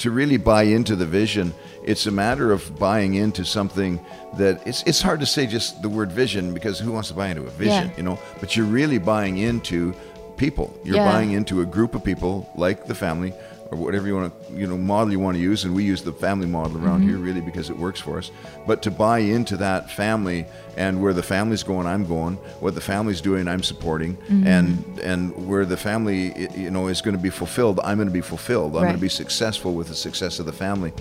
to 0.00 0.10
really 0.10 0.36
buy 0.36 0.64
into 0.64 0.96
the 0.96 1.06
vision, 1.06 1.52
it's 1.84 2.06
a 2.06 2.10
matter 2.10 2.52
of 2.52 2.78
buying 2.78 3.14
into 3.14 3.44
something 3.44 4.00
that 4.38 4.60
it's 4.66 4.82
it's 4.84 5.00
hard 5.02 5.20
to 5.20 5.26
say 5.26 5.46
just 5.46 5.82
the 5.82 5.88
word 5.88 6.10
vision 6.12 6.52
because 6.54 6.78
who 6.78 6.92
wants 6.92 7.08
to 7.08 7.14
buy 7.14 7.28
into 7.28 7.42
a 7.42 7.50
vision, 7.50 7.88
Yeah. 7.88 7.96
you 7.96 8.02
know? 8.02 8.18
But 8.40 8.56
you're 8.56 8.66
really 8.66 8.98
buying 8.98 9.38
into 9.38 9.94
people. 10.36 10.72
You're 10.84 10.96
Yeah. 10.96 11.12
buying 11.12 11.32
into 11.32 11.60
a 11.60 11.66
group 11.66 11.94
of 11.94 12.02
people 12.02 12.48
like 12.56 12.86
the 12.86 12.94
family 12.94 13.32
or 13.70 13.78
whatever 13.78 14.06
you 14.06 14.16
want 14.16 14.48
to, 14.48 14.54
you 14.54 14.66
know, 14.66 14.76
model 14.76 15.12
you 15.12 15.20
want 15.20 15.36
to 15.36 15.40
use. 15.40 15.64
And 15.64 15.74
we 15.74 15.84
use 15.84 16.02
the 16.02 16.12
family 16.12 16.46
model 16.46 16.76
around 16.84 17.00
mm-hmm. 17.00 17.10
here 17.10 17.18
really 17.18 17.40
because 17.40 17.70
it 17.70 17.76
works 17.76 18.00
for 18.00 18.18
us. 18.18 18.30
But 18.66 18.82
to 18.82 18.90
buy 18.90 19.18
into 19.18 19.56
that 19.58 19.90
family 19.90 20.46
and 20.76 21.00
where 21.00 21.12
the 21.12 21.22
family's 21.22 21.62
going, 21.62 21.86
I'm 21.86 22.06
going. 22.06 22.34
What 22.60 22.74
the 22.74 22.80
family's 22.80 23.20
doing, 23.20 23.46
I'm 23.46 23.62
supporting. 23.62 24.16
Mm-hmm. 24.16 24.46
And 24.46 24.98
and 25.00 25.48
where 25.48 25.64
the 25.64 25.76
family, 25.76 26.48
you 26.56 26.70
know, 26.70 26.88
is 26.88 27.00
going 27.00 27.16
to 27.16 27.22
be 27.22 27.30
fulfilled, 27.30 27.80
I'm 27.84 27.98
going 27.98 28.08
to 28.08 28.14
be 28.14 28.20
fulfilled. 28.20 28.76
I'm 28.76 28.82
going 28.82 28.94
to 28.94 29.00
be 29.00 29.08
successful 29.08 29.74
with 29.74 29.88
the 29.88 29.94
success 29.94 30.38
of 30.40 30.46
the 30.46 30.52
family. 30.52 30.92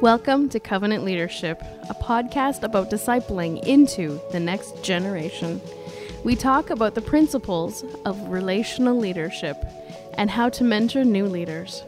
Welcome 0.00 0.50
to 0.50 0.60
Covenant 0.60 1.04
Leadership, 1.04 1.60
a 1.88 1.94
podcast 1.94 2.62
about 2.62 2.90
discipling 2.90 3.62
into 3.64 4.20
the 4.30 4.38
next 4.38 4.82
generation. 4.82 5.60
We 6.26 6.34
talk 6.34 6.70
about 6.70 6.96
the 6.96 7.02
principles 7.02 7.84
of 8.04 8.30
relational 8.30 8.96
leadership 8.96 9.56
and 10.14 10.28
how 10.28 10.48
to 10.48 10.64
mentor 10.64 11.04
new 11.04 11.26
leaders. 11.26 11.84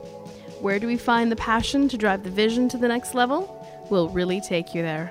Where 0.60 0.78
do 0.78 0.86
we 0.86 0.96
find 0.96 1.32
the 1.32 1.34
passion 1.34 1.88
to 1.88 1.98
drive 1.98 2.22
the 2.22 2.30
vision 2.30 2.68
to 2.68 2.78
the 2.78 2.86
next 2.86 3.16
level? 3.16 3.88
We'll 3.90 4.10
really 4.10 4.40
take 4.40 4.76
you 4.76 4.82
there. 4.82 5.10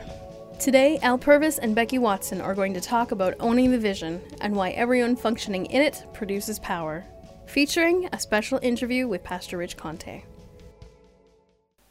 Today, 0.62 0.98
Al 1.02 1.18
Purvis 1.18 1.58
and 1.58 1.76
Becky 1.76 1.98
Watson 1.98 2.40
are 2.40 2.56
going 2.56 2.74
to 2.76 2.80
talk 2.80 3.12
about 3.12 3.36
owning 3.42 3.70
the 3.70 3.78
vision 3.78 4.22
and 4.40 4.56
why 4.56 4.70
everyone 4.70 5.18
functioning 5.18 5.66
in 5.66 5.82
it 5.82 6.06
produces 6.14 6.58
power, 6.60 7.04
featuring 7.48 8.08
a 8.14 8.20
special 8.22 8.60
interview 8.64 9.10
with 9.10 9.26
Pastor 9.26 9.58
Rich 9.58 9.76
Conte. 9.76 10.24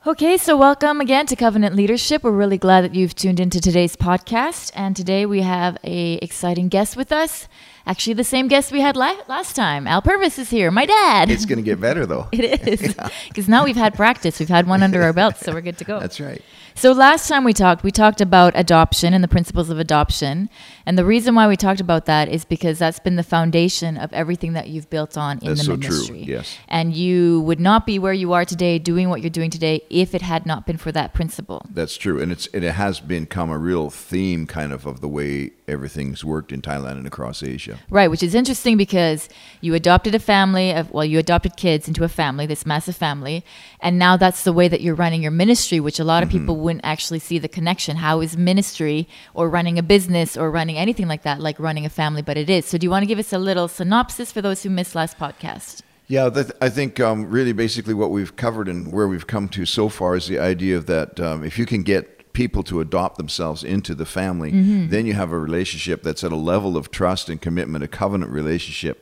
Okay, 0.06 0.36
so 0.36 0.56
welcome 0.56 1.00
again 1.00 1.26
to 1.26 1.34
Covenant 1.34 1.74
Leadership. 1.74 2.22
We're 2.22 2.30
really 2.30 2.58
glad 2.58 2.82
that 2.84 2.94
you've 2.94 3.16
tuned 3.16 3.40
into 3.40 3.60
today's 3.60 3.96
podcast, 3.96 4.70
and 4.76 4.94
today 4.94 5.26
we 5.26 5.42
have 5.42 5.78
a 5.82 6.12
exciting 6.22 6.68
guest 6.68 6.96
with 6.96 7.10
us. 7.10 7.48
Actually, 7.86 8.14
the 8.14 8.24
same 8.24 8.48
guest 8.48 8.72
we 8.72 8.80
had 8.80 8.96
la- 8.96 9.16
last 9.28 9.54
time. 9.54 9.86
Al 9.86 10.02
Purvis 10.02 10.38
is 10.40 10.50
here, 10.50 10.72
my 10.72 10.86
dad. 10.86 11.30
It's 11.30 11.44
going 11.44 11.58
to 11.58 11.62
get 11.62 11.80
better 11.80 12.04
though. 12.04 12.28
it 12.32 12.66
is 12.66 12.96
because 13.28 13.48
now 13.48 13.64
we've 13.64 13.76
had 13.76 13.94
practice. 13.94 14.40
We've 14.40 14.48
had 14.48 14.66
one 14.66 14.82
under 14.82 15.02
our 15.02 15.12
belts, 15.12 15.40
so 15.40 15.52
we're 15.52 15.60
good 15.60 15.78
to 15.78 15.84
go. 15.84 16.00
That's 16.00 16.18
right. 16.20 16.42
So 16.74 16.92
last 16.92 17.26
time 17.26 17.44
we 17.44 17.54
talked, 17.54 17.84
we 17.84 17.90
talked 17.90 18.20
about 18.20 18.52
adoption 18.54 19.14
and 19.14 19.24
the 19.24 19.28
principles 19.28 19.70
of 19.70 19.78
adoption. 19.78 20.50
And 20.84 20.98
the 20.98 21.06
reason 21.06 21.34
why 21.34 21.48
we 21.48 21.56
talked 21.56 21.80
about 21.80 22.04
that 22.04 22.28
is 22.28 22.44
because 22.44 22.78
that's 22.78 22.98
been 22.98 23.16
the 23.16 23.22
foundation 23.22 23.96
of 23.96 24.12
everything 24.12 24.52
that 24.52 24.68
you've 24.68 24.90
built 24.90 25.16
on 25.16 25.38
in 25.38 25.46
That's 25.54 25.60
the 25.60 25.64
so 25.64 25.76
true, 25.76 25.90
ministry. 25.90 26.22
yes. 26.24 26.58
And 26.68 26.94
you 26.94 27.40
would 27.42 27.60
not 27.60 27.86
be 27.86 27.98
where 27.98 28.12
you 28.12 28.34
are 28.34 28.44
today 28.44 28.78
doing 28.78 29.08
what 29.08 29.22
you're 29.22 29.30
doing 29.30 29.48
today 29.48 29.80
if 29.88 30.14
it 30.14 30.20
had 30.20 30.44
not 30.44 30.66
been 30.66 30.76
for 30.76 30.92
that 30.92 31.14
principle. 31.14 31.64
That's 31.70 31.96
true, 31.96 32.20
and 32.20 32.30
it's 32.30 32.46
and 32.48 32.62
it 32.62 32.72
has 32.72 33.00
become 33.00 33.48
a 33.48 33.56
real 33.56 33.88
theme, 33.88 34.46
kind 34.46 34.72
of, 34.72 34.84
of 34.84 35.00
the 35.00 35.08
way 35.08 35.52
everything's 35.66 36.24
worked 36.24 36.52
in 36.52 36.60
Thailand 36.60 36.98
and 36.98 37.06
across 37.06 37.42
Asia. 37.42 37.75
Right, 37.90 38.10
which 38.10 38.22
is 38.22 38.34
interesting 38.34 38.76
because 38.76 39.28
you 39.60 39.74
adopted 39.74 40.14
a 40.14 40.18
family 40.18 40.72
of 40.72 40.90
well, 40.90 41.04
you 41.04 41.18
adopted 41.18 41.56
kids 41.56 41.88
into 41.88 42.04
a 42.04 42.08
family, 42.08 42.46
this 42.46 42.66
massive 42.66 42.96
family, 42.96 43.44
and 43.80 43.98
now 43.98 44.16
that's 44.16 44.44
the 44.44 44.52
way 44.52 44.68
that 44.68 44.80
you're 44.80 44.94
running 44.94 45.22
your 45.22 45.30
ministry, 45.30 45.80
which 45.80 45.98
a 45.98 46.04
lot 46.04 46.22
of 46.22 46.28
people 46.28 46.56
wouldn't 46.56 46.84
actually 46.84 47.18
see 47.18 47.38
the 47.38 47.48
connection. 47.48 47.96
How 47.96 48.20
is 48.20 48.36
ministry 48.36 49.08
or 49.34 49.48
running 49.48 49.78
a 49.78 49.82
business 49.82 50.36
or 50.36 50.50
running 50.50 50.76
anything 50.76 51.08
like 51.08 51.22
that 51.22 51.40
like 51.40 51.58
running 51.58 51.86
a 51.86 51.90
family? 51.90 52.22
But 52.22 52.36
it 52.36 52.50
is. 52.50 52.66
So, 52.66 52.78
do 52.78 52.84
you 52.84 52.90
want 52.90 53.02
to 53.02 53.06
give 53.06 53.18
us 53.18 53.32
a 53.32 53.38
little 53.38 53.68
synopsis 53.68 54.32
for 54.32 54.42
those 54.42 54.62
who 54.62 54.70
missed 54.70 54.94
last 54.94 55.18
podcast? 55.18 55.82
Yeah, 56.08 56.28
that, 56.28 56.52
I 56.60 56.68
think 56.68 57.00
um, 57.00 57.28
really 57.28 57.52
basically 57.52 57.94
what 57.94 58.10
we've 58.10 58.36
covered 58.36 58.68
and 58.68 58.92
where 58.92 59.08
we've 59.08 59.26
come 59.26 59.48
to 59.50 59.66
so 59.66 59.88
far 59.88 60.14
is 60.14 60.28
the 60.28 60.38
idea 60.38 60.76
of 60.76 60.86
that 60.86 61.18
um, 61.18 61.42
if 61.42 61.58
you 61.58 61.66
can 61.66 61.82
get 61.82 62.15
people 62.42 62.62
to 62.62 62.80
adopt 62.80 63.16
themselves 63.16 63.64
into 63.64 63.94
the 63.94 64.04
family, 64.04 64.50
then 64.94 65.06
you 65.06 65.14
have 65.14 65.32
a 65.32 65.38
relationship 65.38 66.02
that's 66.02 66.22
at 66.22 66.32
a 66.32 66.36
level 66.54 66.76
of 66.76 66.90
trust 66.90 67.30
and 67.30 67.40
commitment, 67.40 67.82
a 67.82 67.88
covenant 67.88 68.30
relationship 68.30 68.96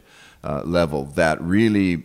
uh, 0.45 0.63
level 0.65 1.01
that 1.17 1.37
really 1.43 2.05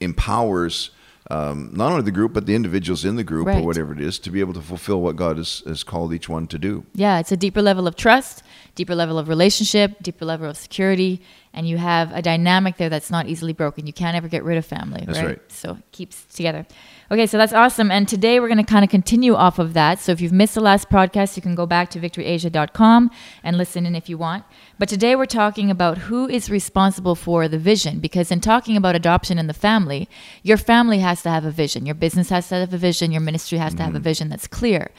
empowers 0.00 0.90
um, 1.30 1.70
not 1.74 1.90
only 1.92 2.02
the 2.02 2.10
group 2.10 2.32
but 2.32 2.46
the 2.46 2.54
individuals 2.54 3.04
in 3.04 3.16
the 3.16 3.24
group 3.24 3.46
Right. 3.46 3.58
or 3.62 3.66
whatever 3.66 3.92
it 3.92 4.00
is 4.00 4.18
to 4.20 4.30
be 4.30 4.40
able 4.40 4.54
to 4.54 4.62
fulfill 4.62 5.00
what 5.02 5.14
God 5.16 5.36
has, 5.36 5.62
has 5.66 5.84
called 5.84 6.12
each 6.14 6.28
one 6.28 6.46
to 6.48 6.58
do. 6.58 6.84
Yeah, 6.94 7.18
it's 7.20 7.30
a 7.32 7.36
deeper 7.36 7.60
level 7.62 7.86
of 7.86 7.94
trust, 7.96 8.42
deeper 8.74 8.94
level 8.94 9.18
of 9.18 9.28
relationship, 9.28 10.02
deeper 10.02 10.24
level 10.24 10.48
of 10.48 10.56
security, 10.56 11.20
and 11.52 11.68
you 11.68 11.76
have 11.76 12.12
a 12.14 12.22
dynamic 12.22 12.78
there 12.78 12.88
that's 12.88 13.10
not 13.10 13.26
easily 13.28 13.52
broken. 13.52 13.86
You 13.86 13.92
can't 13.92 14.16
ever 14.16 14.28
get 14.28 14.42
rid 14.42 14.56
of 14.58 14.64
family, 14.66 15.04
That's 15.06 15.18
right? 15.18 15.26
right. 15.28 15.52
So 15.52 15.72
it 15.72 15.92
keeps 15.92 16.24
together. 16.34 16.66
Okay, 17.10 17.26
so 17.26 17.38
that's 17.38 17.54
awesome. 17.54 17.90
And 17.90 18.06
today 18.06 18.38
we're 18.38 18.48
going 18.48 18.58
to 18.58 18.70
kind 18.70 18.84
of 18.84 18.90
continue 18.90 19.34
off 19.34 19.58
of 19.58 19.72
that. 19.72 19.98
So 19.98 20.12
if 20.12 20.20
you've 20.20 20.30
missed 20.30 20.54
the 20.54 20.60
last 20.60 20.90
podcast, 20.90 21.36
you 21.36 21.42
can 21.42 21.54
go 21.54 21.64
back 21.64 21.88
to 21.90 21.98
victoryasia.com 21.98 23.10
and 23.42 23.56
listen 23.56 23.86
in 23.86 23.96
if 23.96 24.10
you 24.10 24.18
want. 24.18 24.44
But 24.78 24.90
today 24.90 25.16
we're 25.16 25.24
talking 25.24 25.70
about 25.70 25.96
who 25.96 26.28
is 26.28 26.50
responsible 26.50 27.14
for 27.14 27.48
the 27.48 27.58
vision 27.58 27.98
because 27.98 28.30
in 28.30 28.42
talking 28.42 28.76
about 28.76 28.94
adoption 28.94 29.38
in 29.38 29.46
the 29.46 29.54
family, 29.54 30.06
your 30.42 30.58
family 30.58 30.98
has 30.98 31.22
to 31.22 31.30
have 31.30 31.46
a 31.46 31.50
vision, 31.50 31.86
your 31.86 31.94
business 31.94 32.28
has 32.28 32.46
to 32.50 32.56
have 32.56 32.74
a 32.74 32.78
vision, 32.78 33.10
your 33.10 33.22
ministry 33.22 33.56
has 33.56 33.72
to 33.76 33.82
have 33.82 33.94
a 33.94 33.96
mm-hmm. 33.96 34.04
vision 34.04 34.28
that's 34.28 34.46
clear. 34.46 34.90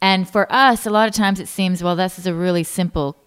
And 0.00 0.28
for 0.28 0.52
us, 0.52 0.84
a 0.84 0.90
lot 0.90 1.08
of 1.08 1.14
times 1.14 1.38
it 1.38 1.46
seems, 1.46 1.80
well, 1.80 1.94
this 1.94 2.18
is 2.18 2.26
a 2.26 2.34
really 2.34 2.64
simple 2.64 3.21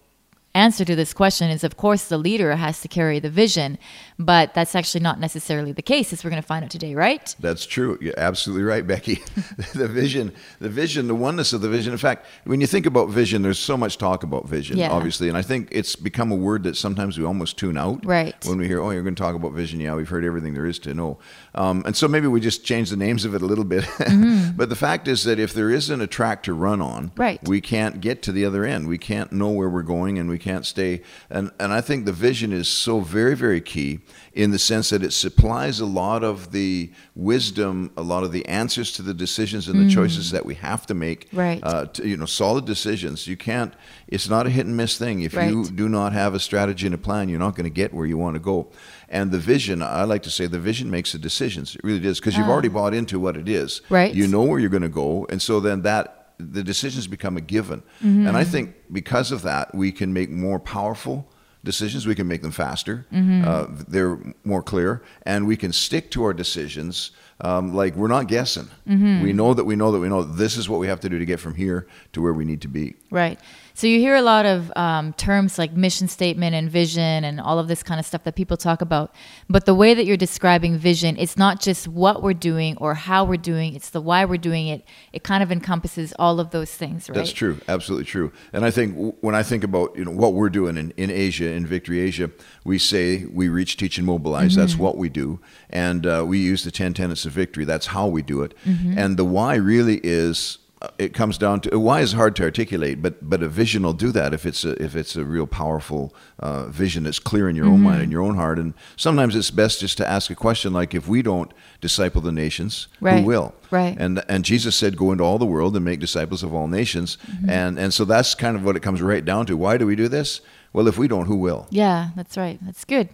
answer 0.56 0.84
to 0.84 0.96
this 0.96 1.12
question 1.12 1.50
is 1.50 1.62
of 1.64 1.76
course 1.76 2.04
the 2.08 2.18
leader 2.18 2.54
has 2.56 2.80
to 2.80 2.88
carry 2.88 3.18
the 3.20 3.30
vision, 3.30 3.78
but 4.18 4.54
that's 4.54 4.74
actually 4.74 5.00
not 5.02 5.20
necessarily 5.20 5.72
the 5.72 5.82
case 5.82 6.12
as 6.12 6.24
we're 6.24 6.30
going 6.30 6.42
to 6.42 6.46
find 6.46 6.64
out 6.64 6.70
today, 6.70 6.94
right? 6.94 7.34
That's 7.40 7.66
true. 7.66 7.98
You're 8.00 8.18
absolutely 8.18 8.64
right, 8.64 8.86
Becky. 8.86 9.16
the 9.74 9.86
vision, 9.88 10.32
the 10.58 10.68
vision, 10.68 11.06
the 11.08 11.14
oneness 11.14 11.52
of 11.52 11.60
the 11.60 11.68
vision. 11.68 11.92
In 11.92 11.98
fact, 11.98 12.26
when 12.44 12.60
you 12.60 12.66
think 12.66 12.86
about 12.86 13.10
vision, 13.10 13.42
there's 13.42 13.58
so 13.58 13.76
much 13.76 13.98
talk 13.98 14.22
about 14.22 14.48
vision, 14.48 14.78
Yeah. 14.78 14.90
obviously, 14.92 15.28
and 15.28 15.36
I 15.36 15.42
think 15.42 15.68
it's 15.70 15.94
become 15.96 16.32
a 16.32 16.36
word 16.36 16.62
that 16.64 16.76
sometimes 16.76 17.18
we 17.18 17.24
almost 17.24 17.58
tune 17.58 17.76
out. 17.76 18.04
Right. 18.06 18.34
When 18.46 18.58
we 18.58 18.66
hear, 18.66 18.80
"Oh, 18.80 18.90
you're 18.90 19.02
going 19.02 19.14
to 19.14 19.22
talk 19.22 19.34
about 19.34 19.52
vision," 19.52 19.80
yeah, 19.80 19.94
we've 19.94 20.08
heard 20.08 20.24
everything 20.24 20.54
there 20.54 20.66
is 20.66 20.78
to 20.80 20.94
know, 20.94 21.18
um, 21.54 21.82
and 21.86 21.94
so 21.96 22.08
maybe 22.08 22.26
we 22.26 22.40
just 22.40 22.64
change 22.64 22.90
the 22.90 22.96
names 22.96 23.24
of 23.24 23.34
it 23.34 23.42
a 23.42 23.46
little 23.46 23.64
bit. 23.64 23.84
but 24.56 24.68
the 24.68 24.76
fact 24.76 25.06
is 25.08 25.24
that 25.24 25.38
if 25.38 25.52
there 25.52 25.70
isn't 25.70 26.00
a 26.00 26.06
track 26.06 26.42
to 26.44 26.54
run 26.54 26.80
on, 26.80 26.96
Mm-hmm. 26.96 27.20
Right. 27.20 27.48
we 27.48 27.60
can't 27.60 28.00
get 28.00 28.22
to 28.22 28.32
the 28.32 28.44
other 28.44 28.64
end. 28.64 28.88
We 28.88 28.98
can't 28.98 29.30
know 29.32 29.50
where 29.50 29.68
we're 29.68 29.82
going, 29.82 30.18
and 30.18 30.28
we 30.30 30.38
can't 30.46 30.66
stay. 30.66 31.02
And 31.30 31.50
and 31.58 31.72
I 31.72 31.80
think 31.80 32.04
the 32.04 32.12
vision 32.12 32.52
is 32.52 32.68
so 32.68 33.00
very 33.00 33.36
very 33.36 33.60
key 33.60 34.00
in 34.32 34.50
the 34.50 34.58
sense 34.58 34.90
that 34.90 35.02
it 35.02 35.12
supplies 35.12 35.80
a 35.80 35.86
lot 35.86 36.22
of 36.22 36.52
the 36.52 36.90
wisdom, 37.14 37.90
a 37.96 38.02
lot 38.02 38.22
of 38.22 38.32
the 38.32 38.44
answers 38.46 38.92
to 38.92 39.02
the 39.02 39.14
decisions 39.14 39.66
and 39.66 39.80
the 39.80 39.90
choices 39.92 40.30
that 40.30 40.44
we 40.44 40.54
have 40.54 40.86
to 40.86 40.94
make. 40.94 41.30
Mm. 41.30 41.38
Right. 41.38 41.60
Uh, 41.62 41.86
to, 41.86 42.06
you 42.06 42.16
know, 42.16 42.26
solid 42.26 42.66
decisions. 42.66 43.26
You 43.26 43.36
can't. 43.36 43.72
It's 44.08 44.28
not 44.28 44.46
a 44.46 44.50
hit 44.50 44.66
and 44.66 44.76
miss 44.76 44.98
thing. 44.98 45.22
If 45.22 45.32
you 45.34 45.64
do 45.70 45.88
not 45.88 46.12
have 46.12 46.34
a 46.34 46.40
strategy 46.40 46.86
and 46.86 46.94
a 46.94 46.98
plan, 46.98 47.28
you're 47.28 47.38
not 47.38 47.56
going 47.56 47.64
to 47.64 47.70
get 47.82 47.94
where 47.94 48.06
you 48.06 48.18
want 48.18 48.34
to 48.34 48.40
go. 48.40 48.70
And 49.08 49.30
the 49.30 49.38
vision, 49.38 49.82
I 49.82 50.04
like 50.04 50.22
to 50.24 50.30
say, 50.30 50.46
the 50.46 50.58
vision 50.58 50.90
makes 50.90 51.12
the 51.12 51.18
decisions. 51.18 51.74
It 51.74 51.82
really 51.82 52.00
does 52.00 52.20
because 52.20 52.36
you've 52.36 52.48
already 52.48 52.68
bought 52.68 52.92
into 52.92 53.18
what 53.18 53.36
it 53.36 53.48
is. 53.48 53.80
Right. 53.88 54.14
You 54.14 54.26
know 54.26 54.42
where 54.42 54.58
you're 54.60 54.70
going 54.70 54.82
to 54.82 54.88
go, 54.88 55.26
and 55.30 55.40
so 55.40 55.60
then 55.60 55.82
that 55.82 56.25
the 56.38 56.62
decisions 56.62 57.06
become 57.06 57.36
a 57.36 57.40
given. 57.40 57.80
Mm-hmm. 58.00 58.26
And 58.26 58.36
I 58.36 58.44
think 58.44 58.74
because 58.92 59.32
of 59.32 59.42
that, 59.42 59.74
we 59.74 59.92
can 59.92 60.12
make 60.12 60.30
more 60.30 60.58
powerful 60.58 61.28
decisions. 61.64 62.06
We 62.06 62.14
can 62.14 62.28
make 62.28 62.42
them 62.42 62.52
faster. 62.52 63.06
Mm-hmm. 63.12 63.44
Uh, 63.46 63.66
they're 63.88 64.18
more 64.44 64.62
clear, 64.62 65.02
and 65.22 65.46
we 65.46 65.56
can 65.56 65.72
stick 65.72 66.10
to 66.12 66.24
our 66.24 66.32
decisions. 66.32 67.10
Um, 67.40 67.74
like 67.74 67.94
we're 67.96 68.08
not 68.08 68.28
guessing. 68.28 68.68
Mm-hmm. 68.88 69.22
We 69.22 69.34
know 69.34 69.52
that 69.52 69.64
we 69.64 69.76
know 69.76 69.92
that 69.92 69.98
we 69.98 70.08
know 70.08 70.22
this 70.22 70.56
is 70.56 70.70
what 70.70 70.80
we 70.80 70.86
have 70.86 71.00
to 71.00 71.08
do 71.10 71.18
to 71.18 71.26
get 71.26 71.38
from 71.38 71.54
here 71.54 71.86
to 72.14 72.22
where 72.22 72.32
we 72.32 72.46
need 72.46 72.62
to 72.62 72.68
be. 72.68 72.94
Right. 73.10 73.38
So 73.76 73.86
you 73.86 73.98
hear 73.98 74.14
a 74.14 74.22
lot 74.22 74.46
of 74.46 74.72
um, 74.74 75.12
terms 75.12 75.58
like 75.58 75.74
mission 75.74 76.08
statement 76.08 76.54
and 76.54 76.70
vision 76.70 77.24
and 77.24 77.38
all 77.38 77.58
of 77.58 77.68
this 77.68 77.82
kind 77.82 78.00
of 78.00 78.06
stuff 78.06 78.24
that 78.24 78.34
people 78.34 78.56
talk 78.56 78.80
about. 78.80 79.14
But 79.50 79.66
the 79.66 79.74
way 79.74 79.92
that 79.92 80.06
you're 80.06 80.16
describing 80.16 80.78
vision, 80.78 81.18
it's 81.18 81.36
not 81.36 81.60
just 81.60 81.86
what 81.86 82.22
we're 82.22 82.32
doing 82.32 82.78
or 82.78 82.94
how 82.94 83.26
we're 83.26 83.36
doing, 83.36 83.74
it's 83.74 83.90
the 83.90 84.00
why 84.00 84.24
we're 84.24 84.38
doing 84.38 84.66
it. 84.66 84.82
It 85.12 85.24
kind 85.24 85.42
of 85.42 85.52
encompasses 85.52 86.14
all 86.18 86.40
of 86.40 86.52
those 86.52 86.70
things, 86.70 87.10
right? 87.10 87.16
That's 87.16 87.32
true, 87.32 87.60
absolutely 87.68 88.06
true. 88.06 88.32
And 88.54 88.64
I 88.64 88.70
think 88.70 89.14
when 89.20 89.34
I 89.34 89.42
think 89.42 89.62
about 89.62 89.94
you 89.94 90.06
know 90.06 90.10
what 90.10 90.32
we're 90.32 90.48
doing 90.48 90.78
in, 90.78 90.92
in 90.92 91.10
Asia, 91.10 91.50
in 91.50 91.66
Victory 91.66 92.00
Asia, 92.00 92.30
we 92.64 92.78
say 92.78 93.26
we 93.26 93.50
reach, 93.50 93.76
teach, 93.76 93.98
and 93.98 94.06
mobilize. 94.06 94.52
Mm-hmm. 94.52 94.60
That's 94.62 94.76
what 94.78 94.96
we 94.96 95.10
do, 95.10 95.38
and 95.68 96.06
uh, 96.06 96.24
we 96.26 96.38
use 96.38 96.64
the 96.64 96.70
ten 96.70 96.94
tenets 96.94 97.26
of 97.26 97.32
victory. 97.32 97.66
That's 97.66 97.88
how 97.88 98.06
we 98.06 98.22
do 98.22 98.40
it. 98.40 98.54
Mm-hmm. 98.64 98.96
And 98.96 99.18
the 99.18 99.26
why 99.26 99.56
really 99.56 100.00
is. 100.02 100.56
Uh, 100.82 100.88
It 100.98 101.14
comes 101.14 101.38
down 101.38 101.60
to 101.62 101.78
why 101.78 102.00
is 102.02 102.12
hard 102.12 102.36
to 102.36 102.42
articulate, 102.44 103.00
but 103.00 103.14
but 103.28 103.42
a 103.42 103.48
vision 103.48 103.82
will 103.82 103.94
do 103.94 104.12
that 104.12 104.34
if 104.34 104.44
it's 104.44 104.64
a 104.64 104.72
if 104.82 104.94
it's 104.94 105.16
a 105.16 105.24
real 105.24 105.46
powerful 105.46 106.14
uh, 106.38 106.66
vision 106.66 107.04
that's 107.04 107.18
clear 107.18 107.48
in 107.48 107.56
your 107.56 107.66
own 107.66 107.74
Mm-hmm. 107.76 107.82
mind 107.84 108.02
and 108.02 108.12
your 108.12 108.22
own 108.22 108.34
heart. 108.36 108.58
And 108.58 108.74
sometimes 108.96 109.34
it's 109.34 109.50
best 109.50 109.80
just 109.80 109.96
to 109.98 110.06
ask 110.06 110.30
a 110.30 110.34
question 110.34 110.72
like, 110.72 110.94
if 110.96 111.08
we 111.08 111.22
don't 111.22 111.50
disciple 111.80 112.20
the 112.20 112.32
nations, 112.32 112.88
Right. 113.00 113.20
who 113.20 113.26
will? 113.26 113.52
Right. 113.70 113.96
And 113.98 114.22
and 114.28 114.44
Jesus 114.44 114.76
said, 114.76 114.96
"Go 114.96 115.12
into 115.12 115.24
all 115.24 115.38
the 115.38 115.46
world 115.46 115.74
and 115.76 115.84
make 115.84 115.98
disciples 116.00 116.42
of 116.42 116.52
all 116.54 116.68
nations." 116.68 117.18
And 117.48 117.78
and 117.78 117.92
so 117.94 118.04
that's 118.04 118.34
kind 118.34 118.56
of 118.56 118.62
what 118.62 118.76
it 118.76 118.82
comes 118.82 119.00
right 119.00 119.24
down 119.24 119.46
to. 119.46 119.56
Why 119.56 119.78
do 119.78 119.86
we 119.86 119.96
do 119.96 120.08
this? 120.08 120.40
Well, 120.72 120.88
if 120.88 120.98
we 120.98 121.08
don't, 121.08 121.26
who 121.26 121.36
will? 121.36 121.66
Yeah, 121.70 122.10
that's 122.16 122.36
right. 122.36 122.58
That's 122.62 122.84
good. 122.84 123.08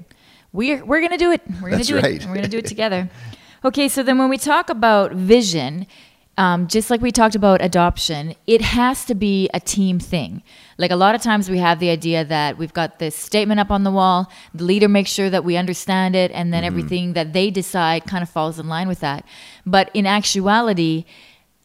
we're 0.52 0.84
we're 0.84 1.00
gonna 1.00 1.16
do 1.26 1.32
it. 1.32 1.40
We're 1.62 1.70
gonna 1.70 1.76
That's 1.76 1.88
do 1.88 1.96
right. 1.96 2.20
it. 2.22 2.26
We're 2.26 2.34
gonna 2.34 2.48
do 2.56 2.58
it 2.58 2.66
together. 2.74 3.08
Okay, 3.64 3.88
so 3.88 4.02
then 4.02 4.18
when 4.18 4.28
we 4.28 4.38
talk 4.38 4.70
about 4.70 5.12
vision, 5.12 5.86
um, 6.38 6.66
just 6.66 6.88
like 6.88 7.02
we 7.02 7.12
talked 7.12 7.34
about 7.34 7.62
adoption, 7.62 8.34
it 8.46 8.62
has 8.62 9.04
to 9.04 9.14
be 9.14 9.50
a 9.52 9.60
team 9.60 9.98
thing. 9.98 10.42
Like 10.78 10.90
a 10.90 10.96
lot 10.96 11.14
of 11.14 11.20
times 11.20 11.50
we 11.50 11.58
have 11.58 11.78
the 11.78 11.90
idea 11.90 12.24
that 12.24 12.56
we've 12.56 12.72
got 12.72 12.98
this 12.98 13.14
statement 13.14 13.60
up 13.60 13.70
on 13.70 13.84
the 13.84 13.90
wall, 13.90 14.30
the 14.54 14.64
leader 14.64 14.88
makes 14.88 15.10
sure 15.10 15.28
that 15.28 15.44
we 15.44 15.56
understand 15.56 16.16
it, 16.16 16.30
and 16.32 16.52
then 16.52 16.64
everything 16.64 17.12
that 17.12 17.34
they 17.34 17.50
decide 17.50 18.06
kind 18.06 18.22
of 18.22 18.30
falls 18.30 18.58
in 18.58 18.66
line 18.66 18.88
with 18.88 19.00
that. 19.00 19.26
But 19.66 19.90
in 19.92 20.06
actuality, 20.06 21.04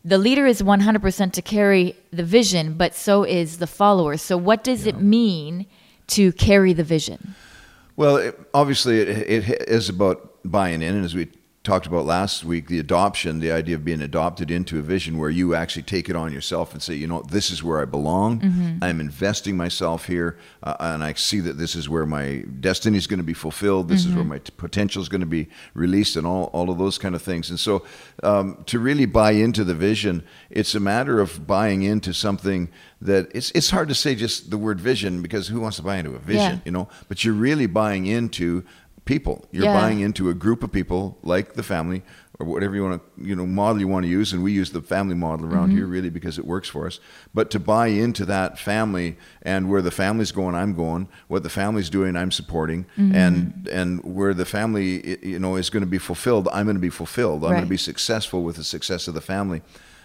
the 0.03 0.17
leader 0.17 0.45
is 0.45 0.61
100% 0.61 1.31
to 1.31 1.41
carry 1.41 1.95
the 2.11 2.23
vision, 2.23 2.73
but 2.73 2.93
so 2.93 3.23
is 3.23 3.59
the 3.59 3.67
follower. 3.67 4.17
So, 4.17 4.37
what 4.37 4.63
does 4.63 4.85
it 4.85 4.99
mean 4.99 5.65
to 6.07 6.33
carry 6.33 6.73
the 6.73 6.83
vision? 6.83 7.35
Well, 7.95 8.17
it, 8.17 8.39
obviously, 8.53 8.99
it, 8.99 9.49
it 9.49 9.69
is 9.69 9.89
about 9.89 10.37
buying 10.45 10.81
in, 10.81 10.95
and 10.95 11.05
as 11.05 11.15
we 11.15 11.29
talked 11.67 11.85
about 11.85 12.05
last 12.05 12.45
week, 12.45 12.67
the 12.69 12.79
adoption, 12.79 13.39
the 13.41 13.51
idea 13.51 13.75
of 13.75 13.83
being 13.83 14.01
adopted 14.01 14.49
into 14.49 14.79
a 14.79 14.81
vision 14.81 15.17
where 15.17 15.29
you 15.29 15.53
actually 15.53 15.83
take 15.83 16.07
it 16.09 16.15
on 16.15 16.31
yourself 16.31 16.71
and 16.71 16.81
say, 16.81 16.93
you 16.95 17.05
know, 17.05 17.21
this 17.23 17.51
is 17.51 17.61
where 17.61 17.81
I 17.81 17.85
belong. 17.85 18.79
I'm 18.81 19.01
investing 19.01 19.57
myself 19.57 20.05
here, 20.07 20.37
uh, 20.63 20.77
and 20.79 21.03
I 21.03 21.11
see 21.13 21.41
that 21.41 21.57
this 21.57 21.75
is 21.75 21.89
where 21.89 22.05
my 22.05 22.45
destiny 22.61 22.97
is 22.97 23.05
going 23.05 23.19
to 23.19 23.23
be 23.25 23.33
fulfilled. 23.33 23.89
This 23.89 24.05
is 24.05 24.15
where 24.15 24.23
my 24.23 24.39
t- 24.39 24.53
potential 24.55 25.01
is 25.01 25.09
going 25.09 25.19
to 25.21 25.27
be 25.27 25.49
released, 25.73 26.15
and 26.15 26.25
all 26.25 26.45
all 26.53 26.69
of 26.69 26.77
those 26.77 26.97
kind 26.97 27.13
of 27.15 27.21
things. 27.21 27.49
And 27.49 27.59
so, 27.59 27.83
um, 28.23 28.63
to 28.67 28.79
really 28.79 29.05
buy 29.05 29.31
into 29.31 29.63
the 29.65 29.75
vision, 29.75 30.23
it's 30.49 30.73
a 30.73 30.79
matter 30.79 31.19
of 31.19 31.45
buying 31.45 31.83
into 31.83 32.13
something 32.13 32.69
that 33.01 33.27
it's 33.35 33.51
it's 33.51 33.69
hard 33.71 33.89
to 33.89 33.95
say 33.95 34.15
just 34.15 34.49
the 34.51 34.57
word 34.57 34.79
vision 34.79 35.21
because 35.21 35.49
who 35.49 35.59
wants 35.59 35.77
to 35.77 35.83
buy 35.83 35.97
into 35.97 36.15
a 36.15 36.19
vision, 36.19 36.53
Yeah. 36.55 36.59
you 36.65 36.71
know? 36.71 36.87
But 37.09 37.23
you're 37.25 37.33
really 37.47 37.67
buying 37.67 38.05
into 38.05 38.63
people. 39.07 39.45
You're 39.51 39.63
Yeah. 39.65 39.73
buying 39.81 39.99
into 40.01 40.29
a 40.29 40.33
group 40.35 40.61
of 40.63 40.71
people 40.71 41.17
like 41.23 41.53
the 41.53 41.63
family 41.63 42.03
or 42.39 42.45
whatever 42.45 42.75
you 42.75 42.83
want 42.83 43.01
to, 43.01 43.25
you 43.27 43.35
know, 43.35 43.47
model 43.47 43.79
you 43.79 43.87
want 43.87 44.03
to 44.05 44.09
use. 44.09 44.31
And 44.33 44.43
we 44.43 44.51
use 44.51 44.69
the 44.71 44.81
family 44.81 45.15
model 45.15 45.45
around 45.47 45.69
Mm-hmm. 45.69 45.77
here 45.77 45.87
really 45.87 46.11
because 46.11 46.37
it 46.37 46.45
works 46.45 46.69
for 46.69 46.85
us. 46.85 46.99
But 47.33 47.49
to 47.51 47.59
buy 47.59 47.87
into 47.87 48.25
that 48.25 48.59
family 48.59 49.17
and 49.41 49.69
where 49.69 49.81
the 49.81 49.89
family's 49.91 50.31
going, 50.31 50.53
I'm 50.53 50.73
going. 50.75 51.07
What 51.29 51.41
the 51.41 51.49
family's 51.49 51.89
doing, 51.89 52.15
I'm 52.15 52.31
supporting. 52.31 52.85
Mm-hmm. 52.97 53.15
And 53.15 53.67
and 53.71 54.03
where 54.03 54.35
the 54.35 54.45
family, 54.45 55.17
you 55.25 55.39
know, 55.39 55.55
is 55.57 55.69
going 55.71 55.81
to 55.85 55.89
be 55.89 55.97
fulfilled, 55.99 56.47
I'm 56.53 56.65
going 56.65 56.75
to 56.75 56.87
be 56.91 56.91
fulfilled. 56.91 57.43
I'm 57.43 57.51
going 57.51 57.63
to 57.63 57.69
be 57.69 57.77
successful 57.77 58.43
with 58.43 58.55
the 58.57 58.63
success 58.63 59.07
of 59.07 59.13
the 59.15 59.21
family. 59.21 59.61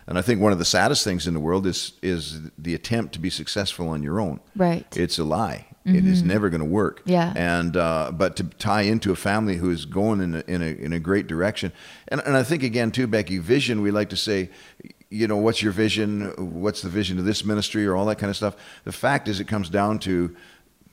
And 0.07 0.19
I 0.19 0.23
think 0.23 0.41
one 0.41 0.53
of 0.53 0.59
the 0.59 0.65
saddest 0.65 1.05
things 1.05 1.27
in 1.27 1.35
the 1.35 1.41
world 1.41 1.67
is 1.67 1.93
is 2.03 2.41
the 2.59 2.75
attempt 2.75 3.13
to 3.15 3.21
be 3.21 3.31
successful 3.31 3.89
on 3.89 4.03
your 4.03 4.19
own. 4.21 4.41
Right. 4.57 4.87
It's 4.97 5.19
a 5.19 5.25
lie. 5.25 5.67
It 5.84 6.06
is 6.06 6.23
never 6.23 6.49
going 6.49 6.61
to 6.61 6.64
work. 6.64 7.00
Mm-hmm. 7.00 7.11
Yeah. 7.11 7.32
And 7.34 7.76
uh, 7.76 8.12
but 8.14 8.37
to 8.37 8.44
tie 8.44 8.82
into 8.82 9.11
a 9.11 9.17
family 9.17 9.56
who 9.56 9.70
is 9.70 9.84
going 9.84 10.20
in 10.20 10.34
a, 10.37 10.44
in 10.46 10.62
a 10.62 10.67
in 10.67 10.93
a 10.93 11.00
great 11.00 11.26
direction, 11.26 11.73
and 12.08 12.20
and 12.25 12.37
I 12.37 12.44
think 12.44 12.62
again 12.62 12.93
too, 12.93 13.06
Becky, 13.08 13.38
vision. 13.38 13.82
We 13.82 13.90
like 13.90 14.08
to 14.11 14.17
say, 14.17 14.50
you 15.11 15.26
know, 15.26 15.37
what's 15.38 15.61
your 15.61 15.73
vision? 15.73 16.32
What's 16.61 16.82
the 16.82 16.88
vision 16.88 17.19
of 17.19 17.25
this 17.25 17.44
ministry, 17.44 17.84
or 17.84 17.96
all 17.96 18.06
that 18.06 18.19
kind 18.19 18.31
of 18.31 18.37
stuff. 18.37 18.55
The 18.84 18.93
fact 18.93 19.26
is, 19.29 19.40
it 19.40 19.49
comes 19.49 19.69
down 19.69 19.99
to. 20.00 20.37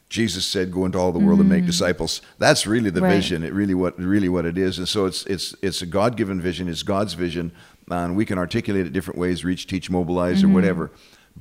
Jesus 0.09 0.43
said, 0.43 0.71
"Go 0.71 0.85
into 0.85 0.97
all 0.97 1.11
the 1.11 1.19
world 1.19 1.39
and 1.39 1.47
make 1.47 1.67
disciples." 1.67 2.21
That's 2.39 2.65
really 2.65 2.89
the 2.89 2.99
Mm-hmm. 2.99 3.03
Right. 3.09 3.15
vision. 3.17 3.43
It 3.43 3.53
really 3.53 3.75
what 3.75 3.99
really 3.99 4.27
what 4.27 4.43
it 4.45 4.57
is, 4.57 4.79
and 4.79 4.87
so 4.87 5.05
it's 5.05 5.23
it's 5.27 5.53
it's 5.61 5.83
a 5.83 5.85
God 5.85 6.17
given 6.17 6.41
vision. 6.41 6.67
It's 6.67 6.81
God's 6.81 7.13
vision, 7.13 7.51
and 7.91 8.15
we 8.15 8.25
can 8.25 8.39
articulate 8.39 8.87
it 8.87 8.91
different 8.93 9.19
ways: 9.19 9.45
reach, 9.45 9.67
teach, 9.67 9.91
mobilize, 9.91 10.39
Mm-hmm. 10.41 10.49
or 10.51 10.53
whatever. 10.55 10.91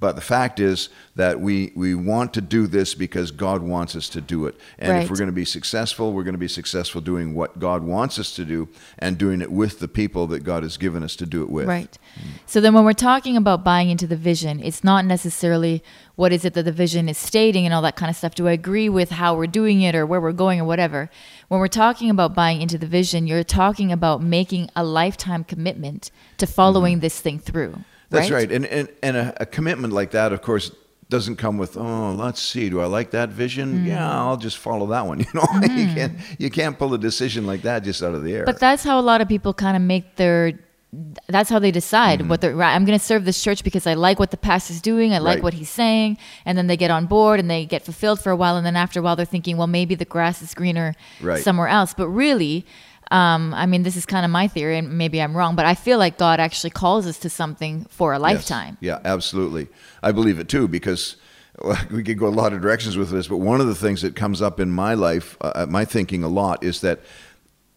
But 0.00 0.14
the 0.14 0.22
fact 0.22 0.60
is 0.60 0.88
that 1.16 1.40
we 1.40 1.72
we 1.74 1.94
want 1.94 2.32
to 2.34 2.40
do 2.40 2.66
this 2.66 2.94
because 2.94 3.30
God 3.30 3.62
wants 3.62 3.96
us 3.96 4.08
to 4.10 4.20
do 4.20 4.46
it, 4.46 4.54
and 4.78 4.92
Right. 4.92 5.02
if 5.02 5.10
we're 5.10 5.16
going 5.16 5.26
to 5.26 5.32
be 5.32 5.44
successful, 5.44 6.12
we're 6.12 6.22
going 6.22 6.34
to 6.34 6.38
be 6.38 6.48
successful 6.48 7.00
doing 7.00 7.34
what 7.34 7.58
God 7.58 7.82
wants 7.82 8.18
us 8.18 8.34
to 8.36 8.44
do, 8.44 8.68
and 8.98 9.18
doing 9.18 9.40
it 9.40 9.50
with 9.50 9.80
the 9.80 9.88
people 9.88 10.26
that 10.28 10.44
God 10.44 10.62
has 10.62 10.76
given 10.76 11.02
us 11.02 11.16
to 11.16 11.26
do 11.26 11.42
it 11.42 11.50
with. 11.50 11.66
Right. 11.66 11.98
So 12.46 12.60
then 12.60 12.74
when 12.74 12.84
we're 12.84 12.92
talking 12.92 13.36
about 13.36 13.64
buying 13.64 13.90
into 13.90 14.06
the 14.06 14.16
vision, 14.16 14.60
it's 14.62 14.84
not 14.84 15.04
necessarily 15.04 15.82
what 16.14 16.32
is 16.32 16.44
it 16.44 16.54
that 16.54 16.64
the 16.64 16.72
vision 16.72 17.08
is 17.08 17.18
stating 17.18 17.64
and 17.64 17.74
all 17.74 17.82
that 17.82 17.96
kind 17.96 18.10
of 18.10 18.16
stuff. 18.16 18.34
Do 18.34 18.48
I 18.48 18.52
agree 18.52 18.88
with 18.88 19.10
how 19.10 19.36
we're 19.36 19.46
doing 19.46 19.82
it 19.82 19.94
or 19.94 20.04
where 20.04 20.20
we're 20.20 20.32
going 20.32 20.60
or 20.60 20.64
whatever? 20.64 21.10
When 21.48 21.60
we're 21.60 21.68
talking 21.68 22.10
about 22.10 22.34
buying 22.34 22.60
into 22.60 22.78
the 22.78 22.86
vision, 22.86 23.26
you're 23.26 23.44
talking 23.44 23.92
about 23.92 24.22
making 24.22 24.68
a 24.74 24.84
lifetime 24.84 25.44
commitment 25.44 26.10
to 26.38 26.46
following 26.46 26.94
mm-hmm. 26.94 27.02
this 27.02 27.20
thing 27.20 27.38
through. 27.38 27.84
That's 28.10 28.30
right. 28.30 28.50
And 28.50 28.64
and, 28.66 28.88
and 29.02 29.16
a, 29.16 29.42
a 29.42 29.46
commitment 29.46 29.92
like 29.92 30.12
that, 30.12 30.32
of 30.32 30.40
course, 30.42 30.70
doesn't 31.10 31.36
come 31.36 31.56
with 31.58 31.76
oh, 31.76 32.12
let's 32.12 32.40
see, 32.42 32.68
do 32.70 32.80
I 32.80 32.86
like 32.86 33.10
that 33.12 33.28
vision? 33.30 33.80
Mm. 33.84 33.86
Yeah, 33.86 34.18
I'll 34.22 34.36
just 34.36 34.58
follow 34.58 34.86
that 34.88 35.06
one. 35.06 35.18
You 35.24 35.26
know, 35.34 35.46
you 35.62 35.86
can't 35.94 36.12
you 36.38 36.50
can't 36.50 36.78
pull 36.78 36.92
a 36.94 36.98
decision 36.98 37.46
like 37.46 37.62
that 37.62 37.82
just 37.84 38.02
out 38.02 38.14
of 38.14 38.22
the 38.24 38.34
air. 38.34 38.44
But 38.44 38.60
that's 38.60 38.84
how 38.84 38.98
a 38.98 39.02
lot 39.10 39.20
of 39.20 39.28
people 39.28 39.52
kind 39.54 39.76
of 39.76 39.82
make 39.82 40.16
their. 40.16 40.52
That's 41.28 41.50
how 41.50 41.58
they 41.58 41.70
decide 41.70 42.26
what 42.30 42.40
they're. 42.40 42.56
Right, 42.56 42.74
I'm 42.74 42.86
going 42.86 42.98
to 42.98 43.04
serve 43.04 43.26
this 43.26 43.42
church 43.42 43.62
because 43.62 43.86
I 43.86 43.92
like 43.92 44.18
what 44.18 44.30
the 44.30 44.38
pastor's 44.38 44.80
doing. 44.80 45.12
I 45.12 45.18
like 45.18 45.34
Right. 45.36 45.42
what 45.42 45.52
he's 45.52 45.68
saying, 45.68 46.16
and 46.46 46.56
then 46.56 46.66
they 46.66 46.78
get 46.78 46.90
on 46.90 47.04
board 47.04 47.40
and 47.40 47.50
they 47.50 47.66
get 47.66 47.84
fulfilled 47.84 48.20
for 48.20 48.30
a 48.32 48.36
while, 48.36 48.56
and 48.56 48.64
then 48.64 48.74
after 48.74 49.00
a 49.00 49.02
while 49.02 49.14
they're 49.14 49.26
thinking, 49.26 49.58
well, 49.58 49.66
maybe 49.66 49.94
the 49.94 50.06
grass 50.06 50.40
is 50.40 50.54
greener 50.54 50.94
Right. 51.20 51.42
somewhere 51.44 51.68
else. 51.68 51.92
But 51.92 52.08
really, 52.08 52.64
um, 53.10 53.54
I 53.54 53.66
mean, 53.66 53.82
this 53.82 53.96
is 53.96 54.04
kind 54.06 54.24
of 54.24 54.30
my 54.30 54.48
theory, 54.48 54.78
and 54.78 54.98
maybe 54.98 55.20
I'm 55.22 55.36
wrong, 55.36 55.56
but 55.56 55.64
I 55.66 55.74
feel 55.74 55.98
like 55.98 56.18
God 56.18 56.40
actually 56.40 56.70
calls 56.70 57.06
us 57.06 57.18
to 57.20 57.30
something 57.30 57.86
for 57.90 58.12
a 58.12 58.16
Yes. 58.16 58.22
lifetime. 58.22 58.76
Yeah, 58.80 58.98
absolutely. 59.04 59.68
I 60.02 60.12
believe 60.12 60.38
it 60.38 60.48
too 60.48 60.68
because 60.68 61.16
we 61.90 62.02
could 62.02 62.18
go 62.18 62.26
a 62.26 62.30
lot 62.30 62.52
of 62.52 62.60
directions 62.60 62.96
with 62.96 63.10
this. 63.10 63.26
But 63.28 63.38
one 63.38 63.60
of 63.60 63.66
the 63.66 63.74
things 63.74 64.02
that 64.02 64.14
comes 64.14 64.40
up 64.42 64.60
in 64.60 64.70
my 64.70 64.94
life, 64.94 65.36
uh, 65.40 65.66
my 65.68 65.84
thinking 65.84 66.22
a 66.22 66.28
lot, 66.28 66.62
is 66.62 66.80
that 66.82 67.00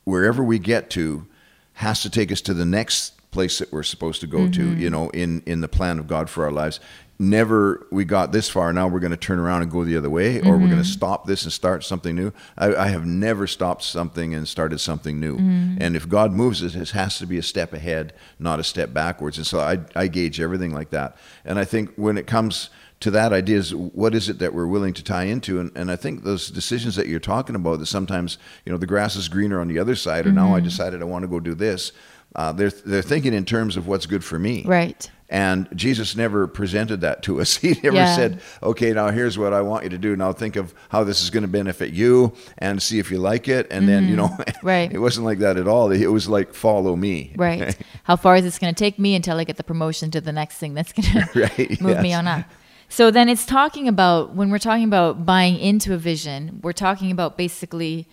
wherever 0.04 0.44
we 0.44 0.60
get 0.60 0.90
to 0.92 1.26
has 1.74 2.02
to 2.04 2.10
take 2.10 2.32
us 2.32 2.42
to 2.42 2.54
the 2.54 2.66
next 2.66 3.14
place 3.32 3.60
that 3.60 3.72
we're 3.72 3.84
supposed 3.84 4.20
to 4.22 4.28
go 4.28 4.48
to. 4.50 4.78
You 4.78 4.90
know, 4.90 5.10
in 5.12 5.42
in 5.46 5.62
the 5.62 5.68
plan 5.70 5.98
of 6.00 6.08
God 6.08 6.30
for 6.30 6.44
our 6.46 6.52
lives. 6.52 6.80
Never 7.22 7.86
we 7.92 8.04
got 8.04 8.32
this 8.32 8.50
far. 8.50 8.74
Now 8.74 8.88
we're 8.88 9.00
going 9.00 9.12
to 9.12 9.18
turn 9.18 9.38
around 9.38 9.62
and 9.62 9.70
go 9.70 9.84
the 9.84 9.96
other 9.96 10.10
way, 10.10 10.42
or 10.42 10.54
we're 10.54 10.66
going 10.66 10.70
to 10.72 10.76
mm-hmm. 10.78 10.84
stop 10.86 11.28
this 11.28 11.44
and 11.44 11.54
start 11.54 11.84
something 11.84 12.16
new. 12.16 12.34
I, 12.58 12.74
I 12.74 12.88
have 12.88 13.06
never 13.06 13.46
stopped 13.46 13.84
something 13.84 14.34
and 14.34 14.48
started 14.48 14.80
something 14.80 15.20
new. 15.20 15.36
Mm-hmm. 15.36 15.78
And 15.80 15.96
if 15.96 16.10
God 16.10 16.32
moves 16.32 16.64
it, 16.64 16.76
it 16.76 16.90
has 16.90 17.20
to 17.20 17.28
be 17.28 17.38
a 17.38 17.44
step 17.44 17.74
ahead, 17.74 18.14
not 18.40 18.60
a 18.60 18.64
step 18.64 18.92
backwards. 18.92 19.38
And 19.38 19.46
so 19.46 19.60
I, 19.60 19.82
I 19.96 20.08
gauge 20.08 20.42
everything 20.42 20.74
like 20.74 20.90
that. 20.90 21.16
And 21.46 21.60
I 21.60 21.64
think 21.64 21.94
when 21.96 22.18
it 22.18 22.26
comes 22.26 22.72
to 23.02 23.12
that 23.12 23.34
idea 23.34 23.58
is 23.58 23.76
what 23.76 24.16
is 24.16 24.28
it 24.28 24.40
that 24.40 24.56
we're 24.56 24.66
willing 24.66 24.94
to 24.94 25.04
tie 25.04 25.24
into 25.24 25.60
and, 25.60 25.72
and 25.76 25.90
i 25.90 25.96
think 25.96 26.24
those 26.24 26.52
decisions 26.52 26.96
that 26.96 27.08
you're 27.08 27.20
talking 27.20 27.56
about 27.56 27.80
that 27.80 27.88
sometimes 27.88 28.38
you 28.64 28.72
know 28.72 28.78
the 28.78 28.86
grass 28.86 29.16
is 29.16 29.28
greener 29.28 29.60
on 29.60 29.68
the 29.68 29.80
other 29.80 29.96
side 29.96 30.28
or 30.28 30.32
now 30.32 30.54
i 30.54 30.58
mm-hmm. 30.58 30.66
decided 30.66 31.02
i 31.02 31.06
want 31.06 31.24
to 31.24 31.28
go 31.28 31.40
do 31.40 31.56
this 31.56 31.94
uh, 32.36 32.52
they're, 32.54 32.70
they're 32.70 33.02
thinking 33.02 33.34
in 33.34 33.44
terms 33.44 33.76
of 33.76 33.88
what's 33.88 34.06
good 34.06 34.24
for 34.24 34.40
me 34.40 34.64
Right. 34.66 35.10
And 35.32 35.68
jesus 35.76 36.16
never 36.16 36.46
presented 36.46 37.02
that 37.02 37.24
to 37.24 37.42
us 37.42 37.58
he 37.64 37.70
never 37.82 37.96
Yeah. 37.96 38.16
said 38.16 38.42
okay 38.62 38.92
now 38.94 39.10
here's 39.10 39.38
what 39.38 39.54
i 39.54 39.62
want 39.62 39.84
you 39.86 39.90
to 39.90 39.98
do 39.98 40.16
now 40.16 40.34
think 40.34 40.56
of 40.58 40.74
how 40.90 41.04
this 41.04 41.24
is 41.24 41.30
going 41.32 41.42
to 41.44 41.48
benefit 41.48 41.92
you 41.94 42.34
and 42.60 42.80
see 42.82 43.00
if 43.00 43.10
you 43.10 43.18
like 43.18 43.48
it 43.48 43.66
and 43.72 43.88
then 43.90 44.08
you 44.08 44.16
know 44.16 44.28
Mm-hmm. 44.28 44.66
Right. 44.68 44.92
it 44.98 45.00
wasn't 45.00 45.26
like 45.26 45.40
that 45.40 45.58
at 45.58 45.68
all 45.68 45.90
it 45.92 46.06
was 46.08 46.28
like 46.30 46.54
follow 46.54 46.96
me 46.96 47.34
Right. 47.38 47.76
How 48.04 48.16
far 48.18 48.36
is 48.36 48.44
this 48.44 48.60
going 48.60 48.74
to 48.74 48.78
take 48.78 49.00
me 49.00 49.16
until 49.16 49.38
I 49.38 49.44
get 49.46 49.58
the 49.58 49.64
promotion 49.64 50.12
to 50.12 50.22
the 50.22 50.32
next 50.32 50.58
thing 50.58 50.74
that's 50.76 50.92
going 50.94 51.10
to 51.26 51.40
Right, 51.42 51.82
move 51.82 52.02
me 52.02 52.14
on 52.14 52.28
up? 52.28 52.46
So 52.90 53.10
then 53.10 53.30
it's 53.30 53.46
talking 53.46 53.88
about 53.88 54.36
when 54.36 54.50
we're 54.52 54.60
talking 54.60 54.84
about 54.84 55.26
buying 55.26 55.58
into 55.58 55.94
a 55.94 55.98
vision, 55.98 56.60
we're 56.62 56.74
talking 56.74 57.10
about 57.10 57.38
basically 57.38 58.06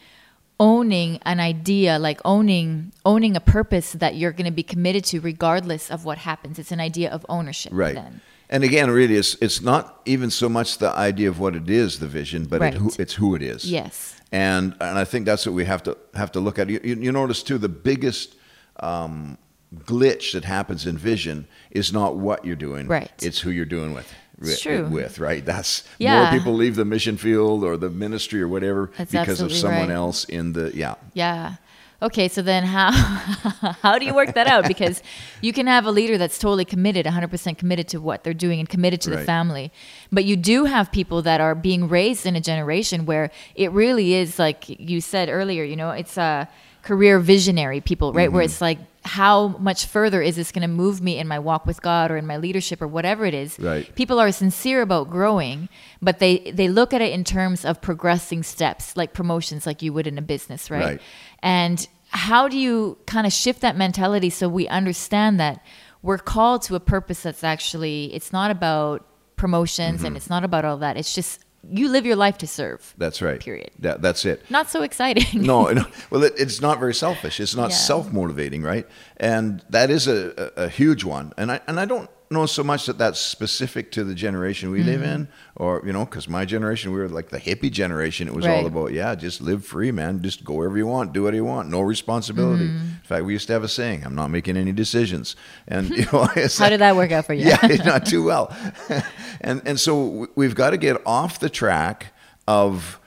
owning 0.60 1.18
an 1.24 1.40
idea, 1.40 1.98
like 1.98 2.20
owning 2.24 2.92
owning 3.04 3.36
a 3.36 3.40
purpose 3.40 3.92
that 3.92 4.16
you're 4.16 4.32
going 4.32 4.44
to 4.46 4.50
be 4.50 4.62
committed 4.62 5.04
to 5.04 5.20
regardless 5.20 5.90
of 5.90 6.04
what 6.04 6.18
happens. 6.18 6.58
It's 6.58 6.72
an 6.72 6.80
idea 6.80 7.10
of 7.10 7.24
ownership 7.28 7.72
Right. 7.74 7.94
then. 7.94 8.20
And 8.50 8.64
again, 8.64 8.90
really, 8.90 9.14
it's 9.16 9.36
it's 9.40 9.60
not 9.60 10.00
even 10.06 10.30
so 10.30 10.48
much 10.48 10.78
the 10.78 10.90
idea 10.90 11.28
of 11.28 11.38
what 11.38 11.54
it 11.54 11.68
is, 11.68 11.98
the 11.98 12.08
vision, 12.08 12.46
but 12.46 12.60
Right. 12.60 12.74
it, 12.74 12.98
it's 12.98 13.14
who 13.14 13.34
it 13.34 13.42
is. 13.42 13.70
Yes. 13.70 14.14
And 14.32 14.74
and 14.80 14.98
I 14.98 15.04
think 15.04 15.26
that's 15.26 15.46
what 15.46 15.54
we 15.54 15.64
have 15.66 15.82
to 15.84 15.96
have 16.14 16.32
to 16.32 16.40
look 16.40 16.58
at. 16.58 16.68
You, 16.68 16.80
you, 16.82 16.94
you 16.96 17.12
notice 17.12 17.42
too, 17.42 17.58
the 17.58 17.68
biggest 17.68 18.34
um, 18.80 19.36
glitch 19.84 20.32
that 20.32 20.44
happens 20.44 20.86
in 20.86 20.96
vision 20.98 21.46
is 21.70 21.92
not 21.92 22.16
what 22.16 22.44
you're 22.44 22.56
doing. 22.56 22.88
Right. 22.88 23.10
It's 23.22 23.40
who 23.40 23.50
you're 23.50 23.64
doing 23.78 23.92
with. 23.94 24.12
It's 24.40 24.61
true. 24.61 24.87
With 24.87 25.18
right, 25.18 25.45
that's 25.45 25.85
Yeah. 25.99 26.23
more 26.30 26.38
people 26.38 26.54
leave 26.54 26.76
the 26.76 26.85
mission 26.85 27.16
field 27.16 27.64
or 27.64 27.76
the 27.76 27.90
ministry 27.90 28.40
or 28.40 28.49
whatever 28.49 28.90
That's 28.97 29.11
because 29.12 29.40
of 29.40 29.52
someone 29.52 29.88
right. 29.88 29.90
else 29.90 30.25
in 30.25 30.52
the 30.52 30.71
yeah. 30.75 30.95
Yeah. 31.14 31.54
Okay, 32.00 32.28
so 32.28 32.42
then 32.42 32.62
how 32.62 32.92
how 33.83 33.99
do 33.99 34.04
you 34.07 34.14
work 34.14 34.35
that 34.35 34.47
out? 34.47 34.68
Because 34.68 35.02
you 35.40 35.52
can 35.52 35.66
have 35.66 35.85
a 35.85 35.90
leader 35.90 36.16
that's 36.16 36.38
totally 36.38 36.64
committed, 36.64 37.07
100% 37.07 37.59
committed 37.59 37.88
to 37.88 37.99
what 38.00 38.23
they're 38.23 38.33
doing 38.33 38.61
and 38.61 38.68
committed 38.68 39.00
to 39.00 39.11
the 39.11 39.18
family. 39.25 39.73
But 40.12 40.25
you 40.25 40.37
do 40.37 40.66
have 40.66 40.92
people 40.92 41.23
that 41.23 41.40
are 41.40 41.57
being 41.57 41.88
raised 41.88 42.25
in 42.25 42.37
a 42.37 42.40
generation 42.40 43.04
where 43.04 43.33
it 43.57 43.73
really 43.73 44.14
is 44.14 44.38
like 44.38 44.68
you 44.68 45.00
said 45.00 45.28
earlier, 45.28 45.64
you 45.64 45.75
know, 45.75 45.90
it's 45.90 46.16
uh 46.16 46.47
career 46.88 47.18
visionary 47.21 47.80
people, 47.80 48.12
right? 48.12 48.33
Where 48.33 48.42
it's 48.42 48.61
like, 48.61 48.78
how 49.04 49.49
much 49.68 49.87
further 49.87 50.21
is 50.28 50.37
this 50.37 50.52
going 50.52 50.62
to 50.62 50.75
move 50.85 51.00
me 51.00 51.18
in 51.18 51.26
my 51.28 51.38
walk 51.38 51.66
with 51.66 51.80
God 51.83 52.11
or 52.11 52.16
in 52.16 52.26
my 52.26 52.37
leadership 52.38 52.80
or 52.83 52.88
whatever 52.88 53.25
it 53.26 53.35
is? 53.35 53.59
Right. 53.59 53.85
People 53.95 54.18
are 54.18 54.33
sincere 54.33 54.80
about 54.83 55.09
growing, 55.11 55.68
but 56.00 56.18
they 56.18 56.50
they 56.59 56.68
look 56.68 56.90
at 56.92 57.00
it 57.00 57.12
in 57.12 57.25
terms 57.25 57.64
of 57.64 57.80
progressing 57.80 58.42
steps, 58.42 58.97
like 58.97 59.12
promotions, 59.12 59.66
like 59.66 59.83
you 59.83 59.92
would 59.92 60.07
in 60.07 60.18
a 60.18 60.23
business, 60.23 60.71
right? 60.71 60.85
Right. 60.85 61.00
And 61.42 61.78
how 62.11 62.49
do 62.49 62.57
you 62.57 62.97
kind 63.07 63.26
of 63.26 63.33
shift 63.33 63.61
that 63.61 63.76
mentality 63.76 64.30
so 64.30 64.49
we 64.49 64.66
understand 64.68 65.38
that 65.40 65.62
we're 66.02 66.18
called 66.35 66.62
to 66.62 66.75
a 66.75 66.80
purpose 66.80 67.23
that's 67.23 67.45
actually 67.45 68.14
it's 68.14 68.33
not 68.33 68.50
about 68.50 69.04
promotions 69.37 69.99
Mm-hmm. 69.99 70.07
and 70.07 70.16
it's 70.16 70.30
not 70.30 70.42
about 70.45 70.64
all 70.64 70.78
that. 70.78 70.97
It's 70.97 71.14
just 71.14 71.45
you 71.70 71.88
live 71.88 72.06
your 72.06 72.16
life 72.16 72.38
to 72.38 72.46
serve. 72.46 72.94
That's 72.98 73.20
right. 73.20 73.40
Period. 73.40 73.70
That, 73.80 74.00
that's 74.00 74.24
it. 74.24 74.42
Not 74.50 74.70
so 74.70 74.82
exciting. 74.82 75.42
no, 75.42 75.66
no. 75.72 75.84
Well, 76.10 76.22
it, 76.24 76.34
it's 76.36 76.60
not 76.60 76.78
very 76.78 76.94
selfish. 76.94 77.40
It's 77.40 77.54
not 77.56 77.70
Yeah. 77.70 77.76
self-motivating, 77.76 78.62
right? 78.62 78.86
And 79.16 79.62
that 79.70 79.90
is 79.90 80.06
a, 80.06 80.52
a, 80.56 80.64
a 80.64 80.68
huge 80.68 81.04
one. 81.04 81.32
And 81.36 81.50
I 81.52 81.60
and 81.66 81.78
I 81.80 81.84
don't 81.84 82.08
know 82.30 82.44
so 82.46 82.62
much 82.62 82.84
that 82.86 82.98
that's 82.98 83.18
specific 83.18 83.90
to 83.92 84.04
the 84.04 84.14
generation 84.14 84.70
we 84.70 84.82
live 84.82 85.00
Mm-hmm. 85.00 85.10
in, 85.22 85.28
or 85.56 85.82
you 85.84 85.92
know, 85.92 86.04
because 86.04 86.28
my 86.28 86.44
generation 86.44 86.92
we 86.92 86.98
were 87.00 87.08
like 87.08 87.30
the 87.30 87.40
hippie 87.40 87.72
generation. 87.72 88.28
It 88.28 88.34
was 88.34 88.46
all 88.46 88.66
about 88.66 88.92
yeah, 88.92 89.14
just 89.14 89.40
live 89.40 89.64
free, 89.64 89.90
man. 89.90 90.22
Just 90.22 90.44
go 90.44 90.54
wherever 90.54 90.76
you 90.76 90.86
want, 90.86 91.12
do 91.12 91.22
what 91.24 91.34
you 91.34 91.44
want, 91.44 91.68
no 91.70 91.80
responsibility. 91.80 92.68
Mm-hmm. 92.68 92.88
In 93.08 93.16
fact, 93.16 93.24
we 93.24 93.32
used 93.32 93.46
to 93.46 93.54
have 93.54 93.64
a 93.64 93.68
saying: 93.68 94.04
"I'm 94.04 94.14
not 94.14 94.28
making 94.28 94.58
any 94.58 94.70
decisions." 94.70 95.34
And 95.66 95.88
you 95.88 96.04
know, 96.12 96.24
How 96.58 96.68
did 96.68 96.80
that 96.80 96.94
work 96.94 97.10
out 97.10 97.24
for 97.24 97.32
you? 97.32 97.46
yeah, 97.48 97.56
not 97.86 98.04
too 98.04 98.22
well. 98.22 98.54
and 99.40 99.62
and 99.64 99.80
so 99.80 100.28
we've 100.34 100.54
got 100.54 100.70
to 100.70 100.76
get 100.76 101.00
off 101.06 101.40
the 101.40 101.48
track 101.48 102.12
of 102.46 103.00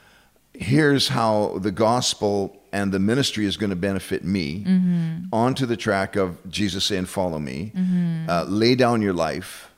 here's 0.54 1.06
how 1.08 1.56
the 1.58 1.70
gospel 1.70 2.60
and 2.72 2.90
the 2.90 2.98
ministry 2.98 3.44
is 3.44 3.56
going 3.56 3.70
to 3.70 3.76
benefit 3.76 4.24
me 4.24 4.64
onto 5.32 5.66
the 5.66 5.76
track 5.76 6.16
of 6.16 6.36
Jesus 6.50 6.84
saying, 6.84 7.06
"Follow 7.06 7.38
me." 7.38 7.70
Uh, 8.28 8.44
lay 8.48 8.74
down 8.74 9.02
your 9.02 9.12
life 9.12 9.70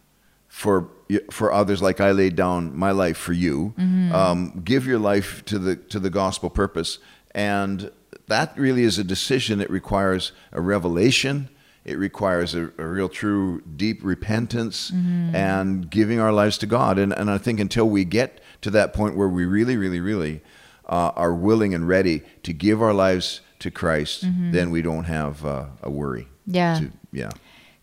for 0.49 0.89
for 1.31 1.53
others, 1.53 1.83
like 1.83 2.01
I 2.01 2.13
laid 2.13 2.35
down 2.35 2.75
my 2.75 2.93
life 2.93 3.19
for 3.19 3.35
you. 3.35 3.75
Um, 3.79 4.63
give 4.65 4.87
your 4.87 4.99
life 4.99 5.45
to 5.45 5.59
the 5.59 5.77
to 5.77 6.01
the 6.01 6.09
gospel 6.09 6.49
purpose, 6.49 6.99
and 7.35 7.91
that 8.27 8.57
really 8.59 8.83
is 8.85 8.99
a 8.99 9.05
decision. 9.05 9.61
It 9.61 9.71
requires 9.71 10.33
a 10.53 10.61
revelation. 10.61 11.49
It 11.85 11.99
requires 11.99 12.55
a, 12.55 12.71
a 12.79 12.87
real, 12.87 13.09
true, 13.11 13.61
deep 13.77 14.01
repentance 14.03 14.91
and 15.35 15.91
giving 15.91 16.19
our 16.19 16.33
lives 16.33 16.57
to 16.59 16.67
God. 16.67 16.99
And, 16.99 17.13
and 17.13 17.31
I 17.31 17.37
think 17.39 17.61
until 17.61 17.89
we 17.89 18.05
get 18.05 18.41
to 18.63 18.71
that 18.71 18.95
point 18.95 19.17
where 19.17 19.29
we 19.29 19.45
really, 19.45 19.77
really, 19.77 20.01
really 20.01 20.41
uh, 20.89 21.13
are 21.15 21.35
willing 21.35 21.75
and 21.75 21.87
ready 21.87 22.23
to 22.43 22.53
give 22.55 22.81
our 22.81 22.95
lives 22.95 23.43
to 23.59 23.71
Christ, 23.71 24.25
then 24.53 24.71
we 24.71 24.81
don't 24.83 25.05
have 25.05 25.45
uh, 25.45 25.67
a 25.83 25.91
worry. 25.91 26.29
Yeah. 26.47 26.79
To- 26.81 26.93
yeah. 27.13 27.31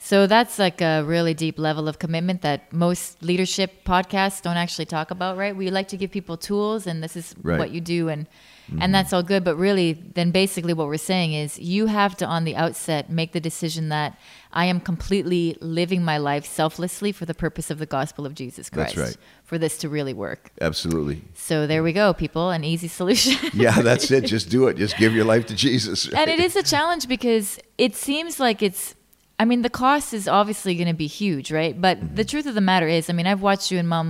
So 0.03 0.25
that's 0.25 0.57
like 0.57 0.81
a 0.81 1.03
really 1.03 1.35
deep 1.35 1.59
level 1.59 1.87
of 1.87 1.99
commitment 1.99 2.41
that 2.41 2.73
most 2.73 3.21
leadership 3.21 3.85
podcasts 3.85 4.41
don't 4.41 4.57
actually 4.57 4.87
talk 4.87 5.11
about, 5.11 5.37
right? 5.37 5.55
We 5.55 5.69
like 5.69 5.89
to 5.89 5.97
give 5.97 6.09
people 6.09 6.37
tools 6.37 6.87
and 6.87 7.03
this 7.03 7.15
is 7.15 7.35
Right. 7.43 7.59
what 7.59 7.69
you 7.69 7.81
do 7.81 8.09
and 8.09 8.25
and 8.67 8.79
mm-hmm. 8.79 8.91
that's 8.93 9.11
all 9.11 9.21
good, 9.21 9.43
but 9.43 9.57
really 9.57 9.93
then 9.93 10.31
basically 10.31 10.73
what 10.73 10.87
we're 10.87 10.97
saying 10.97 11.33
is 11.33 11.59
you 11.59 11.87
have 11.87 12.15
to 12.17 12.25
on 12.25 12.45
the 12.45 12.55
outset 12.55 13.09
make 13.09 13.33
the 13.33 13.39
decision 13.41 13.89
that 13.89 14.17
I 14.53 14.65
am 14.65 14.79
completely 14.79 15.57
living 15.59 16.03
my 16.03 16.17
life 16.17 16.45
selflessly 16.45 17.11
for 17.11 17.25
the 17.25 17.33
purpose 17.33 17.69
of 17.69 17.79
the 17.79 17.85
gospel 17.85 18.25
of 18.25 18.33
Jesus 18.33 18.69
Christ. 18.69 18.95
That's 18.95 19.09
right. 19.09 19.17
For 19.43 19.57
this 19.57 19.77
to 19.79 19.89
really 19.89 20.13
work. 20.13 20.51
Absolutely. 20.61 21.21
So 21.33 21.67
there 21.67 21.83
we 21.83 21.93
go, 21.93 22.13
people, 22.13 22.49
an 22.49 22.63
easy 22.63 22.87
solution. 22.87 23.35
Yeah, 23.53 23.81
that's 23.81 24.09
it. 24.09 24.25
Just 24.25 24.49
do 24.49 24.67
it. 24.67 24.77
Just 24.77 24.97
give 24.97 25.13
your 25.13 25.25
life 25.25 25.45
to 25.47 25.55
Jesus. 25.55 26.07
and 26.11 26.29
it 26.29 26.39
is 26.39 26.55
a 26.55 26.63
challenge 26.63 27.07
because 27.07 27.59
it 27.77 27.95
seems 27.95 28.39
like 28.39 28.63
it's 28.63 28.95
i 29.41 29.45
mean 29.49 29.61
the 29.67 29.69
cost 29.85 30.13
is 30.19 30.25
obviously 30.39 30.73
going 30.79 30.87
to 30.95 30.99
be 31.05 31.07
huge 31.21 31.47
right 31.59 31.75
but 31.85 31.95
Mm-hmm. 31.99 32.15
the 32.19 32.25
truth 32.31 32.45
of 32.51 32.55
the 32.59 32.65
matter 32.71 32.87
is 32.97 33.09
i 33.09 33.13
mean 33.17 33.27
i've 33.31 33.41
watched 33.49 33.71
you 33.71 33.77
and 33.81 33.89
mom 33.95 34.07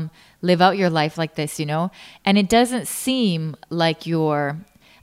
live 0.50 0.62
out 0.66 0.76
your 0.82 0.90
life 1.02 1.18
like 1.22 1.34
this 1.42 1.60
you 1.62 1.66
know 1.72 1.84
and 2.28 2.38
it 2.38 2.50
doesn't 2.58 2.88
seem 2.88 3.56
like 3.70 4.00
you're 4.12 4.48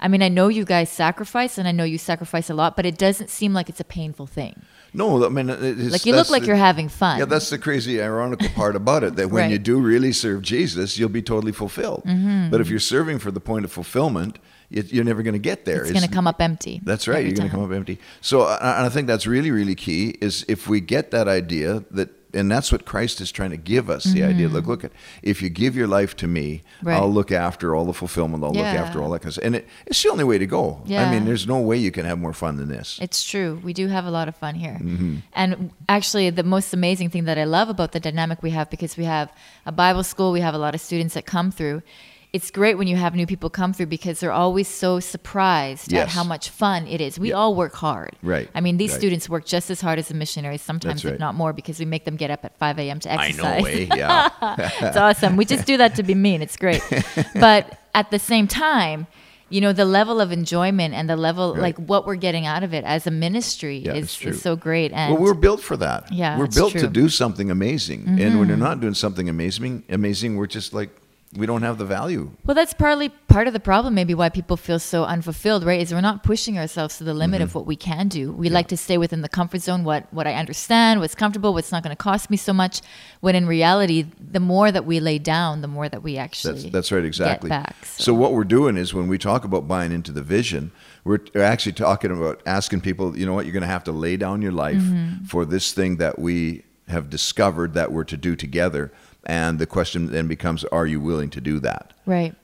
i 0.05 0.07
mean 0.09 0.23
i 0.29 0.31
know 0.39 0.49
you 0.59 0.65
guys 0.75 0.89
sacrifice 1.05 1.59
and 1.59 1.67
i 1.71 1.73
know 1.79 1.85
you 1.95 1.99
sacrifice 2.13 2.49
a 2.51 2.55
lot 2.63 2.71
but 2.77 2.85
it 2.91 2.97
doesn't 3.07 3.31
seem 3.39 3.53
like 3.59 3.69
it's 3.73 3.81
a 3.89 3.91
painful 4.01 4.27
thing 4.41 4.55
No, 5.01 5.07
I 5.25 5.29
mean, 5.37 5.49
it's, 5.51 5.93
like 5.95 6.07
you 6.09 6.15
look 6.19 6.31
like 6.35 6.43
the- 6.43 6.49
you're 6.49 6.65
having 6.71 6.89
fun 7.03 7.17
Yeah, 7.21 7.29
that's 7.35 7.51
the 7.55 7.59
crazy, 7.67 7.95
ironical 8.11 8.49
part 8.61 8.75
about 8.83 9.03
it. 9.07 9.13
That 9.19 9.29
when 9.35 9.43
Right. 9.43 9.53
you 9.55 9.59
do 9.73 9.77
really 9.93 10.13
serve 10.25 10.41
Jesus, 10.55 10.89
you'll 10.99 11.17
be 11.21 11.25
totally 11.33 11.53
fulfilled. 11.63 12.03
Mm-hmm. 12.07 12.49
But 12.51 12.59
if 12.63 12.69
you're 12.73 12.87
serving 12.95 13.19
for 13.25 13.31
the 13.37 13.45
point 13.51 13.65
of 13.67 13.71
fulfillment, 13.81 14.33
you're 14.71 15.05
never 15.05 15.23
going 15.23 15.35
to 15.35 15.39
get 15.39 15.65
there. 15.65 15.83
it's 15.83 15.93
going 15.93 16.05
to 16.05 16.11
come 16.11 16.27
up 16.27 16.41
empty 16.41 16.81
That's 16.85 17.09
right. 17.09 17.25
You're 17.25 17.35
going 17.35 17.49
to 17.49 17.55
come 17.55 17.65
up 17.65 17.73
empty. 17.73 17.99
So, 18.21 18.43
uh, 18.43 18.59
and 18.61 18.87
I 18.87 18.89
think 18.91 19.07
that's 19.07 19.27
really, 19.27 19.51
really 19.51 19.75
key. 19.75 20.17
Is 20.21 20.45
if 20.49 20.69
we 20.69 20.81
get 20.81 21.11
that 21.11 21.27
idea 21.29 21.85
that, 21.93 22.11
and 22.35 22.51
that's 22.51 22.71
what 22.71 22.85
Christ 22.85 23.23
is 23.23 23.33
trying 23.33 23.51
to 23.53 23.57
give 23.57 23.89
us. 23.89 24.05
The 24.05 24.23
idea. 24.23 24.49
Look, 24.49 24.67
look 24.67 24.85
at 24.85 24.93
if 25.23 25.41
you 25.41 25.49
give 25.49 25.75
your 25.75 25.87
life 25.87 26.15
to 26.17 26.27
me, 26.27 26.63
Mm-hmm. 26.79 26.89
Right. 26.89 26.97
I'll 26.97 27.13
look 27.13 27.33
after 27.33 27.75
all 27.75 27.87
the 27.87 27.93
fulfillment. 27.95 28.45
I'll 28.45 28.53
look 28.53 28.65
after 28.65 29.03
all 29.03 29.11
that 29.11 29.21
kind 29.21 29.29
of 29.29 29.33
stuff. 29.35 29.45
And 29.45 29.57
it, 29.57 29.67
it's 29.87 30.01
the 30.03 30.11
only 30.11 30.23
way 30.25 30.39
to 30.39 30.47
go. 30.47 30.81
Yeah. 30.85 31.09
I 31.09 31.11
mean, 31.11 31.25
there's 31.25 31.47
no 31.49 31.59
way 31.59 31.77
you 31.77 31.91
can 31.91 32.05
have 32.05 32.19
more 32.19 32.33
fun 32.33 32.57
than 32.57 32.69
this. 32.69 32.99
It's 33.03 33.25
true. 33.25 33.61
We 33.65 33.73
do 33.73 33.89
have 33.89 34.05
a 34.05 34.11
lot 34.11 34.29
of 34.29 34.37
fun 34.37 34.55
here. 34.55 34.79
Mm-hmm. 34.81 35.17
And 35.33 35.71
actually, 35.89 36.31
the 36.31 36.45
most 36.45 36.73
amazing 36.73 37.11
thing 37.11 37.25
that 37.25 37.37
I 37.39 37.45
love 37.45 37.69
about 37.69 37.91
the 37.93 38.01
dynamic 38.01 38.43
we 38.43 38.51
have, 38.51 38.71
because 38.71 38.97
we 38.97 39.05
have 39.07 39.33
a 39.67 39.73
Bible 39.73 40.05
school, 40.05 40.31
we 40.31 40.41
have 40.41 40.55
a 40.55 40.59
lot 40.59 40.75
of 40.75 40.81
students 40.81 41.15
that 41.15 41.27
come 41.27 41.51
through. 41.51 41.83
It's 42.31 42.51
great 42.51 42.77
when 42.77 42.87
you 42.89 42.97
have 42.97 43.15
new 43.15 43.27
people 43.27 43.49
come 43.49 43.73
through 43.73 43.87
because 43.87 44.21
they're 44.21 44.33
always 44.33 44.69
so 44.69 45.01
surprised 45.01 45.95
at 45.95 46.09
how 46.09 46.23
much 46.25 46.51
fun 46.51 46.87
it 46.87 47.01
is. 47.01 47.19
We 47.19 47.31
Yeah. 47.31 47.37
all 47.37 47.55
work 47.55 47.75
hard. 47.75 48.17
Right, 48.23 48.51
I 48.55 48.61
mean, 48.61 48.77
these 48.77 48.91
right. 48.93 48.99
students 49.01 49.31
work 49.31 49.47
just 49.47 49.71
as 49.71 49.81
hard 49.81 49.99
as 49.99 50.09
the 50.09 50.15
missionaries, 50.15 50.61
sometimes, 50.61 51.03
That's 51.03 51.15
if 51.15 51.21
not 51.21 51.35
more, 51.35 51.55
because 51.55 51.79
we 51.79 51.87
make 51.87 52.05
them 52.05 52.17
get 52.17 52.31
up 52.31 52.45
at 52.45 52.59
5 52.59 52.79
a.m. 52.79 53.01
to 53.01 53.11
exercise. 53.11 53.39
I 53.41 53.61
know, 53.61 53.67
eh? 53.67 53.87
Yeah. 53.97 54.29
it's 54.83 54.97
awesome. 54.99 55.37
We 55.39 55.47
just 55.47 55.67
do 55.67 55.79
that 55.79 55.95
to 55.95 56.03
be 56.03 56.15
mean. 56.15 56.43
It's 56.43 56.57
great. 56.57 56.83
But 57.35 57.79
at 57.95 58.11
the 58.11 58.19
same 58.19 58.47
time, 58.47 59.07
you 59.49 59.63
know, 59.63 59.73
the 59.73 59.87
level 59.87 60.21
of 60.21 60.31
enjoyment 60.31 60.93
and 60.93 61.09
the 61.09 61.17
level, 61.17 61.55
Right. 61.55 61.63
like 61.63 61.79
what 61.79 62.07
we're 62.07 62.17
getting 62.17 62.45
out 62.45 62.63
of 62.63 62.75
it 62.75 62.85
as 62.85 63.07
a 63.07 63.11
ministry 63.11 63.79
Yeah, 63.79 63.95
is, 63.95 64.21
is 64.21 64.43
so 64.43 64.55
great. 64.55 64.93
And 64.93 65.15
well, 65.15 65.23
we're 65.23 65.33
built 65.33 65.63
for 65.63 65.79
that. 65.79 66.13
Yeah, 66.13 66.39
we're 66.39 66.47
built 66.49 66.73
to 66.73 66.81
true. 66.81 66.89
Mm-hmm. 66.89 67.03
do 67.05 67.09
something 67.09 67.51
amazing. 67.51 68.05
And 68.21 68.39
when 68.39 68.49
you're 68.49 68.59
not 68.69 68.81
doing 68.81 68.93
something 68.95 69.31
amazing, 69.31 69.85
amazing, 69.89 70.37
we're 70.37 70.47
just 70.59 70.75
like 70.75 70.91
we 71.37 71.45
don't 71.45 71.61
have 71.63 71.77
the 71.77 71.85
value. 71.85 72.31
well, 72.47 72.55
that's 72.55 72.73
partly 72.73 73.11
part 73.11 73.47
of 73.47 73.53
the 73.53 73.61
problem, 73.61 73.95
maybe 73.95 74.15
why 74.15 74.31
people 74.31 74.57
feel 74.57 74.79
so 74.79 75.05
unfulfilled, 75.05 75.63
right? 75.63 75.79
Is 75.81 75.93
we're 75.93 76.01
not 76.01 76.23
pushing 76.23 76.59
ourselves 76.59 76.97
to 76.99 77.05
the 77.05 77.13
limit 77.13 77.41
Mm-hmm. 77.41 77.45
of 77.45 77.55
what 77.55 77.67
we 77.67 77.77
can 77.77 78.09
do. 78.09 78.33
We 78.33 78.49
like 78.49 78.69
to 78.69 78.77
stay 78.79 78.97
within 78.97 79.21
the 79.21 79.29
comfort 79.29 79.61
zone, 79.61 79.85
what 79.85 80.11
what 80.13 80.27
I 80.27 80.33
understand, 80.35 81.01
what's 81.01 81.15
comfortable, 81.15 81.53
what's 81.53 81.71
not 81.71 81.83
going 81.83 81.95
to 81.95 82.03
cost 82.03 82.31
me 82.31 82.39
so 82.39 82.53
much. 82.55 82.81
When 83.21 83.35
in 83.35 83.47
reality, 83.47 84.07
the 84.19 84.41
more 84.41 84.73
that 84.73 84.87
we 84.87 85.01
lay 85.01 85.19
down, 85.19 85.61
the 85.61 85.69
more 85.69 85.89
that 85.89 86.03
we 86.03 86.17
actually 86.17 86.55
That's 86.63 86.73
that's 86.73 86.93
right, 86.93 87.05
exactly. 87.05 87.51
Back. 87.51 87.77
So. 87.85 88.15
what 88.15 88.33
we're 88.33 88.45
doing 88.45 88.77
is 88.79 88.95
when 88.95 89.07
we 89.09 89.19
talk 89.19 89.45
about 89.45 89.69
buying 89.69 89.93
into 89.93 90.13
the 90.13 90.23
vision, 90.23 90.71
we're 91.05 91.21
actually 91.37 91.73
talking 91.75 92.11
about 92.11 92.43
asking 92.47 92.81
people, 92.81 93.17
you 93.19 93.27
know 93.27 93.35
what, 93.35 93.45
you're 93.45 93.53
going 93.53 93.61
to 93.61 93.67
have 93.69 93.85
to 93.85 93.93
lay 93.93 94.17
down 94.17 94.41
your 94.41 94.53
life 94.53 94.77
Mm-hmm. 94.83 95.25
for 95.27 95.45
this 95.45 95.73
thing 95.73 95.99
that 95.99 96.19
we 96.19 96.63
have 96.89 97.11
discovered 97.11 97.75
that 97.75 97.93
we're 97.93 98.05
to 98.05 98.17
do 98.17 98.35
together. 98.35 98.91
And 99.29 99.59
the 99.59 99.67
question 99.67 100.11
then 100.11 100.27
becomes, 100.27 100.65
are 100.65 100.87
you 100.87 101.01
willing 101.01 101.31
to 101.31 101.41
do 101.41 101.61
that? 101.61 101.93
Right. 102.07 102.35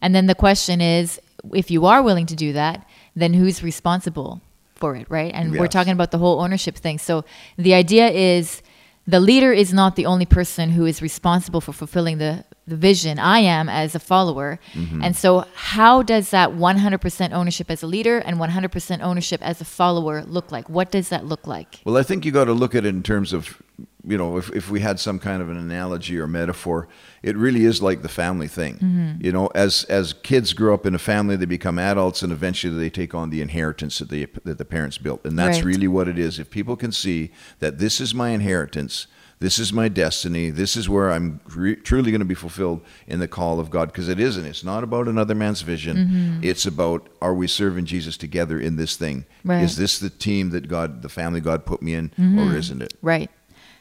And 0.00 0.14
then 0.14 0.26
the 0.26 0.36
question 0.36 0.80
is 0.80 1.20
if 1.52 1.70
you 1.70 1.84
are 1.86 2.02
willing 2.02 2.26
to 2.26 2.36
do 2.36 2.52
that, 2.52 2.86
then 3.16 3.34
who's 3.34 3.62
responsible 3.62 4.40
for 4.76 4.94
it, 4.94 5.10
right? 5.10 5.32
And 5.34 5.52
we're 5.58 5.66
talking 5.66 5.92
about 5.92 6.12
the 6.12 6.18
whole 6.18 6.40
ownership 6.40 6.76
thing. 6.76 6.98
So 6.98 7.24
the 7.56 7.74
idea 7.74 8.08
is 8.08 8.62
the 9.08 9.18
leader 9.18 9.52
is 9.52 9.72
not 9.72 9.96
the 9.96 10.06
only 10.06 10.26
person 10.26 10.70
who 10.70 10.86
is 10.86 11.02
responsible 11.02 11.60
for 11.60 11.72
fulfilling 11.72 12.18
the, 12.18 12.44
the 12.68 12.76
vision. 12.76 13.18
I 13.18 13.40
am 13.40 13.68
as 13.68 13.94
a 13.94 13.98
follower. 13.98 14.58
Mm-hmm. 14.72 15.02
And 15.02 15.16
so, 15.16 15.46
how 15.54 16.02
does 16.02 16.30
that 16.30 16.50
100% 16.50 17.32
ownership 17.32 17.70
as 17.70 17.82
a 17.82 17.86
leader 17.86 18.18
and 18.18 18.36
100% 18.38 19.00
ownership 19.02 19.40
as 19.42 19.60
a 19.60 19.64
follower 19.64 20.22
look 20.24 20.52
like? 20.52 20.68
What 20.68 20.90
does 20.90 21.08
that 21.08 21.24
look 21.26 21.46
like? 21.46 21.80
Well, 21.84 21.96
I 21.96 22.02
think 22.02 22.24
you 22.24 22.32
got 22.32 22.44
to 22.44 22.52
look 22.52 22.74
at 22.74 22.84
it 22.84 22.88
in 22.88 23.02
terms 23.02 23.32
of, 23.32 23.60
you 24.06 24.16
know, 24.16 24.36
if, 24.38 24.50
if 24.54 24.70
we 24.70 24.80
had 24.80 24.98
some 25.00 25.18
kind 25.18 25.42
of 25.42 25.48
an 25.50 25.56
analogy 25.56 26.18
or 26.18 26.26
metaphor, 26.26 26.88
it 27.22 27.36
really 27.36 27.64
is 27.64 27.82
like 27.82 28.02
the 28.02 28.08
family 28.08 28.48
thing. 28.48 28.74
Mm-hmm. 28.76 29.24
You 29.24 29.32
know, 29.32 29.46
as 29.54 29.84
as 29.84 30.12
kids 30.12 30.52
grow 30.52 30.74
up 30.74 30.86
in 30.86 30.94
a 30.94 30.98
family, 30.98 31.36
they 31.36 31.46
become 31.46 31.78
adults, 31.78 32.22
and 32.22 32.32
eventually 32.32 32.76
they 32.78 32.90
take 32.90 33.14
on 33.14 33.30
the 33.30 33.42
inheritance 33.42 33.98
that 33.98 34.08
they 34.08 34.26
that 34.44 34.58
the 34.58 34.64
parents 34.64 34.98
built, 34.98 35.24
and 35.26 35.38
that's 35.38 35.58
Right. 35.58 35.64
really 35.66 35.88
what 35.88 36.08
it 36.08 36.18
is. 36.18 36.38
If 36.38 36.48
people 36.50 36.76
can 36.76 36.92
see 36.92 37.30
that 37.58 37.78
this 37.78 38.00
is 38.00 38.14
my 38.14 38.30
inheritance. 38.30 39.06
This 39.40 39.58
is 39.60 39.72
my 39.72 39.88
destiny. 39.88 40.50
This 40.50 40.76
is 40.76 40.88
where 40.88 41.10
I'm 41.12 41.40
re- 41.54 41.76
truly 41.76 42.10
going 42.10 42.20
to 42.20 42.24
be 42.24 42.34
fulfilled 42.34 42.80
in 43.06 43.20
the 43.20 43.28
call 43.28 43.60
of 43.60 43.70
God. 43.70 43.86
Because 43.92 44.08
it 44.08 44.18
isn't. 44.18 44.44
It's 44.44 44.64
not 44.64 44.82
about 44.82 45.06
another 45.06 45.34
man's 45.34 45.62
vision. 45.62 45.96
Mm-hmm. 45.96 46.40
It's 46.42 46.66
about 46.66 47.08
are 47.22 47.34
we 47.34 47.46
serving 47.46 47.84
Jesus 47.84 48.16
together 48.16 48.58
in 48.58 48.76
this 48.76 48.96
thing? 48.96 49.26
Right. 49.44 49.62
Is 49.62 49.76
this 49.76 49.98
the 50.00 50.10
team 50.10 50.50
that 50.50 50.66
God, 50.68 51.02
the 51.02 51.08
family 51.08 51.40
God 51.40 51.64
put 51.64 51.82
me 51.82 51.94
in, 51.94 52.08
Mm-hmm. 52.10 52.38
or 52.40 52.56
isn't 52.56 52.82
it? 52.82 52.94
Right. 53.00 53.30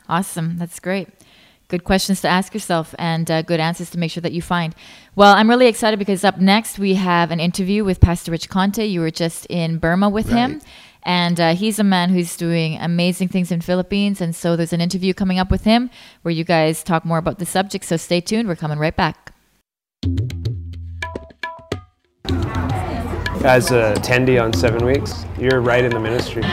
Awesome. 0.08 0.58
That's 0.58 0.80
great. 0.80 1.10
good 1.70 1.84
questions 1.84 2.22
to 2.22 2.28
ask 2.30 2.54
yourself 2.54 2.96
and 2.98 3.30
uh, 3.30 3.42
good 3.42 3.60
answers 3.60 3.90
to 3.90 3.98
make 4.00 4.10
sure 4.12 4.22
that 4.22 4.32
you 4.32 4.42
find. 4.42 4.74
Well, 5.16 5.34
I'm 5.36 5.50
really 5.50 5.68
excited 5.68 6.00
because 6.00 6.24
up 6.24 6.40
next 6.40 6.80
we 6.80 6.94
have 6.94 7.30
an 7.32 7.40
interview 7.42 7.84
with 7.84 8.00
Pastor 8.00 8.32
Rich 8.32 8.48
Conte. 8.48 8.86
You 8.86 9.02
were 9.02 9.12
just 9.12 9.46
in 9.48 9.78
Burma 9.80 10.08
with 10.10 10.30
him. 10.30 10.62
And 11.08 11.40
uh, 11.40 11.56
he's 11.56 11.80
a 11.80 11.86
man 11.86 12.10
who's 12.10 12.36
doing 12.36 12.78
amazing 12.78 13.30
things 13.30 13.50
in 13.50 13.62
Philippines. 13.62 14.20
And 14.20 14.36
so 14.36 14.58
there's 14.58 14.74
an 14.74 14.82
interview 14.82 15.14
coming 15.14 15.40
up 15.40 15.50
with 15.50 15.64
him 15.64 15.90
where 16.24 16.34
you 16.34 16.44
guys 16.44 16.84
talk 16.84 17.06
more 17.06 17.18
about 17.18 17.40
the 17.40 17.46
subject. 17.46 17.86
So 17.86 17.96
stay 17.96 18.20
tuned. 18.20 18.50
We're 18.50 18.58
coming 18.58 18.78
right 18.78 18.96
back. 18.96 19.34
As 23.46 23.72
a 23.72 23.94
attendee 23.96 24.44
on 24.44 24.52
seven 24.52 24.86
weeks, 24.86 25.26
you're 25.40 25.62
right 25.62 25.86
in 25.86 25.92
the 25.92 26.00
ministry. 26.00 26.44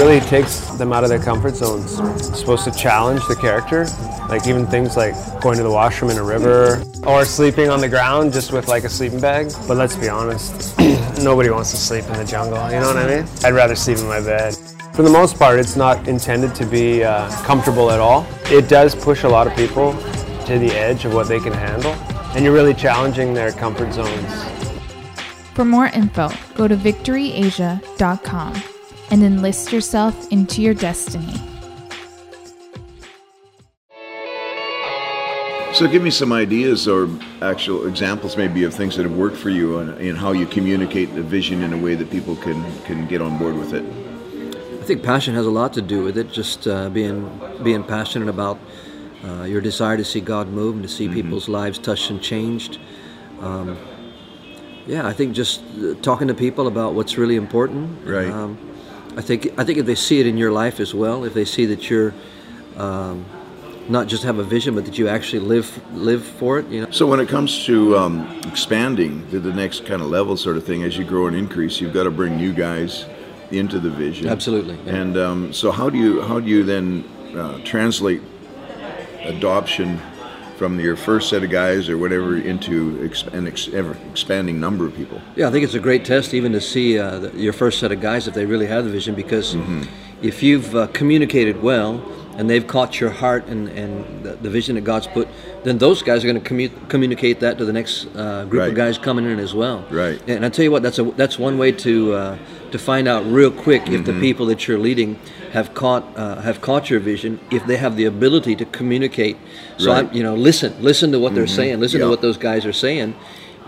Really 0.00 0.20
takes 0.20 0.60
them 0.78 0.94
out 0.94 1.04
of 1.04 1.10
their 1.10 1.18
comfort 1.18 1.54
zones. 1.54 1.98
It's 2.16 2.38
supposed 2.38 2.64
to 2.64 2.70
challenge 2.70 3.20
the 3.28 3.36
character, 3.36 3.86
like 4.30 4.46
even 4.46 4.66
things 4.66 4.96
like 4.96 5.14
going 5.42 5.58
to 5.58 5.62
the 5.62 5.70
washroom 5.70 6.10
in 6.10 6.16
a 6.16 6.22
river 6.22 6.82
or 7.06 7.24
sleeping 7.26 7.68
on 7.68 7.80
the 7.80 7.88
ground 7.88 8.32
just 8.32 8.50
with 8.50 8.66
like 8.66 8.84
a 8.84 8.88
sleeping 8.88 9.20
bag. 9.20 9.52
But 9.68 9.76
let's 9.76 9.96
be 9.96 10.08
honest, 10.08 10.78
nobody 11.22 11.50
wants 11.50 11.70
to 11.72 11.76
sleep 11.76 12.04
in 12.06 12.14
the 12.14 12.24
jungle, 12.24 12.56
you 12.70 12.80
know 12.80 12.86
what 12.86 12.96
I 12.96 13.16
mean? 13.16 13.28
I'd 13.44 13.52
rather 13.52 13.76
sleep 13.76 13.98
in 13.98 14.06
my 14.06 14.20
bed. 14.20 14.54
For 14.94 15.02
the 15.02 15.10
most 15.10 15.38
part, 15.38 15.58
it's 15.58 15.76
not 15.76 16.08
intended 16.08 16.54
to 16.54 16.64
be 16.64 17.04
uh, 17.04 17.30
comfortable 17.44 17.90
at 17.90 18.00
all. 18.00 18.26
It 18.46 18.70
does 18.70 18.94
push 18.94 19.24
a 19.24 19.28
lot 19.28 19.46
of 19.46 19.54
people 19.54 19.92
to 20.46 20.58
the 20.58 20.72
edge 20.72 21.04
of 21.04 21.12
what 21.12 21.28
they 21.28 21.40
can 21.40 21.52
handle, 21.52 21.92
and 22.34 22.42
you're 22.42 22.54
really 22.54 22.74
challenging 22.74 23.34
their 23.34 23.52
comfort 23.52 23.92
zones. 23.92 24.44
For 25.52 25.66
more 25.66 25.88
info, 25.88 26.30
go 26.54 26.66
to 26.66 26.76
victoryasia.com 26.76 28.62
and 29.10 29.22
enlist 29.22 29.72
yourself 29.72 30.30
into 30.30 30.62
your 30.62 30.74
destiny. 30.74 31.34
So, 35.72 35.86
give 35.86 36.02
me 36.02 36.10
some 36.10 36.32
ideas 36.32 36.88
or 36.88 37.08
actual 37.40 37.86
examples, 37.86 38.36
maybe, 38.36 38.64
of 38.64 38.74
things 38.74 38.96
that 38.96 39.04
have 39.04 39.16
worked 39.16 39.36
for 39.36 39.50
you 39.50 39.78
and, 39.78 39.90
and 39.98 40.18
how 40.18 40.32
you 40.32 40.44
communicate 40.44 41.14
the 41.14 41.22
vision 41.22 41.62
in 41.62 41.72
a 41.72 41.78
way 41.78 41.94
that 41.94 42.10
people 42.10 42.36
can, 42.36 42.62
can 42.82 43.06
get 43.06 43.22
on 43.22 43.38
board 43.38 43.54
with 43.54 43.72
it. 43.72 43.84
I 44.80 44.84
think 44.84 45.02
passion 45.02 45.34
has 45.34 45.46
a 45.46 45.50
lot 45.50 45.72
to 45.74 45.82
do 45.82 46.02
with 46.02 46.18
it. 46.18 46.32
Just 46.32 46.66
uh, 46.66 46.90
being 46.90 47.40
being 47.62 47.84
passionate 47.84 48.28
about 48.28 48.58
uh, 49.24 49.44
your 49.44 49.60
desire 49.60 49.96
to 49.96 50.04
see 50.04 50.20
God 50.20 50.48
move 50.48 50.74
and 50.74 50.82
to 50.82 50.88
see 50.88 51.08
people's 51.08 51.48
lives 51.48 51.78
touched 51.78 52.10
and 52.10 52.20
changed. 52.20 52.78
Um, 53.40 53.78
yeah, 54.86 55.06
I 55.06 55.12
think 55.12 55.34
just 55.34 55.62
uh, 55.82 55.94
talking 56.02 56.28
to 56.28 56.34
people 56.34 56.66
about 56.66 56.94
what's 56.94 57.16
really 57.16 57.36
important. 57.36 58.06
Right. 58.06 58.28
Um, 58.28 58.58
I 59.16 59.22
think 59.22 59.52
I 59.58 59.64
think 59.64 59.78
if 59.78 59.86
they 59.86 59.94
see 59.94 60.20
it 60.20 60.26
in 60.26 60.36
your 60.36 60.52
life 60.52 60.80
as 60.80 60.94
well, 60.94 61.24
if 61.24 61.34
they 61.34 61.44
see 61.44 61.66
that 61.66 61.90
you're 61.90 62.14
um, 62.76 63.24
not 63.88 64.06
just 64.06 64.22
have 64.22 64.38
a 64.38 64.44
vision, 64.44 64.74
but 64.74 64.84
that 64.84 64.98
you 64.98 65.08
actually 65.08 65.40
live 65.40 65.80
live 65.94 66.24
for 66.24 66.58
it, 66.58 66.68
you 66.68 66.82
know. 66.82 66.90
So, 66.90 67.06
when 67.06 67.20
it 67.20 67.28
comes 67.28 67.64
to 67.66 67.96
um, 67.96 68.40
expanding 68.46 69.28
to 69.30 69.40
the 69.40 69.52
next 69.52 69.84
kind 69.84 70.00
of 70.00 70.08
level, 70.08 70.36
sort 70.36 70.56
of 70.56 70.64
thing, 70.64 70.84
as 70.84 70.96
you 70.96 71.04
grow 71.04 71.26
and 71.26 71.36
increase, 71.36 71.80
you've 71.80 71.92
got 71.92 72.04
to 72.04 72.10
bring 72.10 72.36
new 72.36 72.52
guys 72.52 73.04
into 73.50 73.80
the 73.80 73.90
vision. 73.90 74.28
Absolutely, 74.28 74.76
yeah. 74.86 74.94
And 74.94 75.16
um, 75.16 75.52
so, 75.52 75.72
how 75.72 75.90
do 75.90 75.98
you 75.98 76.22
how 76.22 76.40
do 76.40 76.48
you 76.48 76.62
then 76.62 77.04
uh, 77.36 77.58
translate 77.64 78.22
adoption 79.24 80.00
from 80.60 80.78
your 80.78 80.94
first 80.94 81.30
set 81.30 81.42
of 81.42 81.48
guys 81.48 81.88
or 81.88 81.96
whatever 81.96 82.36
into 82.36 83.02
ex- 83.02 83.22
an 83.32 83.46
ex- 83.46 83.68
ever 83.72 83.96
expanding 84.10 84.60
number 84.60 84.84
of 84.84 84.94
people? 84.94 85.18
Yeah, 85.34 85.48
I 85.48 85.50
think 85.50 85.64
it's 85.64 85.72
a 85.72 85.80
great 85.80 86.04
test 86.04 86.34
even 86.34 86.52
to 86.52 86.60
see 86.60 86.98
uh, 86.98 87.18
the, 87.18 87.30
your 87.34 87.54
first 87.54 87.78
set 87.78 87.90
of 87.92 88.02
guys 88.02 88.28
if 88.28 88.34
they 88.34 88.44
really 88.44 88.66
have 88.66 88.84
the 88.84 88.90
vision 88.90 89.14
because 89.14 89.56
if 90.20 90.42
you've 90.42 90.76
uh, 90.76 90.86
communicated 90.88 91.62
well 91.62 92.04
and 92.36 92.50
they've 92.50 92.66
caught 92.66 93.00
your 93.00 93.08
heart 93.08 93.46
and, 93.46 93.68
and 93.70 94.22
the, 94.22 94.32
the 94.32 94.50
vision 94.50 94.74
that 94.74 94.82
God's 94.82 95.06
put, 95.06 95.28
then 95.64 95.78
those 95.78 96.02
guys 96.02 96.26
are 96.26 96.28
going 96.30 96.42
to 96.42 96.46
commu- 96.54 96.88
communicate 96.90 97.40
that 97.40 97.56
to 97.56 97.64
the 97.64 97.72
next 97.72 98.04
uh, 98.14 98.44
group 98.44 98.60
Right. 98.60 98.68
of 98.68 98.74
guys 98.74 98.98
coming 98.98 99.24
in 99.24 99.38
as 99.38 99.54
well. 99.54 99.82
Right. 99.90 100.20
And 100.28 100.44
I 100.44 100.50
tell 100.50 100.62
you 100.66 100.70
what, 100.70 100.82
that's 100.82 100.98
a 100.98 101.04
that's 101.04 101.38
one 101.38 101.56
way 101.56 101.72
to 101.72 102.12
uh, 102.12 102.38
to 102.72 102.78
find 102.78 103.06
out 103.08 103.24
real 103.26 103.50
quick 103.50 103.88
if 103.88 104.04
the 104.04 104.12
people 104.20 104.46
that 104.46 104.66
you're 104.66 104.78
leading 104.78 105.18
have 105.52 105.74
caught 105.74 106.04
uh, 106.16 106.40
have 106.42 106.60
caught 106.60 106.90
your 106.90 107.00
vision, 107.00 107.40
if 107.50 107.64
they 107.66 107.76
have 107.76 107.96
the 107.96 108.04
ability 108.04 108.54
to 108.56 108.64
communicate. 108.64 109.36
So 109.78 109.90
Right. 109.92 110.04
I'm, 110.06 110.12
you 110.12 110.22
know, 110.22 110.34
listen, 110.34 110.74
listen 110.80 111.12
to 111.12 111.18
what 111.18 111.34
they're 111.34 111.46
saying, 111.46 111.80
listen 111.80 111.98
Yeah. 112.00 112.06
to 112.06 112.10
what 112.10 112.20
those 112.22 112.36
guys 112.36 112.64
are 112.66 112.72
saying, 112.72 113.14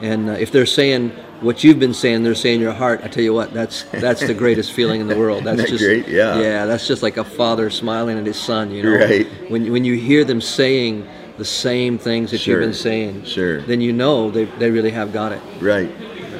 and 0.00 0.30
uh, 0.30 0.32
if 0.32 0.50
they're 0.52 0.66
saying 0.66 1.10
what 1.40 1.64
you've 1.64 1.78
been 1.80 1.94
saying, 1.94 2.22
they're 2.22 2.36
saying 2.36 2.60
your 2.60 2.72
heart. 2.72 3.00
I 3.02 3.08
tell 3.08 3.24
you 3.24 3.34
what, 3.34 3.52
that's 3.52 3.82
that's 3.92 4.24
the 4.26 4.34
greatest 4.34 4.72
feeling 4.78 5.00
in 5.00 5.08
the 5.08 5.16
world. 5.18 5.42
That's 5.44 5.60
that 5.62 5.68
just 5.68 5.84
great? 5.84 6.06
Yeah. 6.08 6.38
yeah. 6.40 6.66
That's 6.66 6.86
just 6.86 7.02
like 7.02 7.16
a 7.16 7.24
father 7.24 7.68
smiling 7.70 8.18
at 8.18 8.26
his 8.26 8.36
son. 8.38 8.70
You 8.70 8.82
know, 8.84 8.96
Right. 9.06 9.26
When 9.50 9.70
when 9.72 9.84
you 9.84 9.94
hear 9.94 10.24
them 10.24 10.40
saying 10.40 11.06
the 11.38 11.44
same 11.44 11.98
things 11.98 12.30
that 12.30 12.38
Sure. 12.38 12.60
you've 12.60 12.66
been 12.68 12.74
saying, 12.74 13.24
Sure. 13.24 13.62
then 13.62 13.80
you 13.80 13.92
know 13.92 14.30
they 14.30 14.44
they 14.60 14.70
really 14.70 14.90
have 14.90 15.12
got 15.12 15.32
it. 15.32 15.40
Right. 15.60 15.90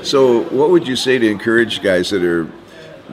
So, 0.03 0.43
what 0.45 0.71
would 0.71 0.87
you 0.89 0.97
say 0.97 1.19
to 1.19 1.29
encourage 1.29 1.83
guys 1.83 2.11
that 2.11 2.23
are 2.25 2.51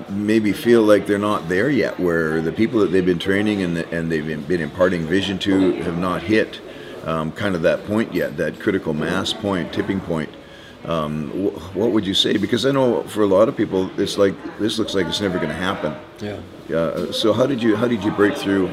maybe 0.09 0.53
feel 0.53 0.81
like 0.81 1.05
they're 1.05 1.17
not 1.17 1.49
there 1.49 1.69
yet, 1.69 1.99
where 1.99 2.41
the 2.41 2.51
people 2.51 2.79
that 2.79 2.87
they've 2.87 3.05
been 3.05 3.19
training 3.19 3.61
and, 3.61 3.77
and 3.77 4.11
they've 4.11 4.25
been, 4.25 4.41
been 4.43 4.61
imparting 4.61 5.05
vision 5.05 5.37
to 5.39 5.73
have 5.83 5.97
not 5.97 6.23
hit 6.23 6.61
um, 7.05 7.31
kind 7.31 7.55
of 7.55 7.61
that 7.61 7.85
point 7.85 8.13
yet, 8.13 8.37
that 8.37 8.59
critical 8.59 8.93
mass 8.93 9.33
point, 9.33 9.71
tipping 9.73 9.99
point? 9.99 10.29
Um, 10.85 11.29
wh- 11.29 11.75
what 11.75 11.91
would 11.91 12.07
you 12.07 12.13
say? 12.13 12.37
Because 12.37 12.65
I 12.65 12.71
know 12.71 13.03
for 13.03 13.21
a 13.21 13.27
lot 13.27 13.49
of 13.49 13.57
people, 13.57 13.91
it's 13.99 14.17
like 14.17 14.33
this 14.57 14.79
looks 14.79 14.95
like 14.95 15.05
it's 15.05 15.21
never 15.21 15.37
going 15.37 15.49
to 15.49 15.55
happen. 15.55 15.93
Yeah. 16.19 16.75
Uh, 16.75 17.11
so, 17.11 17.33
how 17.33 17.45
did 17.45 17.61
you 17.61 17.75
how 17.75 17.87
did 17.87 18.03
you 18.03 18.11
break 18.11 18.35
through 18.35 18.71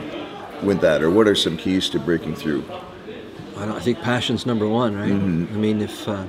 with 0.63 0.81
that, 0.81 1.03
or 1.03 1.11
what 1.11 1.27
are 1.29 1.35
some 1.35 1.57
keys 1.57 1.89
to 1.91 1.99
breaking 1.99 2.35
through? 2.35 2.65
I, 3.57 3.67
don't, 3.67 3.77
I 3.77 3.81
think 3.81 4.01
passion's 4.01 4.47
number 4.47 4.69
one, 4.69 4.95
right? 4.95 5.11
I 5.11 5.57
mean, 5.57 5.81
if 5.81 6.07
uh, 6.07 6.27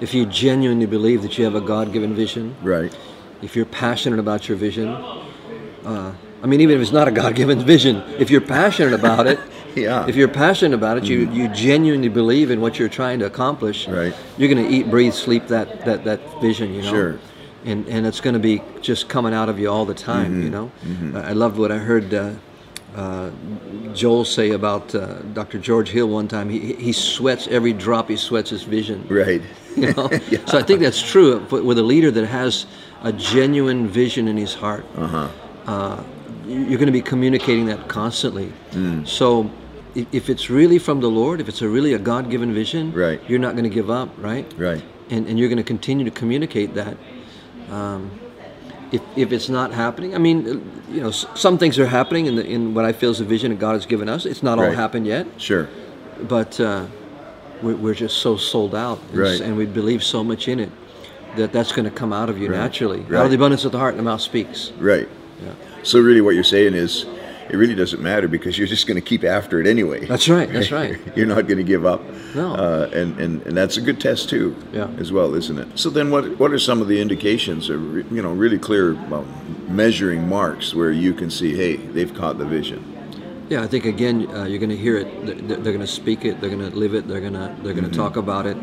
if 0.00 0.14
you 0.14 0.26
genuinely 0.26 0.86
believe 0.86 1.22
that 1.22 1.38
you 1.38 1.44
have 1.44 1.54
a 1.54 1.60
God-given 1.60 2.14
vision, 2.14 2.54
Right. 2.62 2.94
if 3.42 3.56
you're 3.56 3.64
passionate 3.66 4.18
about 4.18 4.48
your 4.48 4.56
vision, 4.56 4.88
uh, 4.88 6.12
I 6.42 6.46
mean, 6.46 6.60
even 6.60 6.76
if 6.76 6.82
it's 6.82 6.92
not 6.92 7.08
a 7.08 7.10
God-given 7.10 7.60
vision, 7.74 8.02
if 8.18 8.30
you're 8.30 8.40
passionate 8.40 8.92
about 8.94 9.26
it, 9.26 9.38
Yeah. 9.74 10.06
if 10.08 10.16
you're 10.16 10.28
passionate 10.28 10.74
about 10.74 10.98
it, 10.98 11.04
you 11.04 11.18
you 11.30 11.48
genuinely 11.48 12.08
believe 12.08 12.50
in 12.50 12.60
what 12.60 12.78
you're 12.78 12.88
trying 12.88 13.18
to 13.20 13.26
accomplish. 13.26 13.86
Right. 13.86 14.14
You're 14.36 14.52
going 14.52 14.64
to 14.66 14.70
eat, 14.76 14.90
breathe, 14.90 15.12
sleep 15.14 15.46
that 15.48 15.84
that 15.84 16.04
that 16.04 16.20
vision. 16.40 16.74
You 16.74 16.82
know. 16.82 16.90
Sure. 16.90 17.18
And 17.64 17.86
and 17.88 18.06
it's 18.06 18.20
going 18.20 18.34
to 18.34 18.40
be 18.40 18.62
just 18.80 19.08
coming 19.08 19.34
out 19.34 19.48
of 19.48 19.58
you 19.60 19.68
all 19.70 19.84
the 19.84 19.94
time. 19.94 20.30
Mm-hmm. 20.32 20.42
You 20.44 20.50
know. 20.50 20.70
I 21.20 21.30
I 21.30 21.32
loved 21.32 21.58
what 21.58 21.70
I 21.70 21.78
heard. 21.78 22.12
Uh, 22.12 22.30
uh, 22.94 23.30
Joel 23.94 24.24
say 24.24 24.50
about 24.50 24.94
uh, 24.94 25.20
Dr. 25.34 25.58
George 25.58 25.88
Hill 25.90 26.08
one 26.08 26.28
time. 26.28 26.48
He 26.48 26.74
he 26.74 26.92
sweats 26.92 27.46
every 27.48 27.72
drop 27.72 28.08
he 28.08 28.16
sweats 28.16 28.50
his 28.50 28.62
vision. 28.62 29.06
Right. 29.08 29.42
You 29.76 29.92
know? 29.94 30.08
So 30.48 30.58
I 30.58 30.62
think 30.64 30.80
that's 30.80 31.00
true 31.00 31.38
with 31.50 31.78
a 31.78 31.82
leader 31.82 32.10
that 32.10 32.26
has 32.26 32.66
a 33.02 33.12
genuine 33.12 33.86
vision 33.86 34.26
in 34.26 34.36
his 34.36 34.52
heart. 34.54 34.84
Uh-huh. 34.96 36.02
you're 36.46 36.78
going 36.78 36.86
to 36.94 36.98
be 37.00 37.02
communicating 37.02 37.66
that 37.66 37.86
constantly. 37.86 38.52
Mm. 38.72 39.06
So 39.06 39.48
if, 39.94 40.06
if 40.12 40.30
it's 40.30 40.50
really 40.50 40.78
from 40.78 41.00
the 41.00 41.08
Lord, 41.08 41.40
if 41.40 41.48
it's 41.48 41.62
a 41.62 41.68
really 41.68 41.92
a 41.94 41.98
God-given 41.98 42.52
vision, 42.52 42.92
Right. 42.92 43.20
you're 43.28 43.38
not 43.38 43.52
going 43.52 43.70
to 43.70 43.74
give 43.80 43.88
up, 43.88 44.08
right? 44.18 44.46
Right. 44.56 44.82
And, 45.10 45.28
and 45.28 45.38
you're 45.38 45.48
going 45.48 45.58
to 45.64 45.70
continue 45.76 46.04
to 46.04 46.10
communicate 46.10 46.74
that. 46.74 46.96
Um, 47.70 48.10
if, 48.92 49.02
if 49.16 49.32
it's 49.32 49.48
not 49.48 49.72
happening, 49.72 50.14
I 50.14 50.18
mean, 50.18 50.46
you 50.90 51.00
know, 51.00 51.10
some 51.10 51.58
things 51.58 51.78
are 51.78 51.86
happening 51.86 52.26
in, 52.26 52.36
the, 52.36 52.46
in 52.46 52.74
what 52.74 52.84
I 52.84 52.92
feel 52.92 53.10
is 53.10 53.18
the 53.18 53.24
vision 53.24 53.50
that 53.50 53.58
God 53.60 53.72
has 53.74 53.86
given 53.86 54.08
us. 54.08 54.24
It's 54.26 54.42
not 54.42 54.58
all 54.58 54.70
happened 54.70 55.06
yet 55.06 55.26
Sure. 55.36 55.68
but 56.28 56.58
uh, 56.60 56.86
we're, 57.62 57.76
we're 57.76 57.94
just 57.94 58.18
so 58.18 58.36
sold 58.36 58.74
out 58.74 59.00
and, 59.10 59.18
Right. 59.18 59.40
and 59.40 59.56
we 59.56 59.66
believe 59.66 60.02
so 60.02 60.22
much 60.24 60.48
in 60.48 60.58
it 60.60 60.70
that 61.36 61.52
that's 61.52 61.72
going 61.72 61.84
to 61.84 61.90
come 61.90 62.12
out 62.12 62.30
of 62.30 62.38
you 62.38 62.48
naturally 62.48 63.00
out 63.14 63.24
of 63.26 63.30
the 63.30 63.36
abundance 63.36 63.64
of 63.64 63.72
the 63.72 63.78
heart 63.78 63.92
and 63.94 64.00
the 64.00 64.04
mouth 64.10 64.20
speaks 64.20 64.72
Right. 64.78 65.08
Yeah. 65.44 65.52
So 65.82 66.00
really, 66.00 66.20
what 66.20 66.34
you're 66.34 66.42
saying 66.44 66.74
is, 66.74 67.04
it 67.50 67.56
really 67.56 67.74
doesn't 67.74 68.02
matter 68.02 68.28
because 68.28 68.58
you're 68.58 68.66
just 68.68 68.86
going 68.86 68.96
to 69.00 69.06
keep 69.06 69.24
after 69.24 69.60
it 69.60 69.66
anyway. 69.66 70.04
that's 70.06 70.28
right 70.28 70.52
that's 70.52 70.70
right 70.70 70.98
you're 71.16 71.26
not 71.26 71.46
going 71.46 71.58
to 71.58 71.64
give 71.64 71.84
up. 71.86 72.00
No. 72.34 72.54
Uh, 72.54 72.90
and, 72.92 73.18
and 73.20 73.42
and 73.46 73.56
that's 73.56 73.76
a 73.76 73.80
good 73.80 74.00
test 74.00 74.28
too. 74.28 74.54
Yeah. 74.72 74.88
As 74.98 75.10
well, 75.12 75.34
isn't 75.34 75.58
it? 75.58 75.68
So 75.78 75.88
then, 75.90 76.10
what 76.10 76.38
what 76.38 76.52
are 76.52 76.58
some 76.58 76.80
of 76.82 76.88
the 76.88 77.00
indications, 77.00 77.70
or 77.70 78.00
you 78.14 78.22
know, 78.22 78.32
really 78.32 78.58
clear 78.58 78.94
well, 79.08 79.24
measuring 79.68 80.28
marks 80.28 80.74
where 80.74 80.90
you 80.92 81.12
can 81.14 81.30
see, 81.30 81.54
hey, 81.56 81.76
they've 81.76 82.12
caught 82.14 82.38
the 82.38 82.46
vision. 82.46 82.80
yeah 83.50 83.62
i 83.62 83.66
think 83.66 83.84
again 83.86 84.26
uh, 84.36 84.44
you're 84.44 84.58
going 84.60 84.76
to 84.78 84.82
hear 84.86 84.96
it 84.98 85.08
they're, 85.26 85.56
they're 85.62 85.72
going 85.78 85.80
to 85.92 85.94
speak 86.02 86.24
it 86.24 86.38
they're 86.40 86.50
going 86.56 86.70
to 86.70 86.76
live 86.76 86.94
it 86.94 87.08
they're 87.08 87.20
going 87.28 87.32
to 87.32 87.48
they're 87.62 87.72
going 87.74 87.90
to 87.90 87.96
talk 87.96 88.16
about 88.16 88.44
it 88.46 88.56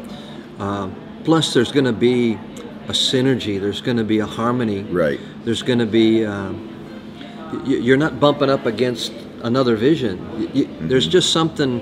um, 0.59 0.93
plus 1.23 1.53
there's 1.55 1.71
going 1.71 1.85
to 1.85 1.99
be 2.11 2.33
a 2.87 2.93
synergy 2.93 3.59
there's 3.59 3.81
going 3.81 3.97
to 3.97 4.03
be 4.03 4.19
a 4.19 4.25
harmony 4.39 4.83
Right. 4.83 5.19
there's 5.43 5.63
going 5.63 5.79
to 5.79 5.87
be 5.87 6.23
um, 6.25 6.55
you're 7.65 7.97
not 7.97 8.19
bumping 8.19 8.49
up 8.49 8.65
against 8.65 9.11
another 9.43 9.75
vision 9.75 10.15
Y- 10.39 10.49
y- 10.55 10.67
there's 10.81 11.07
just 11.07 11.31
something 11.31 11.81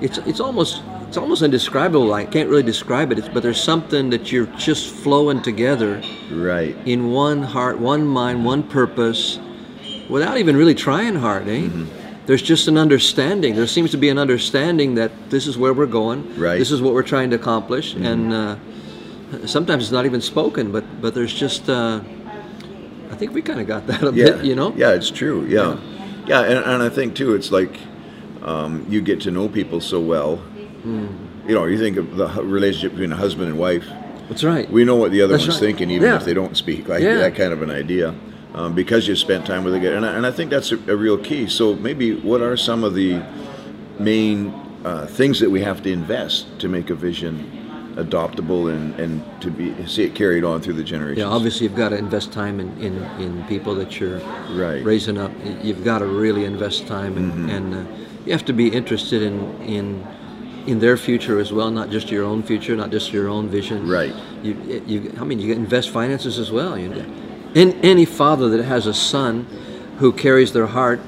it's 0.00 0.18
it's 0.18 0.40
almost 0.40 0.82
it's 1.08 1.16
almost 1.16 1.42
indescribable. 1.42 2.12
I 2.12 2.24
can't 2.24 2.48
really 2.48 2.64
describe 2.64 3.12
it, 3.12 3.18
it's, 3.20 3.28
but 3.28 3.42
there's 3.44 3.62
something 3.62 4.10
that 4.10 4.32
you're 4.32 4.50
just 4.58 4.92
flowing 4.92 5.40
together 5.42 6.02
Right. 6.32 6.74
in 6.86 7.12
one 7.12 7.40
heart, 7.44 7.78
one 7.78 8.04
mind, 8.04 8.44
one 8.44 8.64
purpose, 8.64 9.38
without 10.08 10.36
even 10.38 10.56
really 10.56 10.74
trying 10.74 11.14
hard, 11.14 11.46
eh? 11.46 11.60
Mm-hmm. 11.68 11.84
There's 12.26 12.42
just 12.42 12.66
an 12.66 12.76
understanding. 12.76 13.54
There 13.54 13.66
seems 13.68 13.90
to 13.92 13.96
be 13.96 14.08
an 14.08 14.18
understanding 14.18 14.96
that 14.96 15.12
this 15.30 15.46
is 15.46 15.56
where 15.56 15.72
we're 15.72 15.86
going. 15.86 16.20
Right. 16.36 16.54
Mm-hmm. 16.54 16.58
This 16.58 16.72
is 16.72 16.82
what 16.82 16.94
we're 16.94 17.04
trying 17.14 17.30
to 17.30 17.36
accomplish, 17.36 17.94
and 17.94 18.32
uh, 18.32 18.56
sometimes 19.46 19.84
it's 19.84 19.92
not 19.92 20.06
even 20.06 20.20
spoken, 20.20 20.72
but 20.72 20.84
but 21.00 21.14
there's 21.14 21.34
just. 21.34 21.68
Uh, 21.68 22.00
I 23.14 23.16
think 23.16 23.32
we 23.32 23.42
kind 23.42 23.60
of 23.60 23.68
got 23.68 23.86
that 23.86 24.02
a 24.02 24.12
yeah, 24.12 24.24
bit, 24.30 24.44
you 24.44 24.56
know. 24.56 24.74
Yeah, 24.76 24.90
it's 24.90 25.08
true. 25.08 25.46
Yeah, 25.46 25.78
yeah, 26.26 26.40
and, 26.40 26.64
and 26.64 26.82
I 26.82 26.88
think 26.88 27.14
too, 27.14 27.36
it's 27.36 27.52
like 27.52 27.78
um, 28.42 28.84
you 28.88 29.00
get 29.00 29.20
to 29.20 29.30
know 29.30 29.48
people 29.48 29.80
so 29.80 30.00
well. 30.00 30.38
Hmm. 30.82 31.06
You 31.48 31.54
know, 31.54 31.64
you 31.66 31.78
think 31.78 31.96
of 31.96 32.16
the 32.16 32.26
relationship 32.42 32.90
between 32.90 33.12
a 33.12 33.16
husband 33.16 33.50
and 33.50 33.58
wife. 33.58 33.86
That's 34.28 34.42
right. 34.42 34.68
We 34.68 34.84
know 34.84 34.96
what 34.96 35.12
the 35.12 35.22
other 35.22 35.34
That's 35.34 35.44
one's 35.46 35.60
right. 35.60 35.66
thinking, 35.68 35.90
even 35.92 36.08
Yeah. 36.08 36.16
if 36.16 36.24
they 36.24 36.34
don't 36.34 36.56
speak. 36.56 36.88
Like 36.88 37.02
Yeah. 37.04 37.18
that 37.18 37.36
kind 37.36 37.52
of 37.52 37.62
an 37.62 37.70
idea, 37.70 38.12
um, 38.52 38.74
because 38.74 39.06
you 39.06 39.14
spent 39.14 39.46
time 39.46 39.62
with 39.62 39.74
it, 39.76 39.84
and 39.84 40.04
I, 40.04 40.14
and 40.16 40.26
I 40.26 40.32
think 40.32 40.50
that's 40.50 40.72
a, 40.72 40.78
a 40.88 40.96
real 40.96 41.16
key. 41.18 41.46
So 41.46 41.76
maybe 41.76 42.16
what 42.16 42.40
are 42.40 42.56
some 42.56 42.82
of 42.82 42.94
the 42.94 43.22
main 44.00 44.52
uh, 44.84 45.06
things 45.06 45.38
that 45.38 45.50
we 45.50 45.60
have 45.60 45.84
to 45.84 45.92
invest 45.92 46.58
to 46.58 46.68
make 46.68 46.90
a 46.90 46.96
vision 46.96 47.63
adoptable 47.96 48.72
and, 48.74 48.98
and 48.98 49.22
to 49.40 49.50
be 49.50 49.74
see 49.86 50.04
it 50.04 50.14
carried 50.14 50.44
on 50.44 50.60
through 50.60 50.74
the 50.74 50.84
generations? 50.84 51.18
Yeah, 51.18 51.26
obviously 51.26 51.66
you've 51.66 51.76
got 51.76 51.90
to 51.90 51.96
invest 51.96 52.32
time 52.32 52.60
in, 52.60 52.68
in, 52.80 53.02
in 53.20 53.44
people 53.44 53.74
that 53.76 54.00
you're 54.00 54.18
Right. 54.52 54.84
raising 54.84 55.18
up. 55.18 55.30
You've 55.62 55.84
got 55.84 55.98
to 56.00 56.06
really 56.06 56.44
invest 56.44 56.86
time, 56.86 57.16
and, 57.16 57.32
Mm-hmm. 57.32 57.48
and 57.50 57.74
uh, 57.74 57.82
you 58.26 58.32
have 58.32 58.44
to 58.46 58.52
be 58.52 58.68
interested 58.68 59.22
in 59.22 59.38
in 59.62 60.06
in 60.66 60.78
their 60.78 60.96
future 60.96 61.38
as 61.38 61.52
well, 61.52 61.70
not 61.70 61.90
just 61.90 62.10
your 62.10 62.24
own 62.24 62.42
future, 62.42 62.74
not 62.74 62.90
just 62.90 63.12
your 63.12 63.28
own 63.28 63.48
vision. 63.50 63.86
Right. 63.86 64.14
You, 64.42 64.54
you 64.86 65.12
I 65.20 65.24
mean, 65.24 65.38
you 65.38 65.52
invest 65.52 65.90
finances 65.90 66.38
as 66.38 66.50
well. 66.50 66.78
You 66.78 66.88
know, 66.88 67.04
and 67.54 67.74
any 67.84 68.06
father 68.06 68.48
that 68.48 68.64
has 68.64 68.86
a 68.86 68.94
son 68.94 69.46
who 69.98 70.10
carries 70.10 70.52
their 70.54 70.66
heart 70.66 71.00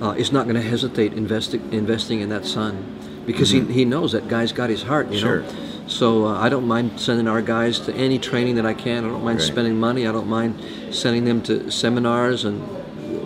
uh, 0.00 0.12
is 0.16 0.32
not 0.32 0.44
going 0.46 0.56
to 0.56 0.62
hesitate 0.68 1.12
investing 1.12 1.60
investing 1.72 2.20
in 2.20 2.30
that 2.30 2.46
son 2.46 2.72
because 3.26 3.50
he, 3.50 3.60
he 3.60 3.84
knows 3.84 4.12
that 4.12 4.26
guy's 4.28 4.50
got 4.52 4.70
his 4.70 4.82
heart. 4.82 5.06
You 5.10 5.20
Mm-hmm. 5.20 5.26
Sure. 5.26 5.40
know. 5.42 5.71
So 5.92 6.26
uh, 6.26 6.38
I 6.40 6.48
don't 6.48 6.66
mind 6.66 6.98
sending 6.98 7.28
our 7.28 7.42
guys 7.42 7.78
to 7.80 7.94
any 7.94 8.18
training 8.18 8.54
that 8.56 8.64
I 8.66 8.72
can. 8.74 9.04
I 9.04 9.08
don't 9.08 9.22
mind 9.24 9.38
Right. 9.40 9.46
spending 9.46 9.78
money. 9.78 10.06
I 10.06 10.12
don't 10.12 10.28
mind 10.28 10.54
sending 10.90 11.24
them 11.24 11.42
to 11.42 11.70
seminars 11.70 12.44
and 12.44 12.60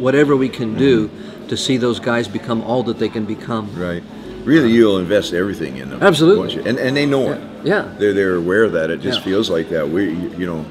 whatever 0.01 0.37
we 0.37 0.49
can 0.49 0.75
do 0.77 1.09
Mm-hmm. 1.09 1.47
to 1.49 1.57
see 1.57 1.77
those 1.77 2.01
guys 2.01 2.27
become 2.29 2.61
all 2.63 2.83
that 2.83 2.99
they 2.99 3.09
can 3.09 3.25
become. 3.25 3.71
Right. 3.77 4.03
Really, 4.45 4.71
you'll 4.73 4.99
invest 4.99 5.33
everything 5.33 5.77
in 5.77 5.91
them. 5.91 6.03
Absolutely. 6.03 6.59
And 6.69 6.79
and 6.79 6.97
they 6.97 7.07
know 7.07 7.33
it. 7.33 7.41
Yeah. 7.65 7.89
They're 7.99 8.13
they're 8.13 8.35
aware 8.37 8.65
of 8.65 8.73
that. 8.73 8.91
It 8.91 9.01
just 9.01 9.19
Yeah. 9.21 9.25
feels 9.31 9.49
like 9.49 9.69
that. 9.71 9.89
We 9.89 10.03
you 10.41 10.47
know, 10.47 10.65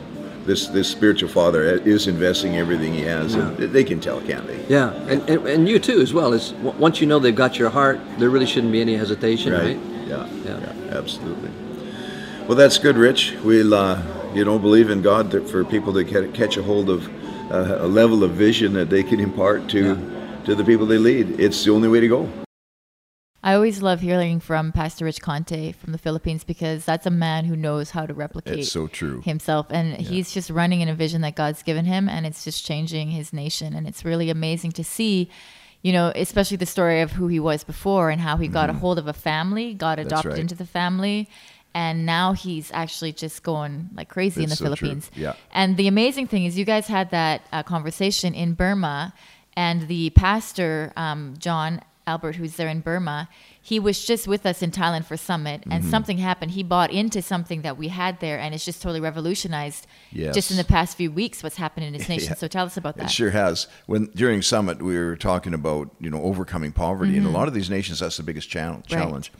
this 0.45 0.67
this 0.67 0.87
spiritual 0.89 1.29
father 1.29 1.61
is 1.95 2.07
investing 2.07 2.57
everything 2.57 2.93
he 2.93 3.01
has, 3.03 3.35
and 3.35 3.57
they 3.57 3.83
can 3.85 3.99
tell, 3.99 4.19
can't 4.21 4.45
they? 4.47 4.59
Yeah, 4.69 4.91
and, 5.11 5.19
and, 5.29 5.47
and 5.47 5.67
you 5.69 5.79
too 5.79 5.99
as 6.01 6.13
well. 6.13 6.33
Is 6.33 6.53
once 6.85 6.99
you 7.01 7.07
know 7.07 7.19
they've 7.19 7.35
got 7.45 7.57
your 7.57 7.69
heart, 7.69 7.99
there 8.19 8.29
really 8.29 8.45
shouldn't 8.45 8.71
be 8.73 8.81
any 8.81 8.95
hesitation, 8.95 9.53
right? 9.53 9.77
Yeah. 10.07 10.27
Yeah. 10.45 10.59
yeah. 10.59 10.97
Absolutely. 10.97 11.49
Well, 12.47 12.55
that's 12.55 12.77
good, 12.77 12.95
Rich. 12.95 13.33
We'll 13.43 13.73
uh, 13.73 14.01
you 14.33 14.45
know 14.45 14.59
believe 14.59 14.89
in 14.89 15.01
God 15.01 15.31
that 15.31 15.49
for 15.49 15.63
people 15.65 15.93
to 15.93 16.03
ca- 16.03 16.31
catch 16.31 16.57
a 16.57 16.63
hold 16.63 16.89
of 16.89 17.07
uh, 17.51 17.77
a 17.79 17.87
level 17.87 18.23
of 18.23 18.31
vision 18.31 18.73
that 18.73 18.89
they 18.89 19.03
can 19.03 19.19
impart 19.19 19.67
to 19.69 19.95
to 20.45 20.53
the 20.55 20.63
people 20.63 20.85
they 20.85 20.97
lead. 20.99 21.39
It's 21.39 21.63
the 21.65 21.71
only 21.71 21.87
way 21.89 21.99
to 22.01 22.07
go. 22.07 22.29
I 23.41 23.53
always 23.53 23.81
love 23.81 23.99
hearing 24.01 24.39
from 24.39 24.71
Pastor 24.71 25.05
Rich 25.05 25.21
Conte 25.21 25.71
from 25.73 25.91
the 25.91 25.99
Philippines 25.99 26.43
because 26.43 26.83
that's 26.83 27.05
a 27.05 27.11
man 27.11 27.45
who 27.45 27.55
knows 27.55 27.91
how 27.91 28.05
to 28.07 28.13
replicate 28.13 28.59
It's 28.59 28.71
so 28.71 28.87
true. 28.87 29.21
himself 29.21 29.67
and 29.69 29.95
he's 29.97 30.33
just 30.33 30.49
running 30.49 30.81
in 30.81 30.89
a 30.89 30.95
vision 30.95 31.21
that 31.21 31.35
God's 31.35 31.61
given 31.61 31.85
him 31.85 32.09
and 32.09 32.25
it's 32.25 32.43
just 32.43 32.65
changing 32.65 33.09
his 33.09 33.33
nation 33.33 33.75
and 33.75 33.87
it's 33.87 34.03
really 34.03 34.31
amazing 34.31 34.71
to 34.73 34.83
see 34.83 35.29
you 35.83 35.93
know 35.93 36.11
especially 36.15 36.57
the 36.57 36.65
story 36.65 37.01
of 37.01 37.11
who 37.11 37.27
he 37.27 37.39
was 37.39 37.63
before 37.63 38.09
and 38.09 38.19
how 38.19 38.35
he 38.37 38.47
got 38.47 38.71
a 38.71 38.73
hold 38.73 38.97
of 38.97 39.07
a 39.07 39.13
family 39.13 39.75
got 39.75 39.99
adopted 39.99 40.21
Mm-hmm. 40.21 40.29
right. 40.31 40.39
into 40.39 40.55
the 40.55 40.65
family 40.65 41.29
and 41.75 42.05
now 42.05 42.33
he's 42.33 42.71
actually 42.73 43.11
just 43.11 43.43
going 43.43 43.89
like 43.93 44.09
crazy 44.09 44.41
in 44.41 44.49
the 44.49 44.53
It's 44.53 44.59
so 44.59 44.65
true. 44.65 44.75
Philippines 44.77 45.11
Yeah. 45.15 45.33
and 45.51 45.77
the 45.77 45.87
amazing 45.87 46.25
thing 46.27 46.45
is 46.45 46.57
you 46.57 46.65
guys 46.65 46.87
had 46.87 47.11
that 47.11 47.41
uh, 47.51 47.61
conversation 47.63 48.33
in 48.33 48.53
Burma 48.55 49.13
and 49.55 49.87
the 49.87 50.09
pastor 50.11 50.91
um, 50.97 51.35
John 51.37 51.81
Albert, 52.07 52.35
who's 52.35 52.55
there 52.55 52.67
in 52.67 52.81
Burma, 52.81 53.27
he 53.59 53.79
was 53.79 54.05
just 54.05 54.27
with 54.27 54.45
us 54.45 54.61
in 54.61 54.69
Thailand 54.69 55.05
for 55.05 55.17
summit, 55.17 55.63
and 55.63 55.81
Mm-hmm. 55.81 55.89
something 55.89 56.17
happened. 56.19 56.51
He 56.51 56.61
bought 56.61 56.91
into 56.91 57.19
something 57.23 57.63
that 57.63 57.77
we 57.81 57.87
had 57.87 58.19
there, 58.19 58.37
and 58.39 58.53
it's 58.53 58.63
just 58.63 58.79
totally 58.79 58.99
revolutionized. 59.01 59.87
Yes. 60.11 60.35
Just 60.35 60.51
in 60.51 60.57
the 60.57 60.63
past 60.63 60.97
few 60.97 61.09
weeks, 61.11 61.41
what's 61.41 61.55
happened 61.55 61.87
in 61.87 61.95
his 61.95 62.07
nation. 62.13 62.29
Yeah. 62.33 62.35
So 62.35 62.47
tell 62.47 62.67
us 62.67 62.77
about 62.77 62.95
that. 62.97 63.05
It 63.05 63.11
sure 63.11 63.31
has. 63.31 63.65
When 63.87 64.05
during 64.13 64.43
summit 64.43 64.83
we 64.83 64.95
were 64.99 65.15
talking 65.15 65.55
about 65.55 65.89
you 65.99 66.11
know 66.11 66.21
overcoming 66.21 66.73
poverty, 66.73 67.17
and 67.17 67.25
a 67.25 67.29
Mm-hmm. 67.29 67.35
lot 67.39 67.47
of 67.47 67.55
these 67.55 67.71
nations 67.71 68.01
that's 68.01 68.17
the 68.17 68.23
biggest 68.23 68.49
challenge. 68.51 68.85
challenge. 68.85 69.31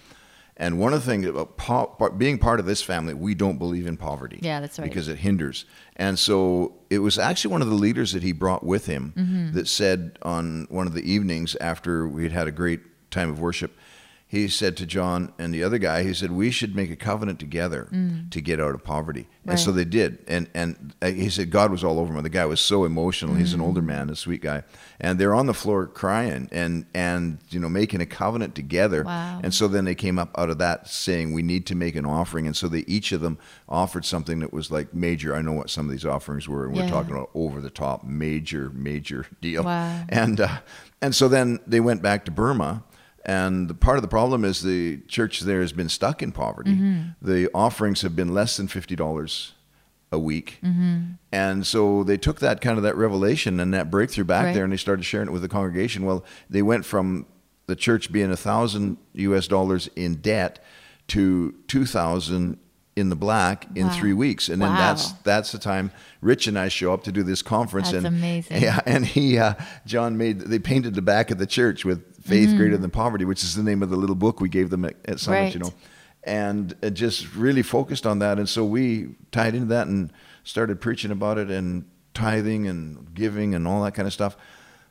And 0.58 0.80
one 0.80 0.94
of 0.94 1.04
the 1.04 1.12
things 1.12 1.26
about 1.26 1.58
po- 1.58 2.10
being 2.18 2.38
part 2.38 2.62
of 2.62 2.66
this 2.66 2.82
family, 2.82 3.14
we 3.14 3.36
don't 3.36 3.58
believe 3.58 3.88
in 3.88 3.98
poverty. 3.98 4.40
Yeah, 4.42 4.62
that's 4.62 4.80
right. 4.80 4.88
Because 4.88 5.10
it 5.10 5.18
hinders. 5.18 5.66
And 5.98 6.18
so 6.18 6.76
it 6.90 7.00
was 7.00 7.20
actually 7.20 7.52
one 7.52 7.62
of 7.62 7.68
the 7.70 7.76
leaders 7.76 8.14
that 8.14 8.24
he 8.24 8.32
brought 8.32 8.64
with 8.64 8.86
him 8.86 9.14
Mm-hmm. 9.18 9.52
that 9.52 9.68
said 9.68 10.18
on 10.22 10.66
one 10.70 10.88
of 10.88 10.94
the 10.94 11.04
evenings 11.12 11.58
after 11.60 12.08
we 12.08 12.24
had 12.24 12.32
had 12.32 12.48
a 12.48 12.52
great 12.52 12.80
time 13.12 13.30
of 13.30 13.40
worship, 13.40 13.76
he 14.28 14.48
said 14.48 14.76
to 14.78 14.86
John 14.88 15.32
and 15.38 15.54
the 15.54 15.64
other 15.64 15.78
guy, 15.78 16.04
he 16.04 16.14
said, 16.14 16.32
we 16.32 16.50
should 16.50 16.76
make 16.76 16.90
a 16.90 16.96
covenant 16.96 17.40
together 17.40 17.88
to 18.32 18.42
get 18.42 18.60
out 18.60 18.74
of 18.74 18.84
poverty. 18.84 19.28
And 19.46 19.60
so 19.60 19.72
Mm. 19.72 19.76
They 19.76 19.86
did. 19.86 20.18
And 20.28 20.50
and 20.56 20.94
uh, 21.02 21.12
he 21.12 21.30
said 21.30 21.52
God 21.52 21.70
was 21.70 21.84
all 21.84 22.00
over 22.00 22.12
him. 22.14 22.24
The 22.24 22.30
guy 22.30 22.46
was 22.46 22.60
so 22.60 22.84
emotional. 22.86 23.36
He's 23.36 23.54
an 23.54 23.62
older 23.62 23.82
Mm. 23.82 23.86
man, 23.86 24.10
a 24.10 24.16
sweet 24.16 24.42
guy. 24.42 24.64
And 25.00 25.20
they're 25.20 25.36
on 25.36 25.46
the 25.46 25.54
floor 25.54 25.86
crying 25.86 26.50
and 26.52 26.86
and 26.96 27.38
you 27.50 27.60
know 27.60 27.70
making 27.70 28.02
a 28.02 28.06
covenant 28.08 28.56
together. 28.56 29.04
Wow. 29.04 29.40
And 29.44 29.54
so 29.54 29.68
then 29.68 29.86
they 29.86 29.96
came 29.96 30.18
up 30.18 30.32
out 30.38 30.50
of 30.50 30.58
that 30.58 30.88
saying 30.90 31.32
we 31.32 31.44
need 31.44 31.68
to 31.68 31.76
make 31.76 31.96
an 31.96 32.06
offering. 32.06 32.48
And 32.48 32.58
so 32.58 32.68
they 32.68 32.84
each 32.88 33.12
of 33.12 33.22
them 33.22 33.38
offered 33.70 34.06
something 34.06 34.40
that 34.40 34.52
was 34.52 34.72
like 34.72 34.94
major. 34.94 35.36
I 35.36 35.42
know 35.44 35.54
what 35.54 35.70
some 35.70 35.86
of 35.86 35.92
these 35.92 36.06
offerings 36.06 36.48
were, 36.50 36.66
and 36.66 36.76
we're 36.76 36.90
talking 36.90 37.12
about 37.16 37.30
over 37.36 37.62
the 37.62 37.70
top, 37.70 38.04
major, 38.04 38.72
major 38.74 39.28
deal. 39.40 39.64
Wow. 39.64 40.04
And 40.10 40.42
uh, 40.42 40.58
and 41.02 41.14
so 41.14 41.28
then 41.28 41.60
they 41.68 41.80
went 41.80 42.02
back 42.02 42.26
to 42.26 42.32
Burma. 42.32 42.84
And 43.26 43.68
the 43.68 43.74
part 43.74 43.98
of 43.98 44.02
the 44.04 44.08
problem 44.08 44.46
is 44.46 44.62
the 44.62 45.00
church 45.08 45.40
there 45.42 45.62
has 45.62 45.74
been 45.74 45.90
stuck 45.90 46.22
in 46.22 46.32
poverty. 46.32 46.72
Mm-hmm. 46.74 47.02
The 47.28 47.50
offerings 47.54 48.02
have 48.02 48.16
been 48.16 48.34
less 48.34 48.56
than 48.58 48.68
fifty 48.68 48.96
dollars 48.96 49.54
a 50.12 50.20
week, 50.20 50.60
Mm-hmm. 50.64 51.00
and 51.32 51.66
so 51.66 52.04
they 52.04 52.18
took 52.18 52.40
that 52.40 52.62
kind 52.62 52.78
of 52.78 52.84
that 52.84 52.96
revelation 52.96 53.60
and 53.60 53.74
that 53.74 53.90
breakthrough 53.90 54.24
back 54.26 54.46
Right. 54.46 54.54
there, 54.54 54.64
and 54.64 54.72
they 54.72 54.78
started 54.78 55.04
sharing 55.04 55.28
it 55.28 55.32
with 55.32 55.42
the 55.42 55.50
congregation. 55.50 56.06
Well, 56.06 56.24
they 56.50 56.62
went 56.62 56.86
from 56.86 57.26
the 57.66 57.76
church 57.76 58.12
being 58.12 58.30
a 58.32 58.38
thousand 58.38 58.98
U.S. 59.14 59.48
dollars 59.48 59.90
in 59.96 60.16
debt 60.18 60.64
to 61.08 61.56
two 61.68 61.86
thousand 61.88 62.60
in 62.96 63.10
the 63.10 63.16
black 63.16 63.68
in 63.76 63.88
Wow. 63.88 63.94
three 63.94 64.14
weeks, 64.14 64.48
and 64.48 64.62
then 64.62 64.70
Wow. 64.70 64.78
that's 64.78 65.12
that's 65.24 65.52
the 65.52 65.58
time 65.60 65.92
Rich 66.22 66.46
and 66.48 66.58
I 66.58 66.68
show 66.70 66.94
up 66.94 67.04
to 67.06 67.12
do 67.12 67.24
this 67.24 67.42
conference. 67.42 67.88
That's 67.92 68.06
and 68.06 68.16
amazing. 68.16 68.62
Yeah, 68.62 68.80
and 68.86 69.04
he 69.06 69.40
uh, 69.40 69.56
John 69.88 70.16
made 70.18 70.42
they 70.42 70.60
painted 70.60 70.94
the 70.94 71.02
back 71.02 71.32
of 71.32 71.40
the 71.40 71.48
church 71.48 71.84
with 71.84 72.15
faith 72.26 72.50
Mm-hmm. 72.50 72.58
greater 72.58 72.78
than 72.78 72.90
poverty, 72.90 73.24
which 73.26 73.44
is 73.44 73.56
the 73.56 73.64
name 73.64 73.84
of 73.84 73.90
the 73.90 73.96
little 73.96 74.16
book 74.16 74.42
we 74.42 74.50
gave 74.50 74.70
them 74.70 74.84
at, 74.86 74.96
at 75.06 75.20
Summit. 75.20 75.54
You 75.54 75.60
know, 75.60 75.74
and 76.24 76.76
it 76.82 76.92
just 76.96 77.36
really 77.36 77.62
focused 77.62 78.06
on 78.06 78.20
that, 78.20 78.38
and 78.40 78.50
so 78.50 78.66
we 78.66 79.16
tied 79.32 79.54
into 79.56 79.68
that 79.68 79.88
and 79.88 80.12
started 80.44 80.82
preaching 80.82 81.12
about 81.12 81.38
it 81.38 81.50
and 81.52 81.86
tithing 82.14 82.68
and 82.68 83.14
giving 83.14 83.54
and 83.54 83.68
all 83.68 83.84
that 83.84 83.94
kind 83.94 84.08
of 84.08 84.14
stuff. 84.14 84.36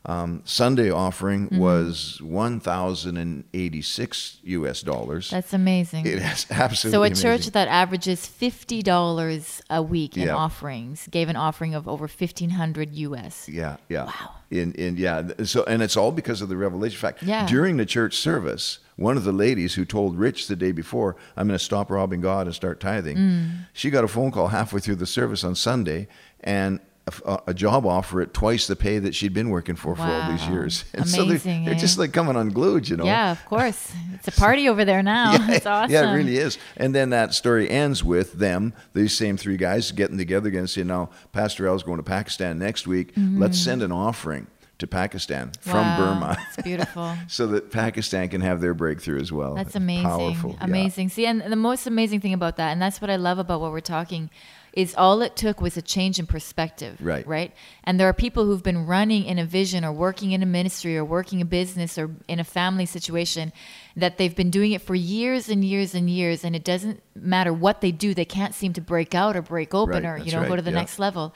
Um, 0.06 0.42
Sunday 0.44 0.90
offering 0.90 1.46
Mm-hmm. 1.46 1.58
was 1.58 2.20
one 2.22 2.60
thousand 2.60 3.16
and 3.16 3.44
eighty-six 3.54 4.38
U.S. 4.44 4.82
dollars. 4.82 5.30
That's 5.30 5.54
amazing. 5.54 6.04
It 6.06 6.18
is 6.20 6.46
absolutely 6.50 6.92
so 6.96 7.02
a 7.02 7.06
amazing. 7.06 7.22
church 7.22 7.46
that 7.52 7.68
averages 7.68 8.26
fifty 8.26 8.82
dollars 8.82 9.62
a 9.70 9.82
week 9.82 10.16
in 10.18 10.24
Yeah. 10.24 10.34
offerings 10.36 11.08
gave 11.10 11.30
an 11.30 11.36
offering 11.36 11.74
of 11.74 11.88
over 11.88 12.06
fifteen 12.06 12.50
hundred 12.50 12.94
US. 12.94 13.48
Yeah, 13.48 13.78
yeah. 13.88 14.04
Wow. 14.04 14.30
In 14.50 14.72
in 14.74 14.98
yeah. 14.98 15.22
So 15.44 15.64
and 15.64 15.82
it's 15.82 15.96
all 15.96 16.12
because 16.12 16.42
of 16.42 16.50
the 16.50 16.56
revelation 16.58 16.98
fact. 16.98 17.22
Yeah. 17.22 17.46
During 17.46 17.78
the 17.78 17.86
church 17.86 18.14
service, 18.16 18.80
one 18.96 19.16
of 19.16 19.24
the 19.24 19.32
ladies 19.32 19.72
who 19.74 19.86
told 19.86 20.18
Rich 20.18 20.48
the 20.48 20.56
day 20.56 20.72
before, 20.72 21.16
"I'm 21.34 21.48
going 21.48 21.58
to 21.58 21.64
stop 21.64 21.90
robbing 21.90 22.20
God 22.20 22.46
and 22.46 22.54
start 22.54 22.78
tithing," 22.78 23.16
Mm. 23.16 23.50
she 23.72 23.88
got 23.88 24.04
a 24.04 24.08
phone 24.08 24.30
call 24.30 24.48
halfway 24.48 24.80
through 24.80 24.96
the 24.96 25.06
service 25.06 25.42
on 25.44 25.54
Sunday 25.54 26.08
and. 26.42 26.80
A, 27.26 27.38
a- 27.48 27.54
job 27.54 27.84
offer 27.84 28.22
at 28.22 28.32
twice 28.32 28.66
the 28.66 28.76
pay 28.76 28.98
that 28.98 29.14
she'd 29.14 29.34
been 29.34 29.50
working 29.50 29.76
for 29.76 29.94
for 29.94 30.02
all 30.02 30.30
these 30.30 30.46
years, 30.48 30.86
and 30.94 31.06
so 31.06 31.18
they're, 31.18 31.32
Amazing, 31.32 31.64
they're 31.66 31.74
eh? 31.74 31.78
just 31.78 31.98
like 31.98 32.14
coming 32.14 32.34
unglued, 32.34 32.88
you 32.88 32.96
know. 32.96 33.04
Yeah, 33.04 33.32
of 33.32 33.44
course. 33.44 33.92
It's 34.14 34.28
a 34.28 34.32
party 34.32 34.70
over 34.70 34.86
there 34.86 35.02
now. 35.02 35.32
Yeah, 35.32 35.50
it's 35.50 35.66
awesome. 35.66 35.92
Yeah, 35.92 36.10
it 36.10 36.16
really 36.16 36.38
is. 36.38 36.56
And 36.78 36.94
then 36.94 37.10
that 37.10 37.34
story 37.34 37.68
ends 37.68 38.02
with 38.02 38.32
them, 38.34 38.72
these 38.94 39.14
same 39.14 39.36
three 39.36 39.58
guys, 39.58 39.92
getting 39.92 40.16
together 40.16 40.48
again 40.48 40.60
and 40.60 40.70
saying, 40.70 40.86
now, 40.86 41.10
Pastor 41.32 41.68
Al's 41.68 41.82
going 41.82 41.98
to 41.98 42.02
Pakistan 42.02 42.58
next 42.58 42.86
week. 42.86 43.14
Mm-hmm. 43.14 43.38
Let's 43.40 43.58
send 43.58 43.82
an 43.82 43.92
offering 43.92 44.46
to 44.78 44.86
Pakistan 44.86 45.52
from 45.60 45.86
Wow, 45.86 45.98
Burma. 45.98 46.36
It's 46.48 46.62
beautiful. 46.62 47.14
so 47.28 47.46
that 47.48 47.70
Pakistan 47.70 48.28
can 48.30 48.40
have 48.40 48.60
their 48.62 48.74
breakthrough 48.74 49.20
as 49.20 49.30
well. 49.30 49.54
That's 49.54 49.76
amazing. 49.76 50.04
Powerful. 50.04 50.50
yeah. 50.58 50.64
Amazing. 50.64 51.10
See, 51.10 51.26
and 51.26 51.42
the 51.42 51.54
most 51.54 51.86
amazing 51.86 52.20
thing 52.22 52.32
about 52.32 52.56
that, 52.56 52.72
and 52.72 52.80
that's 52.80 53.00
what 53.00 53.10
I 53.10 53.16
love 53.16 53.38
about 53.38 53.60
what 53.60 53.70
we're 53.72 53.80
talking, 53.80 54.30
is 54.74 54.92
all 54.96 55.22
it 55.22 55.36
took 55.36 55.60
was 55.60 55.76
a 55.76 55.82
change 55.82 56.18
in 56.18 56.26
perspective. 56.26 56.98
Right. 57.00 57.26
Right. 57.26 57.52
And 57.84 57.98
there 57.98 58.08
are 58.08 58.12
people 58.12 58.44
who've 58.44 58.62
been 58.62 58.86
running 58.86 59.24
in 59.24 59.38
a 59.38 59.44
vision 59.44 59.84
or 59.84 59.92
working 59.92 60.32
in 60.32 60.42
a 60.42 60.46
ministry 60.46 60.98
or 60.98 61.04
working 61.04 61.40
a 61.40 61.44
business 61.44 61.96
or 61.96 62.10
in 62.26 62.40
a 62.40 62.44
family 62.44 62.84
situation 62.84 63.52
that 63.94 64.18
they've 64.18 64.34
been 64.34 64.50
doing 64.50 64.72
it 64.72 64.82
for 64.82 64.96
years 64.96 65.48
and 65.48 65.64
years 65.64 65.94
and 65.94 66.10
years, 66.10 66.44
and 66.44 66.56
it 66.56 66.64
doesn't 66.64 67.00
matter 67.14 67.52
what 67.52 67.80
they 67.80 67.92
do, 67.92 68.14
they 68.14 68.24
can't 68.24 68.54
seem 68.54 68.72
to 68.72 68.80
break 68.80 69.14
out 69.14 69.36
or 69.36 69.42
break 69.42 69.72
open 69.74 70.02
Right, 70.02 70.10
or 70.10 70.18
you 70.18 70.24
that's 70.24 70.34
know 70.34 70.48
go 70.48 70.56
to 70.56 70.62
the 70.62 70.72
yeah. 70.72 70.78
next 70.78 70.98
level. 70.98 71.32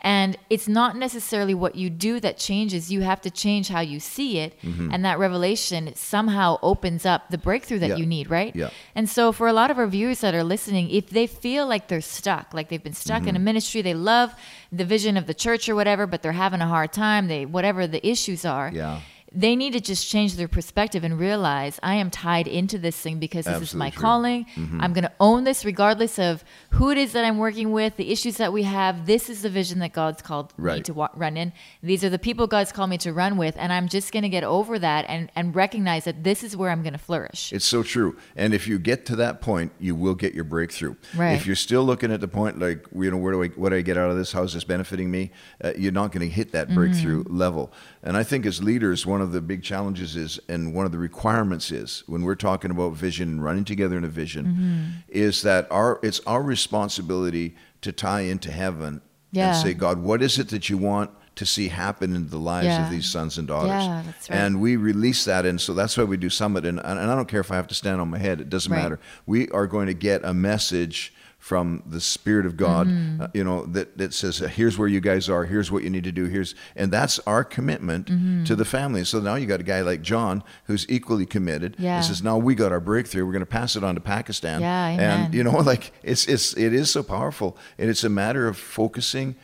And 0.00 0.36
it's 0.48 0.68
not 0.68 0.96
necessarily 0.96 1.54
what 1.54 1.74
you 1.74 1.90
do 1.90 2.20
that 2.20 2.38
changes. 2.38 2.90
You 2.92 3.00
have 3.00 3.20
to 3.22 3.30
change 3.30 3.68
how 3.68 3.80
you 3.80 3.98
see 3.98 4.38
it. 4.38 4.56
And 4.62 5.04
that 5.04 5.18
revelation 5.18 5.92
somehow 5.96 6.58
opens 6.62 7.04
up 7.04 7.30
the 7.30 7.38
breakthrough 7.38 7.80
that 7.80 7.86
Mm-hmm. 7.90 7.96
Yeah. 7.96 8.02
you 8.02 8.06
need, 8.06 8.30
right? 8.30 8.54
Yeah. 8.54 8.70
And 8.94 9.08
so, 9.08 9.32
for 9.32 9.48
a 9.48 9.52
lot 9.52 9.70
of 9.70 9.78
our 9.78 9.86
viewers 9.86 10.20
that 10.20 10.34
are 10.34 10.44
listening, 10.44 10.90
if 10.90 11.10
they 11.10 11.26
feel 11.26 11.66
like 11.66 11.88
they're 11.88 12.00
stuck, 12.00 12.54
like 12.54 12.68
they've 12.68 12.82
been 12.82 12.92
stuck 12.94 13.20
Mm-hmm. 13.22 13.28
in 13.28 13.36
a 13.36 13.40
ministry, 13.40 13.82
they 13.82 13.94
love 13.94 14.32
the 14.70 14.84
vision 14.84 15.16
of 15.16 15.26
the 15.26 15.34
church 15.34 15.68
or 15.68 15.74
whatever, 15.74 16.06
but 16.06 16.22
they're 16.22 16.32
having 16.32 16.60
a 16.60 16.66
hard 16.68 16.92
time, 16.92 17.26
they 17.28 17.44
whatever 17.46 17.86
the 17.86 18.06
issues 18.06 18.44
are. 18.44 18.70
Yeah. 18.72 19.00
They 19.32 19.56
need 19.56 19.74
to 19.74 19.80
just 19.80 20.08
change 20.08 20.36
their 20.36 20.48
perspective 20.48 21.04
and 21.04 21.18
realize 21.18 21.78
I 21.82 21.94
am 21.96 22.10
tied 22.10 22.48
into 22.48 22.78
this 22.78 22.96
thing 22.96 23.18
because 23.18 23.44
this 23.44 23.60
is 23.60 23.74
my 23.74 23.90
true. 23.90 24.00
calling. 24.00 24.46
Mm-hmm. 24.56 24.80
I'm 24.80 24.92
going 24.92 25.04
to 25.04 25.12
own 25.20 25.44
this 25.44 25.64
regardless 25.64 26.18
of 26.18 26.42
who 26.70 26.90
it 26.90 26.98
is 26.98 27.12
that 27.12 27.24
I'm 27.24 27.38
working 27.38 27.72
with, 27.72 27.96
the 27.96 28.10
issues 28.10 28.38
that 28.38 28.52
we 28.52 28.62
have. 28.62 29.06
This 29.06 29.28
is 29.28 29.42
the 29.42 29.50
vision 29.50 29.80
that 29.80 29.92
God's 29.92 30.22
called 30.22 30.52
me 30.58 30.64
Right. 30.64 30.84
to 30.86 30.94
wa- 30.94 31.10
run 31.14 31.36
in. 31.36 31.52
These 31.82 32.04
are 32.04 32.10
the 32.10 32.18
people 32.18 32.46
God's 32.46 32.72
called 32.72 32.90
me 32.90 32.98
to 32.98 33.12
run 33.12 33.36
with, 33.36 33.54
and 33.58 33.72
I'm 33.72 33.88
just 33.88 34.12
going 34.12 34.22
to 34.22 34.28
get 34.30 34.44
over 34.44 34.78
that 34.78 35.04
and, 35.08 35.30
and 35.36 35.54
recognize 35.54 36.04
that 36.04 36.24
this 36.24 36.42
is 36.42 36.56
where 36.56 36.70
I'm 36.70 36.82
going 36.82 36.92
to 36.94 36.98
flourish. 36.98 37.52
It's 37.52 37.64
so 37.66 37.82
true. 37.82 38.16
And 38.36 38.54
if 38.54 38.66
you 38.66 38.78
get 38.78 39.04
to 39.06 39.16
that 39.16 39.40
point, 39.40 39.72
you 39.78 39.94
will 39.94 40.14
get 40.14 40.34
your 40.34 40.44
breakthrough. 40.44 40.94
Right. 41.14 41.32
If 41.32 41.46
you're 41.46 41.56
still 41.56 41.84
looking 41.84 42.10
at 42.12 42.20
the 42.20 42.28
point 42.28 42.58
like, 42.58 42.86
you 42.94 43.10
know, 43.10 43.16
where 43.18 43.32
do 43.32 43.42
I, 43.42 43.48
what 43.48 43.70
do 43.70 43.76
I 43.76 43.82
get 43.82 43.98
out 43.98 44.10
of 44.10 44.16
this? 44.16 44.32
How 44.32 44.42
is 44.42 44.54
this 44.54 44.64
benefiting 44.64 45.10
me? 45.10 45.32
Uh, 45.62 45.72
you're 45.76 45.92
not 45.92 46.12
going 46.12 46.26
to 46.26 46.34
hit 46.34 46.52
that 46.52 46.72
breakthrough 46.74 47.24
Mm-hmm. 47.24 47.36
level. 47.36 47.72
And 48.02 48.16
I 48.16 48.22
think 48.22 48.46
as 48.46 48.62
leaders, 48.62 49.04
one 49.06 49.20
of 49.20 49.32
the 49.32 49.40
big 49.40 49.62
challenges 49.62 50.14
is, 50.14 50.38
and 50.48 50.72
one 50.72 50.86
of 50.86 50.92
the 50.92 50.98
requirements 50.98 51.72
is, 51.72 52.04
when 52.06 52.22
we're 52.22 52.36
talking 52.36 52.70
about 52.70 52.92
vision 52.94 53.28
and 53.28 53.44
running 53.44 53.64
together 53.64 53.96
in 53.98 54.04
a 54.04 54.08
vision, 54.08 54.46
Mm-hmm. 54.46 54.84
is 55.08 55.42
that 55.42 55.66
our 55.70 55.98
it's 56.02 56.20
our 56.26 56.42
responsibility 56.42 57.56
to 57.82 57.92
tie 57.92 58.20
into 58.22 58.50
heaven 58.52 59.00
Yeah. 59.32 59.48
and 59.48 59.56
say, 59.62 59.74
God, 59.74 59.98
what 59.98 60.22
is 60.22 60.38
it 60.38 60.48
that 60.50 60.68
you 60.70 60.78
want? 60.78 61.10
To 61.36 61.46
see 61.46 61.68
happen 61.68 62.16
in 62.16 62.28
the 62.30 62.38
lives 62.38 62.66
Yeah. 62.66 62.84
of 62.84 62.90
these 62.90 63.06
sons 63.08 63.38
and 63.38 63.46
daughters, 63.46 63.68
Yeah, 63.70 64.02
that's 64.04 64.28
right. 64.28 64.36
and 64.36 64.60
we 64.60 64.74
release 64.74 65.24
that 65.26 65.46
and 65.46 65.60
so 65.60 65.72
that's 65.72 65.96
why 65.96 66.02
we 66.02 66.16
do 66.16 66.28
summit 66.28 66.66
and, 66.66 66.80
and 66.84 66.98
i 66.98 67.14
don't 67.14 67.28
care 67.28 67.38
if 67.38 67.52
i 67.52 67.54
have 67.54 67.68
to 67.68 67.76
stand 67.76 68.00
on 68.00 68.10
my 68.10 68.18
head 68.18 68.40
it 68.40 68.50
doesn't 68.50 68.72
Right. 68.72 68.82
matter 68.82 68.98
we 69.24 69.48
are 69.50 69.68
going 69.68 69.86
to 69.86 69.94
get 69.94 70.24
a 70.24 70.34
message 70.34 71.12
from 71.38 71.82
the 71.86 72.00
spirit 72.00 72.44
of 72.44 72.56
god 72.56 72.86
Mm-hmm. 72.88 73.22
uh, 73.22 73.26
you 73.32 73.44
know 73.44 73.64
that, 73.66 73.96
that 73.96 74.12
says 74.12 74.38
here's 74.38 74.76
where 74.76 74.88
you 74.88 75.00
guys 75.00 75.28
are 75.28 75.44
here's 75.44 75.70
what 75.70 75.82
you 75.84 75.90
need 75.90 76.04
to 76.04 76.12
do 76.12 76.24
here's 76.26 76.54
and 76.76 76.90
that's 76.92 77.18
our 77.20 77.44
commitment 77.44 78.06
Mm-hmm. 78.08 78.44
to 78.44 78.56
the 78.56 78.64
family 78.64 79.04
so 79.04 79.20
now 79.20 79.36
you 79.36 79.46
got 79.46 79.60
a 79.60 79.64
guy 79.64 79.80
like 79.82 80.02
john 80.02 80.42
who's 80.64 80.84
equally 80.88 81.26
committed 81.26 81.76
Yeah. 81.78 81.96
and 81.96 82.04
says 82.04 82.22
now 82.22 82.36
we 82.38 82.54
got 82.54 82.72
our 82.72 82.80
breakthrough 82.80 83.24
we're 83.24 83.32
going 83.32 83.40
to 83.40 83.46
pass 83.46 83.76
it 83.76 83.84
on 83.84 83.94
to 83.94 84.00
pakistan 84.00 84.60
Yeah, 84.60 84.88
amen. 84.88 85.20
and 85.26 85.34
you 85.34 85.44
know 85.44 85.52
like 85.72 85.92
it's 86.02 86.26
it's 86.26 86.54
it 86.56 86.74
is 86.74 86.90
so 86.90 87.02
powerful 87.02 87.56
and 87.78 87.88
it's 87.88 88.04
a 88.04 88.08
matter 88.10 88.48
of 88.48 88.56
focusing 88.58 89.36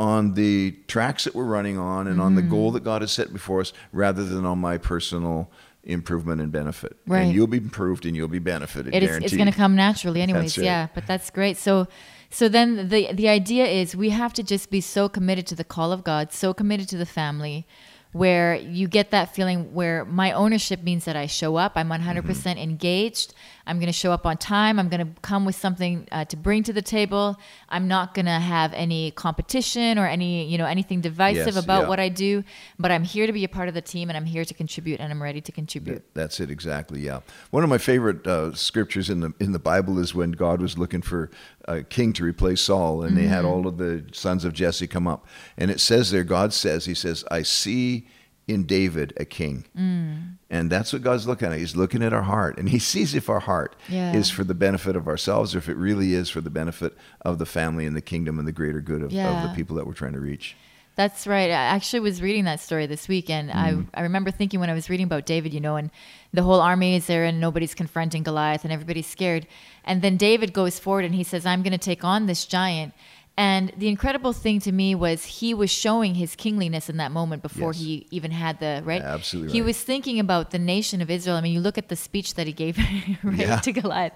on 0.00 0.34
the 0.34 0.76
tracks 0.86 1.24
that 1.24 1.34
we're 1.34 1.44
running 1.44 1.76
on 1.78 2.06
and 2.06 2.20
on 2.20 2.34
the 2.36 2.40
Mm-hmm. 2.42 2.50
goal 2.50 2.70
that 2.72 2.84
God 2.84 3.02
has 3.02 3.10
set 3.10 3.32
before 3.32 3.60
us 3.60 3.72
rather 3.92 4.22
than 4.24 4.44
on 4.44 4.58
my 4.60 4.78
personal 4.78 5.50
improvement 5.88 6.40
and 6.40 6.52
benefit. 6.52 6.96
Right. 7.06 7.22
And 7.22 7.32
you'll 7.34 7.46
be 7.46 7.56
improved 7.58 8.06
and 8.06 8.14
you'll 8.14 8.28
be 8.28 8.38
benefited. 8.38 8.94
It 8.94 9.02
is, 9.02 9.16
it's 9.16 9.34
going 9.36 9.50
to 9.50 9.56
come 9.56 9.74
naturally 9.74 10.20
anyways 10.22 10.54
That's 10.54 10.64
yeah 10.64 10.88
but 10.94 11.06
that's 11.06 11.30
great 11.30 11.56
so 11.56 11.88
so 12.30 12.48
then 12.48 12.88
the 12.88 13.12
the 13.12 13.28
idea 13.28 13.66
is 13.66 13.96
we 13.96 14.10
have 14.10 14.32
to 14.34 14.42
just 14.42 14.70
be 14.70 14.80
so 14.80 15.08
committed 15.08 15.46
to 15.48 15.54
the 15.54 15.64
call 15.64 15.90
of 15.92 16.04
god 16.04 16.32
so 16.32 16.52
committed 16.52 16.88
to 16.90 16.96
the 16.98 17.06
family 17.06 17.66
where 18.12 18.54
you 18.54 18.86
get 18.88 19.10
that 19.10 19.34
feeling 19.34 19.72
where 19.74 20.04
my 20.04 20.32
ownership 20.32 20.82
means 20.82 21.04
that 21.06 21.16
i 21.16 21.26
show 21.26 21.56
up 21.56 21.72
i'm 21.76 21.88
100% 21.88 22.22
Mm-hmm. 22.22 22.58
engaged 22.58 23.34
i'm 23.68 23.78
going 23.78 23.86
to 23.86 23.92
show 23.92 24.10
up 24.10 24.26
on 24.26 24.36
time 24.36 24.78
i'm 24.80 24.88
going 24.88 25.04
to 25.06 25.20
come 25.20 25.44
with 25.44 25.54
something 25.54 26.06
uh, 26.10 26.24
to 26.24 26.36
bring 26.36 26.62
to 26.64 26.72
the 26.72 26.82
table 26.82 27.36
i'm 27.68 27.86
not 27.86 28.14
going 28.14 28.26
to 28.26 28.32
have 28.56 28.72
any 28.72 29.12
competition 29.12 29.98
or 29.98 30.06
any 30.06 30.44
you 30.46 30.58
know 30.58 30.66
anything 30.66 31.00
divisive 31.00 31.54
Yes, 31.54 31.64
about 31.64 31.82
yeah. 31.82 31.88
what 31.88 32.00
i 32.00 32.08
do 32.08 32.42
but 32.78 32.90
i'm 32.90 33.04
here 33.04 33.26
to 33.26 33.32
be 33.32 33.44
a 33.44 33.48
part 33.48 33.68
of 33.68 33.74
the 33.74 33.82
team 33.82 34.08
and 34.10 34.16
i'm 34.16 34.24
here 34.26 34.44
to 34.44 34.54
contribute 34.54 34.98
and 35.00 35.12
i'm 35.12 35.22
ready 35.22 35.40
to 35.40 35.52
contribute 35.52 36.02
That's 36.14 36.40
it 36.40 36.50
exactly. 36.50 37.00
Yeah. 37.00 37.20
One 37.50 37.62
of 37.62 37.68
my 37.70 37.78
favorite 37.78 38.26
uh, 38.26 38.54
scriptures 38.54 39.08
in 39.10 39.20
the 39.20 39.32
in 39.38 39.52
the 39.52 39.58
Bible 39.58 39.98
is 39.98 40.14
when 40.14 40.32
God 40.32 40.60
was 40.62 40.76
looking 40.78 41.02
for 41.02 41.30
a 41.66 41.82
king 41.82 42.12
to 42.14 42.24
replace 42.24 42.62
Saul, 42.62 43.02
and 43.02 43.16
they 43.16 43.26
had 43.26 43.44
Mm-hmm. 43.44 43.46
all 43.52 43.66
of 43.66 43.76
the 43.78 44.04
sons 44.12 44.44
of 44.44 44.52
Jesse 44.54 44.86
come 44.86 45.06
up, 45.06 45.26
and 45.56 45.70
it 45.70 45.80
says 45.80 46.10
there, 46.10 46.24
God 46.24 46.52
says, 46.52 46.86
He 46.86 46.94
says, 46.94 47.24
"I 47.30 47.42
see 47.42 48.06
in 48.48 48.64
David 48.64 49.12
a 49.18 49.24
king," 49.24 49.64
Mm. 49.78 50.36
and 50.50 50.70
that's 50.70 50.92
what 50.92 51.02
God's 51.02 51.26
looking 51.26 51.52
at. 51.52 51.58
He's 51.58 51.76
looking 51.76 52.02
at 52.02 52.12
our 52.12 52.22
heart, 52.22 52.58
and 52.58 52.68
He 52.70 52.78
sees 52.92 53.14
if 53.14 53.28
our 53.28 53.40
heart 53.40 53.76
Yeah. 53.88 54.12
is 54.14 54.30
for 54.30 54.42
the 54.44 54.54
benefit 54.54 54.96
of 54.96 55.06
ourselves, 55.06 55.54
or 55.54 55.58
if 55.58 55.68
it 55.68 55.76
really 55.76 56.14
is 56.14 56.28
for 56.30 56.40
the 56.40 56.50
benefit 56.50 56.96
of 57.22 57.38
the 57.38 57.46
family 57.46 57.86
and 57.86 57.94
the 57.96 58.00
kingdom 58.00 58.38
and 58.38 58.48
the 58.48 58.52
greater 58.52 58.80
good 58.80 59.02
of, 59.02 59.12
of 59.14 59.42
the 59.48 59.52
people 59.54 59.76
that 59.76 59.86
we're 59.86 59.92
trying 59.92 60.14
to 60.14 60.20
reach. 60.20 60.56
That's 60.96 61.28
right. 61.28 61.48
I 61.48 61.52
actually 61.76 62.00
was 62.00 62.20
reading 62.20 62.42
that 62.46 62.58
story 62.58 62.86
this 62.86 63.06
week, 63.06 63.30
and 63.30 63.50
Mm. 63.50 63.86
I, 63.94 64.00
I 64.00 64.02
remember 64.02 64.32
thinking 64.32 64.58
when 64.58 64.68
I 64.68 64.74
was 64.74 64.90
reading 64.90 65.04
about 65.06 65.26
David, 65.26 65.54
you 65.54 65.60
know, 65.60 65.76
and 65.76 65.90
the 66.32 66.42
whole 66.42 66.60
army 66.60 66.96
is 66.96 67.06
there 67.06 67.24
and 67.24 67.38
nobody's 67.40 67.72
confronting 67.72 68.24
Goliath 68.24 68.64
and 68.64 68.72
everybody's 68.72 69.06
scared. 69.06 69.46
And 69.84 70.02
then 70.02 70.16
David 70.16 70.52
goes 70.52 70.80
forward 70.80 71.04
and 71.04 71.14
he 71.14 71.22
says, 71.22 71.46
I'm 71.46 71.62
going 71.62 71.70
to 71.72 71.78
take 71.78 72.02
on 72.04 72.26
this 72.26 72.44
giant. 72.46 72.94
And 73.38 73.72
the 73.76 73.86
incredible 73.86 74.32
thing 74.32 74.58
to 74.62 74.72
me 74.72 74.96
was 74.96 75.24
he 75.24 75.54
was 75.54 75.70
showing 75.70 76.16
his 76.16 76.34
kingliness 76.34 76.90
in 76.90 76.96
that 76.96 77.12
moment 77.12 77.40
before 77.40 77.72
Yes. 77.72 77.80
he 77.80 78.06
even 78.10 78.32
had 78.32 78.58
the 78.58 78.82
right. 78.84 79.00
Absolutely 79.00 79.52
He 79.52 79.60
right. 79.60 79.66
was 79.66 79.80
thinking 79.80 80.18
about 80.18 80.50
the 80.50 80.58
nation 80.58 81.00
of 81.00 81.08
Israel. 81.08 81.36
I 81.36 81.40
mean, 81.40 81.52
you 81.52 81.60
look 81.60 81.78
at 81.78 81.88
the 81.88 81.94
speech 81.94 82.34
that 82.34 82.48
he 82.48 82.52
gave 82.52 82.76
right 83.22 83.38
Yeah. 83.38 83.60
to 83.60 83.72
Goliath. 83.72 84.14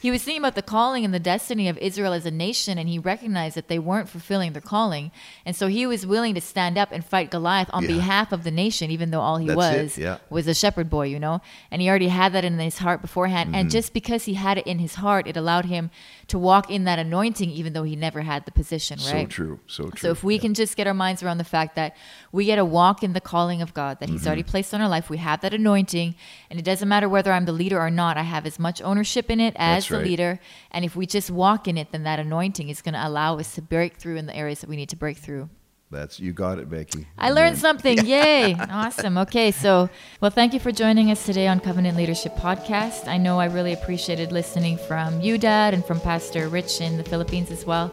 He 0.00 0.10
was 0.10 0.22
thinking 0.24 0.42
about 0.42 0.56
the 0.56 0.62
calling 0.76 1.04
and 1.04 1.14
the 1.14 1.20
destiny 1.20 1.68
of 1.68 1.78
Israel 1.78 2.12
as 2.12 2.26
a 2.26 2.32
nation, 2.32 2.76
and 2.76 2.88
he 2.88 2.98
recognized 2.98 3.56
that 3.56 3.68
they 3.68 3.78
weren't 3.78 4.08
fulfilling 4.08 4.52
their 4.54 4.60
calling. 4.60 5.12
And 5.46 5.54
so 5.54 5.68
he 5.68 5.86
was 5.86 6.04
willing 6.04 6.34
to 6.34 6.40
stand 6.40 6.76
up 6.76 6.90
and 6.90 7.04
fight 7.04 7.30
Goliath 7.30 7.70
on 7.72 7.84
Yeah. 7.84 7.90
behalf 7.96 8.32
of 8.32 8.42
the 8.42 8.50
nation, 8.50 8.90
even 8.90 9.12
though 9.12 9.20
all 9.20 9.38
he 9.38 9.46
That's 9.46 9.56
was 9.56 9.98
yeah. 9.98 10.18
was 10.30 10.48
a 10.48 10.54
shepherd 10.54 10.90
boy, 10.90 11.06
you 11.06 11.20
know? 11.20 11.40
And 11.70 11.80
he 11.80 11.88
already 11.88 12.08
had 12.08 12.32
that 12.32 12.44
in 12.44 12.58
his 12.58 12.78
heart 12.78 13.00
beforehand. 13.02 13.50
Mm-hmm. 13.50 13.54
And 13.60 13.70
just 13.70 13.92
because 13.94 14.24
he 14.24 14.34
had 14.34 14.58
it 14.58 14.66
in 14.66 14.80
his 14.80 14.96
heart, 14.96 15.28
it 15.28 15.36
allowed 15.36 15.66
him 15.66 15.90
to 16.26 16.38
walk 16.38 16.70
in 16.70 16.82
that 16.84 16.98
anointing, 16.98 17.50
even 17.50 17.72
though 17.72 17.84
he 17.84 17.94
never 17.94 18.22
had 18.22 18.44
the 18.46 18.50
position, 18.50 18.63
So 18.64 19.12
right? 19.12 19.28
true. 19.30 19.60
So 19.66 19.84
true. 19.90 19.96
So 19.98 20.10
if 20.10 20.24
we 20.24 20.34
Yeah. 20.36 20.40
can 20.40 20.54
just 20.54 20.76
get 20.76 20.86
our 20.86 20.94
minds 20.94 21.22
around 21.22 21.38
the 21.38 21.44
fact 21.44 21.74
that 21.76 21.94
we 22.32 22.44
get 22.46 22.56
to 22.56 22.64
walk 22.64 23.02
in 23.02 23.12
the 23.12 23.20
calling 23.20 23.62
of 23.62 23.74
God 23.74 24.00
that 24.00 24.08
He's 24.08 24.20
Mm-hmm. 24.20 24.26
already 24.28 24.42
placed 24.42 24.74
on 24.74 24.80
our 24.80 24.88
life, 24.88 25.08
we 25.10 25.18
have 25.18 25.40
that 25.42 25.54
anointing, 25.54 26.14
and 26.50 26.58
it 26.58 26.64
doesn't 26.64 26.88
matter 26.88 27.08
whether 27.08 27.32
I'm 27.32 27.44
the 27.44 27.52
leader 27.52 27.78
or 27.80 27.90
not. 27.90 28.16
I 28.16 28.22
have 28.22 28.46
as 28.46 28.58
much 28.58 28.82
ownership 28.82 29.30
in 29.30 29.40
it 29.40 29.54
as 29.56 29.84
That's 29.84 29.88
the 29.88 29.96
right. 29.98 30.04
leader, 30.06 30.40
and 30.70 30.84
if 30.84 30.96
we 30.96 31.06
just 31.06 31.30
walk 31.30 31.68
in 31.68 31.76
it, 31.78 31.92
then 31.92 32.02
that 32.04 32.18
anointing 32.18 32.68
is 32.68 32.82
going 32.82 32.94
to 32.94 33.06
allow 33.06 33.38
us 33.38 33.54
to 33.54 33.62
break 33.62 33.96
through 33.96 34.16
in 34.16 34.26
the 34.26 34.34
areas 34.36 34.60
that 34.60 34.68
we 34.70 34.76
need 34.76 34.88
to 34.90 34.96
break 34.96 35.18
through. 35.18 35.48
That's 35.90 36.18
you 36.18 36.32
got 36.32 36.58
it, 36.58 36.68
Becky. 36.68 37.06
I 37.18 37.30
learned 37.30 37.56
something. 37.56 38.04
Yay. 38.06 38.54
Awesome. 38.54 39.16
Okay. 39.18 39.52
So, 39.52 39.88
well, 40.20 40.30
thank 40.32 40.52
you 40.52 40.58
for 40.58 40.72
joining 40.72 41.12
us 41.12 41.24
today 41.24 41.46
on 41.46 41.60
Covenant 41.60 41.96
Leadership 41.96 42.34
Podcast. 42.34 43.06
I 43.06 43.16
know 43.16 43.38
I 43.38 43.44
really 43.44 43.72
appreciated 43.74 44.32
listening 44.32 44.76
from 44.76 45.20
you, 45.20 45.38
Dad, 45.38 45.72
and 45.72 45.84
from 45.84 46.00
Pastor 46.00 46.48
Rich 46.48 46.80
in 46.80 46.96
the 46.96 47.04
Philippines 47.04 47.52
as 47.52 47.64
well. 47.64 47.92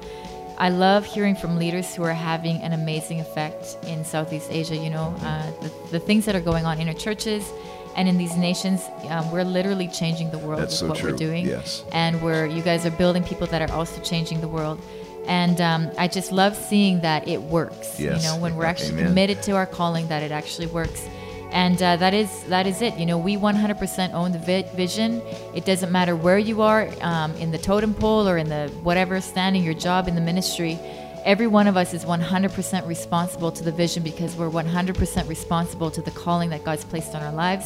I 0.61 0.69
love 0.69 1.05
hearing 1.05 1.33
from 1.33 1.57
leaders 1.57 1.95
who 1.95 2.03
are 2.03 2.13
having 2.13 2.61
an 2.61 2.73
amazing 2.73 3.19
effect 3.19 3.77
in 3.87 4.05
Southeast 4.05 4.47
Asia. 4.51 4.75
You 4.75 4.91
know, 4.91 5.15
uh, 5.21 5.49
the, 5.59 5.71
the 5.93 5.99
things 5.99 6.23
that 6.25 6.35
are 6.35 6.39
going 6.39 6.65
on 6.67 6.79
in 6.79 6.87
our 6.87 6.93
churches 6.93 7.51
and 7.95 8.07
in 8.07 8.15
these 8.15 8.37
nations, 8.37 8.87
um, 9.09 9.31
we're 9.31 9.43
literally 9.43 9.87
changing 9.87 10.29
the 10.29 10.37
world 10.37 10.61
That's 10.61 10.73
with 10.73 10.79
so 10.79 10.87
what 10.89 10.97
true. 10.99 11.11
we're 11.13 11.17
doing. 11.17 11.47
Yes. 11.47 11.83
And 11.93 12.21
we're, 12.21 12.45
you 12.45 12.61
guys 12.61 12.85
are 12.85 12.91
building 12.91 13.23
people 13.23 13.47
that 13.47 13.67
are 13.67 13.73
also 13.73 13.99
changing 14.03 14.39
the 14.39 14.47
world. 14.47 14.79
And 15.25 15.59
um, 15.61 15.89
I 15.97 16.07
just 16.07 16.31
love 16.31 16.55
seeing 16.55 17.01
that 17.01 17.27
it 17.27 17.41
works. 17.41 17.99
Yes. 17.99 18.23
You 18.23 18.29
know, 18.29 18.37
when 18.37 18.55
we're 18.55 18.65
actually 18.65 18.91
Amen. 18.91 19.07
committed 19.07 19.41
to 19.43 19.53
our 19.53 19.65
calling, 19.65 20.07
that 20.09 20.21
it 20.21 20.31
actually 20.31 20.67
works. 20.67 21.09
And 21.51 21.81
uh, 21.81 21.97
that 21.97 22.13
is 22.13 22.43
that 22.45 22.65
is 22.65 22.81
it. 22.81 22.97
You 22.97 23.05
know, 23.05 23.17
we 23.17 23.35
100% 23.35 24.13
own 24.13 24.31
the 24.31 24.39
vi- 24.39 24.69
vision. 24.75 25.21
It 25.53 25.65
doesn't 25.65 25.91
matter 25.91 26.15
where 26.15 26.37
you 26.39 26.61
are 26.61 26.87
um, 27.01 27.33
in 27.35 27.51
the 27.51 27.57
totem 27.57 27.93
pole 27.93 28.27
or 28.27 28.37
in 28.37 28.47
the 28.49 28.69
whatever 28.83 29.19
standing, 29.21 29.63
your 29.63 29.73
job 29.73 30.07
in 30.07 30.15
the 30.15 30.21
ministry. 30.21 30.79
Every 31.23 31.45
one 31.45 31.67
of 31.67 31.77
us 31.77 31.93
is 31.93 32.03
100% 32.03 32.87
responsible 32.87 33.51
to 33.51 33.63
the 33.63 33.71
vision 33.71 34.01
because 34.01 34.35
we're 34.35 34.49
100% 34.49 35.29
responsible 35.29 35.91
to 35.91 36.01
the 36.01 36.09
calling 36.09 36.49
that 36.49 36.63
God's 36.63 36.83
placed 36.83 37.13
on 37.13 37.21
our 37.21 37.31
lives. 37.33 37.65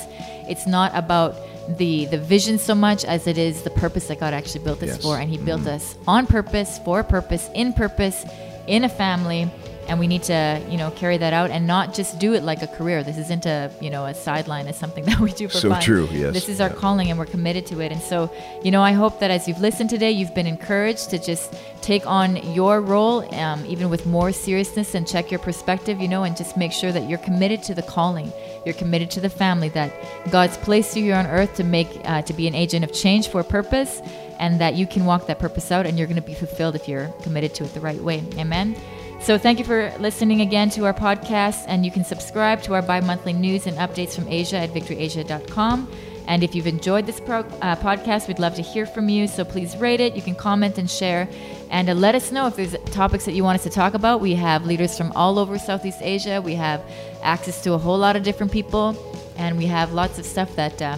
It's 0.50 0.67
not 0.67 0.91
about 0.93 1.36
the 1.78 2.06
the 2.08 2.17
vision 2.17 2.58
so 2.58 2.76
much 2.76 3.06
as 3.06 3.28
it 3.28 3.38
is 3.38 3.62
the 3.63 3.69
purpose 3.69 4.08
that 4.08 4.19
God 4.19 4.34
actually 4.34 4.63
built 4.65 4.84
us 4.84 4.89
Yes. 4.89 5.02
for, 5.02 5.17
and 5.17 5.30
He 5.30 5.38
built 5.38 5.65
us 5.67 5.95
on 6.08 6.28
purpose, 6.28 6.80
for 6.80 7.00
a 7.00 7.04
purpose, 7.04 7.50
in 7.54 7.71
purpose, 7.71 8.26
in 8.67 8.84
a 8.84 8.89
family 8.89 9.50
and 9.88 10.00
we 10.00 10.08
need 10.08 10.24
to 10.24 10.62
you 10.69 10.78
know 10.78 10.91
carry 10.91 11.17
that 11.17 11.34
out 11.34 11.52
and 11.52 11.65
not 11.67 11.93
just 11.93 12.19
do 12.19 12.34
it 12.34 12.43
like 12.43 12.62
a 12.62 12.67
career. 12.67 13.04
This 13.04 13.17
isn't 13.17 13.45
a 13.45 13.71
you 13.82 13.89
know 13.89 14.06
a 14.06 14.13
sideline 14.13 14.67
it's 14.67 14.78
something 14.80 15.06
that 15.10 15.19
we 15.19 15.32
do 15.32 15.48
for 15.48 15.58
So 15.58 15.69
fun. 15.69 15.82
true, 15.82 16.08
yes. 16.12 16.34
this 16.34 16.50
is 16.50 16.60
our 16.62 16.69
Yeah. 16.69 16.76
calling 16.76 17.10
and 17.10 17.17
we're 17.19 17.26
committed 17.26 17.65
to 17.67 17.80
it. 17.82 17.91
And 17.91 18.02
so 18.02 18.32
you 18.63 18.71
know 18.71 18.82
i 18.82 18.91
hope 18.91 19.19
that 19.19 19.32
as 19.32 19.48
you've 19.48 19.60
listened 19.62 19.89
today 19.89 20.12
you've 20.12 20.34
been 20.36 20.48
encouraged 20.48 21.10
to 21.12 21.17
just 21.19 21.54
take 21.82 22.06
on 22.08 22.30
your 22.54 22.82
role 22.82 23.17
um, 23.36 23.63
even 23.67 23.89
with 23.89 24.06
more 24.06 24.32
seriousness 24.32 24.95
and 24.95 25.08
check 25.08 25.30
your 25.30 25.39
perspective 25.39 26.02
you 26.02 26.08
know 26.08 26.24
and 26.24 26.36
just 26.36 26.58
make 26.58 26.71
sure 26.71 26.91
that 26.91 27.08
you're 27.10 27.19
committed 27.30 27.62
to 27.63 27.74
the 27.76 27.84
calling. 27.84 28.32
You're 28.65 28.74
committed 28.76 29.12
to 29.12 29.19
the 29.21 29.30
family 29.30 29.69
that 29.69 29.91
god's 30.32 30.58
placed 30.58 30.95
you 30.98 31.04
here 31.04 31.15
on 31.15 31.28
earth 31.28 31.54
to 31.56 31.63
make 31.63 31.89
uh, 32.06 32.21
to 32.24 32.34
be 32.34 32.48
an 32.48 32.56
agent 32.56 32.84
of 32.84 32.91
change 32.91 33.28
for 33.28 33.41
a 33.41 33.43
purpose 33.43 34.02
and 34.39 34.60
that 34.60 34.74
you 34.76 34.86
can 34.86 35.06
walk 35.06 35.28
that 35.28 35.39
purpose 35.39 35.71
out 35.71 35.86
and 35.86 35.98
you're 35.98 36.08
going 36.08 36.21
to 36.26 36.30
be 36.34 36.34
fulfilled 36.34 36.76
if 36.76 36.88
you're 36.89 37.08
committed 37.24 37.54
to 37.56 37.63
it 37.63 37.74
the 37.74 37.80
right 37.80 38.02
way. 38.02 38.21
Amen 38.38 38.76
so 39.25 39.39
thank 39.39 39.57
you 39.57 39.65
for 39.65 39.91
listening 39.97 40.41
again 40.41 40.69
to 40.69 40.85
our 40.85 40.93
podcast, 40.93 41.65
and 41.67 41.83
you 41.83 41.89
can 41.89 42.03
subscribe 42.05 42.61
to 42.61 42.75
our 42.75 42.83
bi-monthly 42.83 43.33
news 43.33 43.65
and 43.65 43.75
updates 43.77 44.13
from 44.13 44.27
Asia 44.27 44.57
at 44.57 44.69
victoryasia.com. 44.69 45.91
And 46.27 46.43
if 46.43 46.53
you've 46.53 46.67
enjoyed 46.67 47.07
this 47.07 47.19
pro- 47.19 47.39
uh, 47.39 47.75
podcast, 47.77 48.27
we'd 48.27 48.38
love 48.38 48.53
to 48.53 48.61
hear 48.61 48.85
from 48.85 49.09
you. 49.09 49.27
So 49.27 49.43
please 49.43 49.75
rate 49.77 49.99
it. 49.99 50.15
You 50.15 50.21
can 50.21 50.35
comment 50.35 50.77
and 50.77 50.88
share, 50.88 51.27
and 51.71 51.89
uh, 51.89 51.95
let 51.95 52.13
us 52.13 52.31
know 52.31 52.45
if 52.45 52.55
there's 52.55 52.75
topics 52.91 53.25
that 53.25 53.31
you 53.31 53.43
want 53.43 53.55
us 53.57 53.63
to 53.63 53.71
talk 53.71 53.95
about. 53.95 54.21
We 54.21 54.35
have 54.35 54.67
leaders 54.67 54.95
from 54.95 55.11
all 55.13 55.39
over 55.39 55.57
Southeast 55.57 56.03
Asia. 56.03 56.39
We 56.39 56.53
have 56.53 56.83
access 57.23 57.63
to 57.63 57.73
a 57.73 57.79
whole 57.79 57.97
lot 57.97 58.15
of 58.15 58.21
different 58.21 58.51
people, 58.51 58.95
and 59.38 59.57
we 59.57 59.65
have 59.65 59.91
lots 59.91 60.19
of 60.19 60.25
stuff 60.25 60.55
that. 60.55 60.79
Uh, 60.79 60.97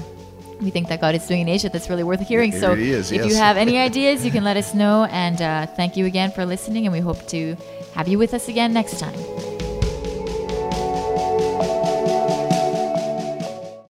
we 0.60 0.72
think 0.72 0.88
that 0.88 1.00
God 1.00 1.14
is 1.14 1.28
doing 1.28 1.42
in 1.42 1.50
Asia 1.50 1.70
that's 1.70 1.88
really 1.88 2.04
worth 2.04 2.20
hearing. 2.20 2.52
It 2.52 2.60
so, 2.60 2.74
really 2.74 2.90
is, 2.90 3.12
if 3.12 3.26
you 3.28 3.36
have 3.36 3.58
any 3.58 3.78
ideas, 3.90 4.26
you 4.26 4.32
can 4.32 4.44
let 4.44 4.58
us 4.58 4.74
know. 4.74 5.06
And 5.12 5.40
uh, 5.40 5.68
thank 5.68 5.96
you 5.96 6.08
again 6.08 6.32
for 6.32 6.46
listening. 6.48 6.88
And 6.88 6.94
we 6.94 7.00
hope 7.00 7.28
to 7.28 7.56
have 7.98 8.08
you 8.08 8.20
with 8.20 8.36
us 8.36 8.48
again 8.48 8.74
next 8.74 9.00
time. 9.00 9.47